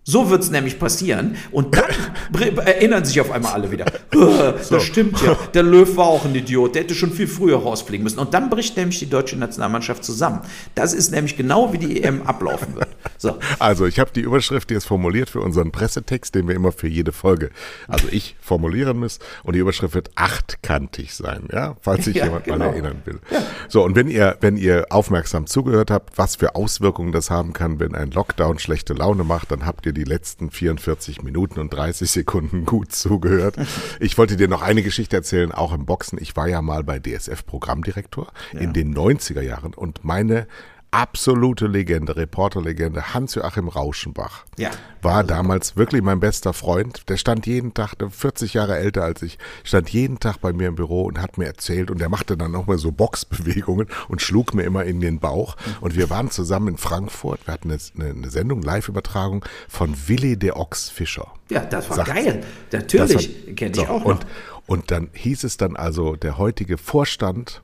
So 0.04 0.30
wird 0.30 0.42
es 0.42 0.50
nämlich 0.50 0.78
passieren. 0.78 1.36
Und 1.52 1.76
dann 1.76 1.84
erinnern 2.58 3.04
sich 3.04 3.20
auf 3.20 3.30
einmal 3.30 3.52
alle 3.52 3.70
wieder. 3.70 3.86
Das 4.12 4.68
so. 4.68 4.80
stimmt 4.80 5.20
ja. 5.22 5.36
Der 5.54 5.62
Löw 5.62 5.96
war 5.96 6.06
auch 6.06 6.24
ein 6.24 6.34
Idiot. 6.34 6.74
Der 6.74 6.82
hätte 6.82 6.94
schon 6.94 7.12
viel 7.12 7.26
früher 7.26 7.58
rausfliegen 7.58 8.04
müssen. 8.04 8.18
Und 8.18 8.34
dann 8.34 8.50
bricht 8.50 8.76
nämlich 8.76 8.98
die 8.98 9.08
deutsche 9.08 9.36
Nationalmannschaft 9.36 10.04
zusammen. 10.04 10.40
Das 10.74 10.92
ist 10.92 11.10
nämlich 11.10 11.36
genau, 11.36 11.72
wie 11.72 11.78
die 11.78 12.02
EM 12.02 12.22
ablaufen 12.22 12.74
wird. 12.74 12.88
So. 13.18 13.38
Also, 13.58 13.86
ich 13.86 13.98
habe 13.98 14.10
die 14.12 14.20
Überschrift 14.20 14.70
jetzt 14.70 14.84
formuliert 14.84 15.30
für 15.30 15.40
unseren 15.40 15.70
Pressetext, 15.70 16.34
den 16.34 16.48
wir 16.48 16.54
immer 16.54 16.72
für 16.72 16.88
jede 16.88 17.12
Folge, 17.12 17.50
also 17.88 18.08
ich 18.10 18.36
formulieren 18.40 18.98
muss. 18.98 19.18
Und 19.44 19.54
die 19.54 19.60
Überschrift 19.60 19.94
wird 19.94 20.10
achtkantig 20.16 21.14
sein, 21.14 21.48
ja, 21.52 21.76
falls 21.80 22.04
sich 22.04 22.16
ja, 22.16 22.24
jemand 22.24 22.44
genau. 22.44 22.58
mal 22.58 22.66
erinnern 22.66 23.02
will. 23.04 23.20
Ja. 23.30 23.42
So, 23.68 23.84
und 23.84 23.94
wenn 23.94 24.08
ihr, 24.08 24.36
wenn 24.40 24.56
ihr 24.56 24.86
aufmerksam 24.90 25.46
zugehört 25.46 25.90
habt, 25.90 26.18
was 26.18 26.36
für 26.36 26.54
Auswirkungen 26.56 27.12
das 27.12 27.30
haben 27.30 27.52
kann, 27.52 27.78
wenn 27.78 27.94
ein 27.94 28.10
Lockdown 28.10 28.58
schlechte 28.58 28.92
Laune 28.92 29.24
macht, 29.24 29.50
dann 29.52 29.66
habt 29.66 29.86
ihr 29.86 29.91
die 29.92 30.04
letzten 30.04 30.50
44 30.50 31.22
Minuten 31.22 31.60
und 31.60 31.72
30 31.72 32.10
Sekunden 32.10 32.64
gut 32.66 32.92
zugehört. 32.92 33.56
Ich 34.00 34.18
wollte 34.18 34.36
dir 34.36 34.48
noch 34.48 34.62
eine 34.62 34.82
Geschichte 34.82 35.16
erzählen, 35.16 35.52
auch 35.52 35.72
im 35.72 35.86
Boxen. 35.86 36.18
Ich 36.20 36.36
war 36.36 36.48
ja 36.48 36.62
mal 36.62 36.84
bei 36.84 36.98
DSF 36.98 37.44
Programmdirektor 37.46 38.32
ja. 38.52 38.60
in 38.60 38.72
den 38.72 38.94
90er 38.94 39.42
Jahren 39.42 39.74
und 39.74 40.04
meine 40.04 40.46
absolute 40.92 41.66
Legende, 41.66 42.16
Reporterlegende, 42.16 43.14
Hans-Joachim 43.14 43.68
Rauschenbach. 43.68 44.44
Ja. 44.58 44.70
War 45.00 45.16
also 45.16 45.28
damals 45.28 45.76
wirklich 45.76 46.02
mein 46.02 46.20
bester 46.20 46.52
Freund. 46.52 47.08
Der 47.08 47.16
stand 47.16 47.46
jeden 47.46 47.74
Tag, 47.74 47.94
40 48.08 48.54
Jahre 48.54 48.76
älter 48.76 49.02
als 49.02 49.22
ich, 49.22 49.38
stand 49.64 49.88
jeden 49.88 50.20
Tag 50.20 50.38
bei 50.38 50.52
mir 50.52 50.68
im 50.68 50.74
Büro 50.74 51.04
und 51.04 51.20
hat 51.20 51.38
mir 51.38 51.46
erzählt 51.46 51.90
und 51.90 51.98
der 51.98 52.10
machte 52.10 52.36
dann 52.36 52.52
nochmal 52.52 52.78
so 52.78 52.92
Boxbewegungen 52.92 53.88
und 54.08 54.20
schlug 54.20 54.54
mir 54.54 54.64
immer 54.64 54.84
in 54.84 55.00
den 55.00 55.18
Bauch. 55.18 55.56
Und 55.80 55.96
wir 55.96 56.10
waren 56.10 56.30
zusammen 56.30 56.68
in 56.68 56.76
Frankfurt. 56.76 57.46
Wir 57.46 57.54
hatten 57.54 57.70
eine, 57.70 58.10
eine 58.10 58.30
Sendung, 58.30 58.60
Live-Übertragung 58.62 59.44
von 59.68 59.96
Willi 60.06 60.36
de 60.36 60.52
Ochs 60.52 60.90
Fischer. 60.90 61.32
Ja, 61.48 61.64
das 61.64 61.88
war 61.88 61.96
Sagt, 61.96 62.14
geil. 62.14 62.44
Natürlich, 62.70 63.56
kenne 63.56 63.72
ich 63.72 63.76
so, 63.76 63.86
auch 63.86 64.00
noch. 64.00 64.04
Und, 64.04 64.26
und 64.66 64.90
dann 64.90 65.08
hieß 65.14 65.44
es 65.44 65.56
dann 65.56 65.74
also, 65.74 66.16
der 66.16 66.36
heutige 66.36 66.76
Vorstand 66.76 67.62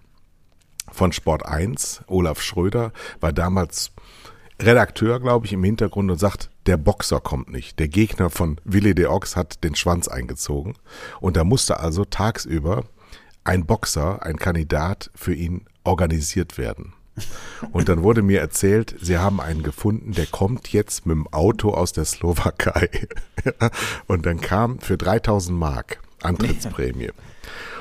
von 0.93 1.12
Sport 1.12 1.47
1, 1.47 2.03
Olaf 2.07 2.41
Schröder, 2.41 2.93
war 3.20 3.32
damals 3.32 3.93
Redakteur, 4.61 5.20
glaube 5.20 5.47
ich, 5.47 5.53
im 5.53 5.62
Hintergrund 5.62 6.11
und 6.11 6.18
sagt, 6.18 6.51
der 6.66 6.76
Boxer 6.76 7.20
kommt 7.20 7.51
nicht. 7.51 7.78
Der 7.78 7.89
Gegner 7.89 8.28
von 8.28 8.61
Willy 8.64 8.95
de 8.95 9.07
Ox 9.07 9.36
hat 9.36 9.62
den 9.62 9.76
Schwanz 9.76 10.09
eingezogen. 10.09 10.74
Und 11.20 11.36
da 11.36 11.45
musste 11.45 11.78
also 11.80 12.05
tagsüber 12.05 12.84
ein 13.45 13.66
Boxer, 13.66 14.22
ein 14.22 14.36
Kandidat 14.36 15.11
für 15.14 15.32
ihn 15.32 15.64
organisiert 15.84 16.59
werden. 16.59 16.93
Und 17.72 17.89
dann 17.89 18.03
wurde 18.03 18.22
mir 18.22 18.41
erzählt, 18.41 18.95
sie 19.01 19.18
haben 19.18 19.41
einen 19.41 19.62
gefunden, 19.62 20.12
der 20.12 20.26
kommt 20.26 20.72
jetzt 20.72 21.07
mit 21.07 21.16
dem 21.16 21.26
Auto 21.28 21.70
aus 21.70 21.93
der 21.93 22.05
Slowakei. 22.05 22.89
Und 24.07 24.26
dann 24.26 24.41
kam 24.41 24.78
für 24.80 24.97
3000 24.97 25.59
Mark 25.59 26.01
Antrittsprämie. 26.22 27.11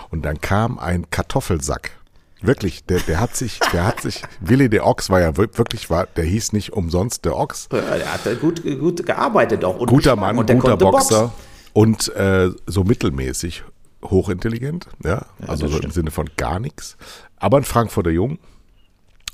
Und 0.10 0.24
dann 0.24 0.42
kam 0.42 0.80
ein 0.80 1.10
Kartoffelsack 1.10 1.97
Wirklich, 2.42 2.86
der, 2.86 3.00
der 3.00 3.20
hat 3.20 3.36
sich, 3.36 3.60
der 3.74 3.86
hat 3.86 4.02
sich, 4.02 4.22
Willi 4.40 4.70
der 4.70 4.86
Ochs 4.86 5.10
war 5.10 5.20
ja 5.20 5.38
wirklich, 5.38 5.90
war, 5.90 6.06
der 6.06 6.24
hieß 6.24 6.54
nicht 6.54 6.74
umsonst 6.74 7.26
der 7.26 7.36
Ochs. 7.36 7.68
Der 7.70 8.14
hat 8.14 8.22
gut, 8.40 8.64
gut 8.64 9.06
gearbeitet 9.06 9.66
auch. 9.66 9.80
Und 9.80 9.88
guter 9.88 10.16
Mann, 10.16 10.38
und 10.38 10.48
guter 10.48 10.78
Boxer 10.78 11.22
Box. 11.22 11.34
und 11.74 12.16
äh, 12.16 12.52
so 12.68 12.84
mittelmäßig 12.84 13.64
hochintelligent, 14.04 14.88
ja, 15.04 15.26
ja 15.40 15.48
also 15.48 15.68
so 15.68 15.80
im 15.80 15.92
Sinne 15.92 16.12
von 16.12 16.30
gar 16.38 16.60
nichts. 16.60 16.96
Aber 17.38 17.58
ein 17.58 17.64
Frankfurter 17.64 18.12
Jung. 18.12 18.38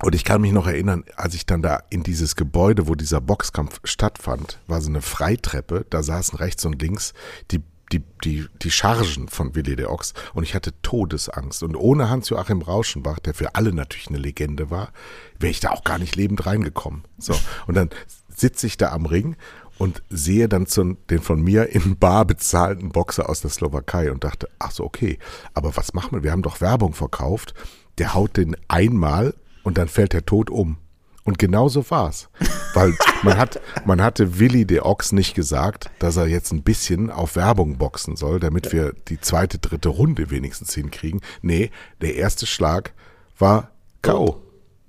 Und 0.02 0.16
ich 0.16 0.26
kann 0.26 0.42
mich 0.42 0.52
noch 0.52 0.68
erinnern, 0.68 1.06
als 1.16 1.34
ich 1.34 1.46
dann 1.46 1.62
da 1.62 1.80
in 1.90 2.04
dieses 2.04 2.36
Gebäude, 2.36 2.88
wo 2.88 2.96
dieser 2.96 3.22
Boxkampf 3.22 3.80
stattfand, 3.86 4.60
war 4.68 4.82
so 4.82 4.90
eine 4.90 5.02
Freitreppe, 5.02 5.86
da 5.90 6.04
saßen 6.04 6.38
rechts 6.40 6.66
und 6.66 6.82
links 6.82 7.14
die 7.52 7.62
die, 7.94 8.04
die, 8.24 8.48
die 8.62 8.72
Chargen 8.72 9.28
von 9.28 9.56
Willi 9.56 9.76
der 9.76 9.92
Ochs 9.92 10.14
und 10.34 10.44
ich 10.44 10.56
hatte 10.56 10.74
Todesangst. 10.82 11.64
Und 11.64 11.76
ohne 11.76 12.10
Hans-Joachim 12.10 12.62
Rauschenbach, 12.62 13.20
der 13.20 13.34
für 13.34 13.56
alle 13.56 13.74
natürlich 13.74 14.08
eine 14.08 14.18
Legende 14.18 14.70
war, 14.72 14.92
wäre 15.40 15.52
ich 15.52 15.60
da 15.60 15.70
auch 15.70 15.84
gar 15.84 16.00
nicht 16.00 16.16
lebend 16.16 16.46
reingekommen. 16.46 17.04
So, 17.18 17.36
und 17.68 17.76
dann 17.76 17.90
sitze 18.36 18.68
ich 18.68 18.78
da 18.78 18.92
am 18.92 19.06
Ring 19.06 19.36
und 19.78 20.02
sehe 20.10 20.50
dann 20.50 20.66
zu, 20.66 20.96
den 21.10 21.22
von 21.22 21.42
mir 21.42 21.70
in 21.70 21.98
Bar 21.98 22.26
bezahlten 22.26 22.90
Boxer 22.90 23.30
aus 23.30 23.42
der 23.42 23.52
Slowakei 23.52 24.12
und 24.12 24.24
dachte, 24.24 24.50
ach 24.60 24.72
so, 24.72 24.84
okay, 24.84 25.20
aber 25.54 25.76
was 25.76 25.94
machen 25.94 26.14
wir? 26.14 26.24
Wir 26.24 26.32
haben 26.32 26.44
doch 26.44 26.62
Werbung 26.62 26.94
verkauft. 26.94 27.54
Der 28.00 28.14
haut 28.16 28.38
den 28.38 28.56
einmal 28.68 29.36
und 29.64 29.78
dann 29.78 29.88
fällt 29.88 30.14
er 30.14 30.26
tot 30.26 30.50
um. 30.50 30.78
Und 31.24 31.40
genau 31.40 31.70
so 31.70 31.90
war's. 31.90 32.30
Weil 32.74 32.94
man 33.24 33.38
hat, 33.38 33.62
man 33.86 34.02
hatte 34.02 34.40
Willi 34.40 34.66
de 34.66 34.82
Ochs 34.82 35.12
nicht 35.12 35.36
gesagt, 35.36 35.90
dass 36.00 36.18
er 36.18 36.28
jetzt 36.28 36.52
ein 36.52 36.64
bisschen 36.64 37.10
auf 37.10 37.36
Werbung 37.36 37.78
boxen 37.78 38.16
soll, 38.16 38.40
damit 38.40 38.74
wir 38.74 38.94
die 39.08 39.22
zweite, 39.22 39.58
dritte 39.58 39.90
Runde 39.90 40.30
wenigstens 40.32 40.74
hinkriegen. 40.74 41.22
Nee, 41.42 41.72
der 42.02 42.16
erste 42.16 42.46
Schlag 42.46 42.94
war 43.38 43.72
K.O. 44.02 44.42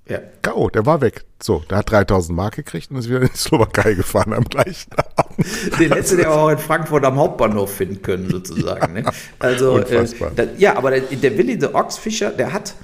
Ja. 0.09 0.18
K.O., 0.43 0.68
der 0.68 0.85
war 0.85 1.01
weg. 1.01 1.24
So, 1.43 1.61
der 1.70 1.78
hat 1.78 1.91
3000 1.91 2.37
Mark 2.37 2.57
gekriegt 2.57 2.91
und 2.91 2.99
ist 2.99 3.09
wieder 3.09 3.22
in 3.22 3.30
die 3.32 3.39
Slowakei 3.39 3.95
gefahren 3.95 4.35
am 4.35 4.45
gleichen 4.45 4.93
Abend. 5.16 5.47
Den 5.78 5.93
hättest 5.93 6.12
du 6.12 6.22
ja 6.22 6.30
auch 6.30 6.51
in 6.51 6.59
Frankfurt 6.59 7.05
am 7.05 7.16
Hauptbahnhof 7.16 7.72
finden 7.72 8.03
können, 8.03 8.28
sozusagen. 8.28 8.97
Ja, 8.97 9.03
ne? 9.03 9.11
Also, 9.39 9.78
äh, 9.78 10.07
da, 10.37 10.45
ja, 10.59 10.76
aber 10.76 10.91
der, 10.91 11.01
der 11.01 11.39
Willi 11.39 11.59
de 11.59 11.72
Ochs 11.72 11.97
Fischer, 11.97 12.30
der 12.30 12.53
hat, 12.53 12.74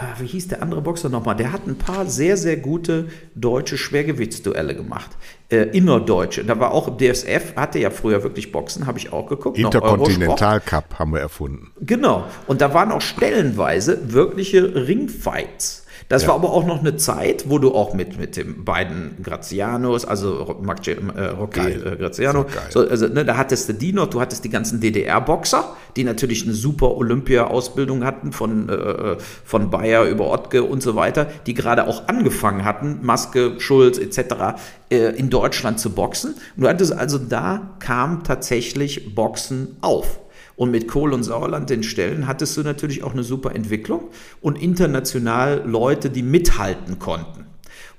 ah, 0.00 0.14
wie 0.18 0.26
hieß 0.26 0.48
der 0.48 0.62
andere 0.62 0.80
Boxer 0.80 1.08
nochmal? 1.08 1.36
Der 1.36 1.52
hat 1.52 1.66
ein 1.66 1.76
paar 1.76 2.06
sehr, 2.06 2.36
sehr 2.36 2.56
gute 2.56 3.08
deutsche 3.34 3.78
Schwergewichtsduelle 3.78 4.74
gemacht. 4.74 5.10
Äh, 5.48 5.76
innerdeutsche. 5.76 6.44
Da 6.44 6.58
war 6.58 6.72
auch 6.72 6.88
im 6.88 6.98
DSF, 6.98 7.56
hatte 7.56 7.78
ja 7.78 7.90
früher 7.90 8.22
wirklich 8.22 8.52
Boxen, 8.52 8.86
habe 8.86 8.98
ich 8.98 9.12
auch 9.12 9.28
geguckt. 9.28 9.58
Interkontinental 9.58 10.60
Cup 10.60 10.98
haben 10.98 11.12
wir 11.12 11.20
erfunden. 11.20 11.72
Genau. 11.80 12.24
Und 12.46 12.60
da 12.60 12.72
waren 12.72 12.92
auch 12.92 13.00
stellenweise 13.00 14.12
wirkliche 14.12 14.74
Ringfights. 14.74 15.79
Das 16.10 16.22
ja. 16.22 16.28
war 16.28 16.34
aber 16.34 16.52
auch 16.52 16.66
noch 16.66 16.80
eine 16.80 16.96
Zeit, 16.96 17.48
wo 17.48 17.60
du 17.60 17.72
auch 17.72 17.94
mit, 17.94 18.18
mit 18.18 18.36
den 18.36 18.64
beiden 18.64 19.22
Grazianos, 19.22 20.04
also 20.04 20.58
Mac, 20.60 20.84
äh, 20.88 20.96
Rocky 21.38 21.60
äh, 21.60 21.96
Graziano, 21.96 22.46
so, 22.68 22.80
also, 22.80 23.06
ne, 23.06 23.24
da 23.24 23.36
hattest 23.36 23.68
du 23.68 23.74
die 23.74 23.92
noch, 23.92 24.08
du 24.08 24.20
hattest 24.20 24.44
die 24.44 24.48
ganzen 24.50 24.80
DDR-Boxer, 24.80 25.76
die 25.94 26.02
natürlich 26.02 26.42
eine 26.42 26.54
super 26.54 26.96
Olympia-Ausbildung 26.96 28.04
hatten, 28.04 28.32
von, 28.32 28.68
äh, 28.68 28.72
äh, 28.72 29.16
von 29.44 29.70
Bayer 29.70 30.04
über 30.06 30.32
Ottke 30.32 30.64
und 30.64 30.82
so 30.82 30.96
weiter, 30.96 31.28
die 31.46 31.54
gerade 31.54 31.86
auch 31.86 32.08
angefangen 32.08 32.64
hatten, 32.64 32.98
Maske, 33.02 33.60
Schulz 33.60 33.96
etc., 33.96 34.58
äh, 34.90 35.16
in 35.16 35.30
Deutschland 35.30 35.78
zu 35.78 35.90
boxen. 35.90 36.34
Und 36.56 36.64
du 36.64 36.68
hattest 36.68 36.92
also 36.92 37.18
da 37.18 37.76
kam 37.78 38.24
tatsächlich 38.24 39.14
Boxen 39.14 39.76
auf. 39.80 40.18
Und 40.60 40.72
mit 40.72 40.88
Kohl 40.88 41.14
und 41.14 41.22
Sauerland, 41.22 41.70
den 41.70 41.82
Stellen, 41.82 42.26
hattest 42.26 42.54
du 42.58 42.60
natürlich 42.60 43.02
auch 43.02 43.14
eine 43.14 43.22
super 43.22 43.54
Entwicklung 43.54 44.10
und 44.42 44.60
international 44.60 45.62
Leute, 45.64 46.10
die 46.10 46.22
mithalten 46.22 46.98
konnten. 46.98 47.46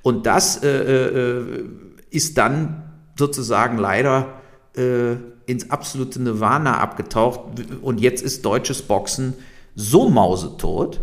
Und 0.03 0.27
das 0.27 0.61
äh, 0.61 0.69
äh, 0.69 1.63
ist 2.11 2.37
dann 2.37 2.83
sozusagen 3.17 3.79
leider 3.79 4.33
äh, 4.77 5.13
ins 5.47 5.71
absolute 5.71 6.21
Nirvana 6.21 6.77
abgetaucht. 6.77 7.39
Und 7.81 7.99
jetzt 7.99 8.21
ist 8.21 8.45
deutsches 8.45 8.83
Boxen 8.83 9.33
so 9.75 10.11
mausetot. 10.11 11.01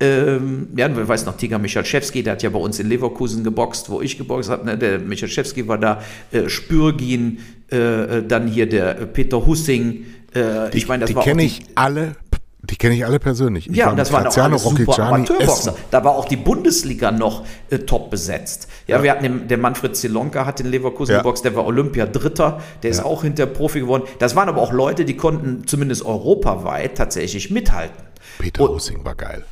Ähm, 0.00 0.70
ja, 0.76 0.94
wer 0.94 1.06
weiß 1.06 1.24
noch, 1.24 1.36
Tiger 1.36 1.60
Michalczewski, 1.60 2.24
der 2.24 2.32
hat 2.32 2.42
ja 2.42 2.50
bei 2.50 2.58
uns 2.58 2.80
in 2.80 2.88
Leverkusen 2.88 3.44
geboxt, 3.44 3.90
wo 3.90 4.02
ich 4.02 4.18
geboxt 4.18 4.50
habe. 4.50 4.66
Ne? 4.66 4.76
Der 4.76 4.98
Michalczewski 4.98 5.68
war 5.68 5.78
da, 5.78 6.02
äh, 6.32 6.48
Spürgin, 6.48 7.38
äh, 7.70 8.18
äh 8.18 8.26
dann 8.26 8.48
hier 8.48 8.68
der 8.68 8.94
Peter 9.06 9.46
Hussing, 9.46 10.04
äh, 10.36 10.70
die, 10.70 10.78
ich 10.78 10.88
meine, 10.88 11.02
das 11.02 11.08
die 11.08 11.14
kenne 11.14 11.42
ich 11.42 11.62
alle 11.74 12.16
die 12.70 12.76
kenne 12.76 12.94
ich 12.94 13.06
alle 13.06 13.18
persönlich. 13.18 13.68
Ich 13.70 13.76
ja, 13.76 13.90
und 13.90 13.96
das 13.96 14.12
waren 14.12 14.26
auch 14.26 14.36
alle 14.36 14.58
super 14.58 14.98
Amateurboxer. 14.98 15.74
Da 15.90 16.04
war 16.04 16.16
auch 16.16 16.24
die 16.24 16.36
Bundesliga 16.36 17.12
noch 17.12 17.44
äh, 17.70 17.78
top 17.78 18.10
besetzt. 18.10 18.68
Ja, 18.86 18.96
ja, 18.96 19.02
wir 19.02 19.10
hatten 19.12 19.22
den, 19.22 19.48
der 19.48 19.58
Manfred 19.58 19.96
Zelonka 19.96 20.46
hat 20.46 20.60
in 20.60 20.66
Leverkusen 20.66 21.12
ja. 21.12 21.18
geboxt, 21.18 21.44
der 21.44 21.54
war 21.54 21.64
Olympia 21.64 22.06
Dritter, 22.06 22.60
der 22.82 22.90
ja. 22.90 22.96
ist 22.96 23.04
auch 23.04 23.22
hinter 23.22 23.46
Profi 23.46 23.80
geworden. 23.80 24.04
Das 24.18 24.34
waren 24.34 24.48
aber 24.48 24.62
auch 24.62 24.72
Leute, 24.72 25.04
die 25.04 25.16
konnten 25.16 25.66
zumindest 25.66 26.04
europaweit 26.04 26.96
tatsächlich 26.96 27.50
mithalten. 27.50 28.04
Peter 28.38 28.66
Hussing 28.68 29.04
war 29.04 29.14
geil. 29.14 29.44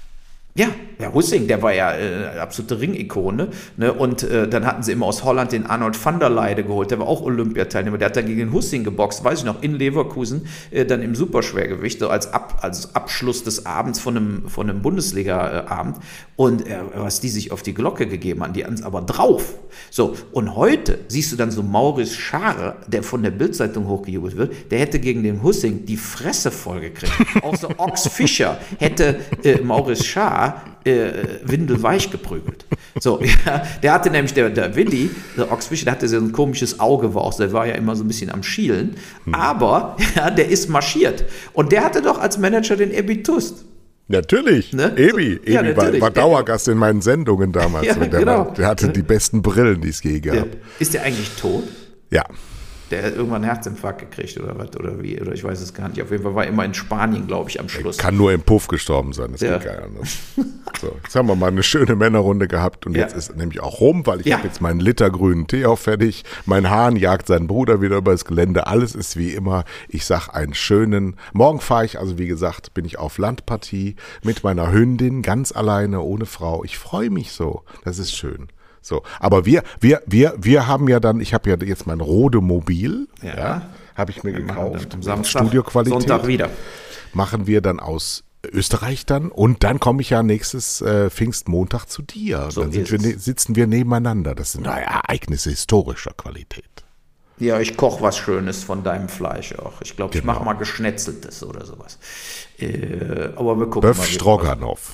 Ja, 0.56 0.68
ja, 1.00 1.12
Hussing, 1.12 1.48
der 1.48 1.62
war 1.62 1.74
ja 1.74 1.92
äh, 1.96 2.38
absolute 2.38 2.80
Ringikone. 2.80 3.48
Ne? 3.76 3.92
Und 3.92 4.22
äh, 4.22 4.48
dann 4.48 4.64
hatten 4.64 4.84
sie 4.84 4.92
immer 4.92 5.06
aus 5.06 5.24
Holland 5.24 5.50
den 5.50 5.66
Arnold 5.66 6.02
van 6.02 6.20
der 6.20 6.30
Leide 6.30 6.62
geholt, 6.62 6.92
der 6.92 7.00
war 7.00 7.08
auch 7.08 7.22
Olympiateilnehmer. 7.22 7.98
Der 7.98 8.06
hat 8.06 8.16
dann 8.16 8.26
gegen 8.26 8.38
den 8.38 8.52
Hussing 8.52 8.84
geboxt, 8.84 9.24
weiß 9.24 9.40
ich 9.40 9.44
noch, 9.44 9.62
in 9.62 9.74
Leverkusen, 9.74 10.46
äh, 10.70 10.84
dann 10.84 11.02
im 11.02 11.16
Superschwergewicht, 11.16 11.98
so 11.98 12.08
als, 12.08 12.32
Ab, 12.32 12.58
als 12.62 12.94
Abschluss 12.94 13.42
des 13.42 13.66
Abends 13.66 13.98
von 13.98 14.16
einem, 14.16 14.48
von 14.48 14.70
einem 14.70 14.80
Bundesliga-Abend. 14.80 15.96
Und 16.36 16.68
äh, 16.68 16.78
was 16.94 17.18
die 17.18 17.30
sich 17.30 17.50
auf 17.50 17.62
die 17.62 17.74
Glocke 17.74 18.06
gegeben 18.06 18.44
haben, 18.44 18.52
die 18.52 18.64
hatten 18.64 18.74
es 18.74 18.82
aber 18.84 19.02
drauf. 19.02 19.54
So, 19.90 20.14
und 20.30 20.54
heute 20.54 21.00
siehst 21.08 21.32
du 21.32 21.36
dann 21.36 21.50
so 21.50 21.64
Maurice 21.64 22.14
Schare, 22.14 22.76
der 22.86 23.02
von 23.02 23.24
der 23.24 23.32
Bildzeitung 23.32 23.88
hochgejubelt 23.88 24.36
wird, 24.36 24.54
der 24.70 24.78
hätte 24.78 25.00
gegen 25.00 25.24
den 25.24 25.42
Hussing 25.42 25.84
die 25.84 25.96
Fresse 25.96 26.52
vollgekriegt. 26.52 27.12
auch 27.42 27.56
so 27.56 27.68
Ox 27.76 28.06
Fischer 28.06 28.58
hätte 28.78 29.16
äh, 29.42 29.60
Maurice 29.60 30.04
Schare 30.04 30.43
äh, 30.84 31.10
windelweich 31.44 32.10
geprügelt. 32.10 32.66
So, 33.00 33.20
ja, 33.46 33.62
der 33.82 33.92
hatte 33.92 34.10
nämlich, 34.10 34.34
der, 34.34 34.50
der 34.50 34.76
Willi, 34.76 35.10
der 35.36 35.50
Ochsfischer, 35.50 35.84
der 35.84 35.92
hatte 35.94 36.08
so 36.08 36.16
ein 36.16 36.32
komisches 36.32 36.80
Auge, 36.80 37.14
war 37.14 37.22
auch, 37.22 37.34
der 37.34 37.52
war 37.52 37.66
ja 37.66 37.74
immer 37.74 37.96
so 37.96 38.04
ein 38.04 38.08
bisschen 38.08 38.30
am 38.30 38.42
Schielen, 38.42 38.96
hm. 39.24 39.34
aber 39.34 39.96
ja, 40.16 40.30
der 40.30 40.48
ist 40.48 40.68
marschiert. 40.68 41.24
Und 41.52 41.72
der 41.72 41.84
hatte 41.84 42.02
doch 42.02 42.18
als 42.18 42.38
Manager 42.38 42.76
den 42.76 42.92
Ebitust. 42.92 43.64
Natürlich, 44.06 44.74
ne? 44.74 44.92
Ebi, 44.96 45.32
Ebi 45.32 45.52
ja, 45.52 45.76
war, 45.76 46.00
war, 46.00 46.10
Dauergast 46.10 46.68
in 46.68 46.76
meinen 46.76 47.00
Sendungen 47.00 47.52
damals. 47.52 47.86
Ja, 47.86 47.94
der, 47.94 48.08
genau. 48.08 48.46
war, 48.46 48.54
der 48.54 48.66
hatte 48.66 48.90
die 48.90 49.02
besten 49.02 49.40
Brillen, 49.40 49.80
die 49.80 49.88
es 49.88 50.02
je 50.02 50.20
gab. 50.20 50.46
Ist 50.78 50.92
der 50.92 51.04
eigentlich 51.04 51.30
tot? 51.40 51.64
Ja. 52.10 52.24
Der 52.94 53.02
hat 53.02 53.16
irgendwann 53.16 53.42
einen 53.42 53.52
Herzinfarkt 53.52 53.98
gekriegt 53.98 54.38
oder 54.38 54.56
was 54.56 54.76
oder 54.76 55.02
wie, 55.02 55.20
oder 55.20 55.32
ich 55.32 55.42
weiß 55.42 55.60
es 55.60 55.74
gar 55.74 55.88
nicht. 55.88 56.00
Auf 56.00 56.12
jeden 56.12 56.22
Fall 56.22 56.36
war 56.36 56.44
er 56.44 56.50
immer 56.50 56.64
in 56.64 56.74
Spanien, 56.74 57.26
glaube 57.26 57.50
ich, 57.50 57.58
am 57.58 57.68
Schluss. 57.68 57.98
Er 57.98 58.04
kann 58.04 58.16
nur 58.16 58.32
im 58.32 58.42
Puff 58.42 58.68
gestorben 58.68 59.12
sein, 59.12 59.32
das 59.32 59.40
ja. 59.40 59.58
geht 59.58 59.66
gar 59.66 59.88
nicht. 59.88 60.16
So, 60.80 60.96
jetzt 61.02 61.14
haben 61.14 61.28
wir 61.28 61.34
mal 61.34 61.48
eine 61.48 61.62
schöne 61.62 61.96
Männerrunde 61.96 62.46
gehabt 62.46 62.86
und 62.86 62.96
ja. 62.96 63.02
jetzt 63.02 63.16
ist 63.16 63.36
nämlich 63.36 63.60
auch 63.60 63.80
rum, 63.80 64.06
weil 64.06 64.20
ich 64.20 64.26
ja. 64.26 64.36
habe 64.36 64.46
jetzt 64.46 64.60
meinen 64.60 64.80
Liter 64.80 65.10
grünen 65.10 65.46
Tee 65.46 65.66
auch 65.66 65.78
fertig. 65.78 66.24
Mein 66.46 66.70
Hahn 66.70 66.96
jagt 66.96 67.26
seinen 67.26 67.46
Bruder 67.46 67.80
wieder 67.80 67.96
übers 67.96 68.24
Gelände. 68.24 68.66
Alles 68.66 68.94
ist 68.94 69.16
wie 69.16 69.30
immer. 69.30 69.64
Ich 69.88 70.04
sag 70.04 70.28
einen 70.28 70.54
schönen. 70.54 71.16
Morgen 71.32 71.60
fahre 71.60 71.84
ich, 71.84 71.98
also 71.98 72.18
wie 72.18 72.26
gesagt, 72.26 72.74
bin 72.74 72.84
ich 72.84 72.98
auf 72.98 73.18
Landpartie 73.18 73.96
mit 74.22 74.44
meiner 74.44 74.70
Hündin, 74.70 75.22
ganz 75.22 75.52
alleine, 75.52 76.00
ohne 76.00 76.26
Frau. 76.26 76.64
Ich 76.64 76.78
freue 76.78 77.10
mich 77.10 77.32
so. 77.32 77.62
Das 77.84 77.98
ist 77.98 78.14
schön. 78.14 78.48
So, 78.84 79.02
aber 79.18 79.46
wir, 79.46 79.62
wir, 79.80 80.02
wir, 80.04 80.34
wir 80.36 80.66
haben 80.66 80.88
ja 80.88 81.00
dann, 81.00 81.18
ich 81.22 81.32
habe 81.32 81.48
ja 81.48 81.56
jetzt 81.56 81.86
mein 81.86 82.00
Rodemobil, 82.00 83.08
ja, 83.22 83.34
ja 83.34 83.62
habe 83.96 84.10
ich 84.10 84.22
mir 84.22 84.34
wir 84.34 84.42
gekauft, 84.42 84.92
am 84.92 85.02
Samstag, 85.02 85.40
Studioqualität. 85.40 86.00
Sonntag 86.02 86.26
wieder. 86.26 86.50
Machen 87.14 87.46
wir 87.46 87.62
dann 87.62 87.80
aus 87.80 88.24
Österreich 88.52 89.06
dann 89.06 89.30
und 89.30 89.64
dann 89.64 89.80
komme 89.80 90.02
ich 90.02 90.10
ja 90.10 90.22
nächstes 90.22 90.82
äh, 90.82 91.08
Pfingstmontag 91.08 91.86
zu 91.86 92.02
dir. 92.02 92.50
So 92.50 92.60
dann 92.60 92.74
wir, 92.74 92.82
ne, 92.98 93.18
sitzen 93.18 93.56
wir 93.56 93.66
nebeneinander. 93.66 94.34
Das 94.34 94.52
sind 94.52 94.66
Ereignisse 94.66 95.48
historischer 95.48 96.12
Qualität. 96.14 96.64
Ja, 97.38 97.60
ich 97.60 97.78
koche 97.78 98.02
was 98.02 98.18
Schönes 98.18 98.64
von 98.64 98.84
deinem 98.84 99.08
Fleisch 99.08 99.54
auch. 99.54 99.80
Ich 99.80 99.96
glaube, 99.96 100.12
genau. 100.12 100.20
ich 100.20 100.26
mache 100.26 100.44
mal 100.44 100.52
geschnetzeltes 100.52 101.42
oder 101.42 101.64
sowas. 101.64 101.98
Äh, 102.58 103.30
aber 103.34 103.58
wir 103.58 103.66
gucken 103.66 103.80
Böf 103.88 103.96
mal. 103.96 104.04
Stroganoff. 104.04 104.92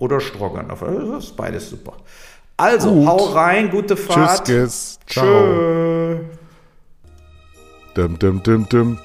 Oder 0.00 0.20
Stroganoff. 0.20 0.80
Das 0.80 1.24
ist 1.24 1.36
beides 1.36 1.70
super. 1.70 1.94
Also, 2.58 2.92
Gut. 2.92 3.06
hau 3.06 3.16
rein, 3.26 3.70
gute 3.70 3.96
Fahrt. 3.96 4.44
Tschüss, 4.46 4.98
Ciao. 5.06 5.24
Tschö. 5.24 6.18
Dum, 7.94 8.18
dum, 8.18 8.42
dum, 8.42 8.68
dum. 8.68 8.98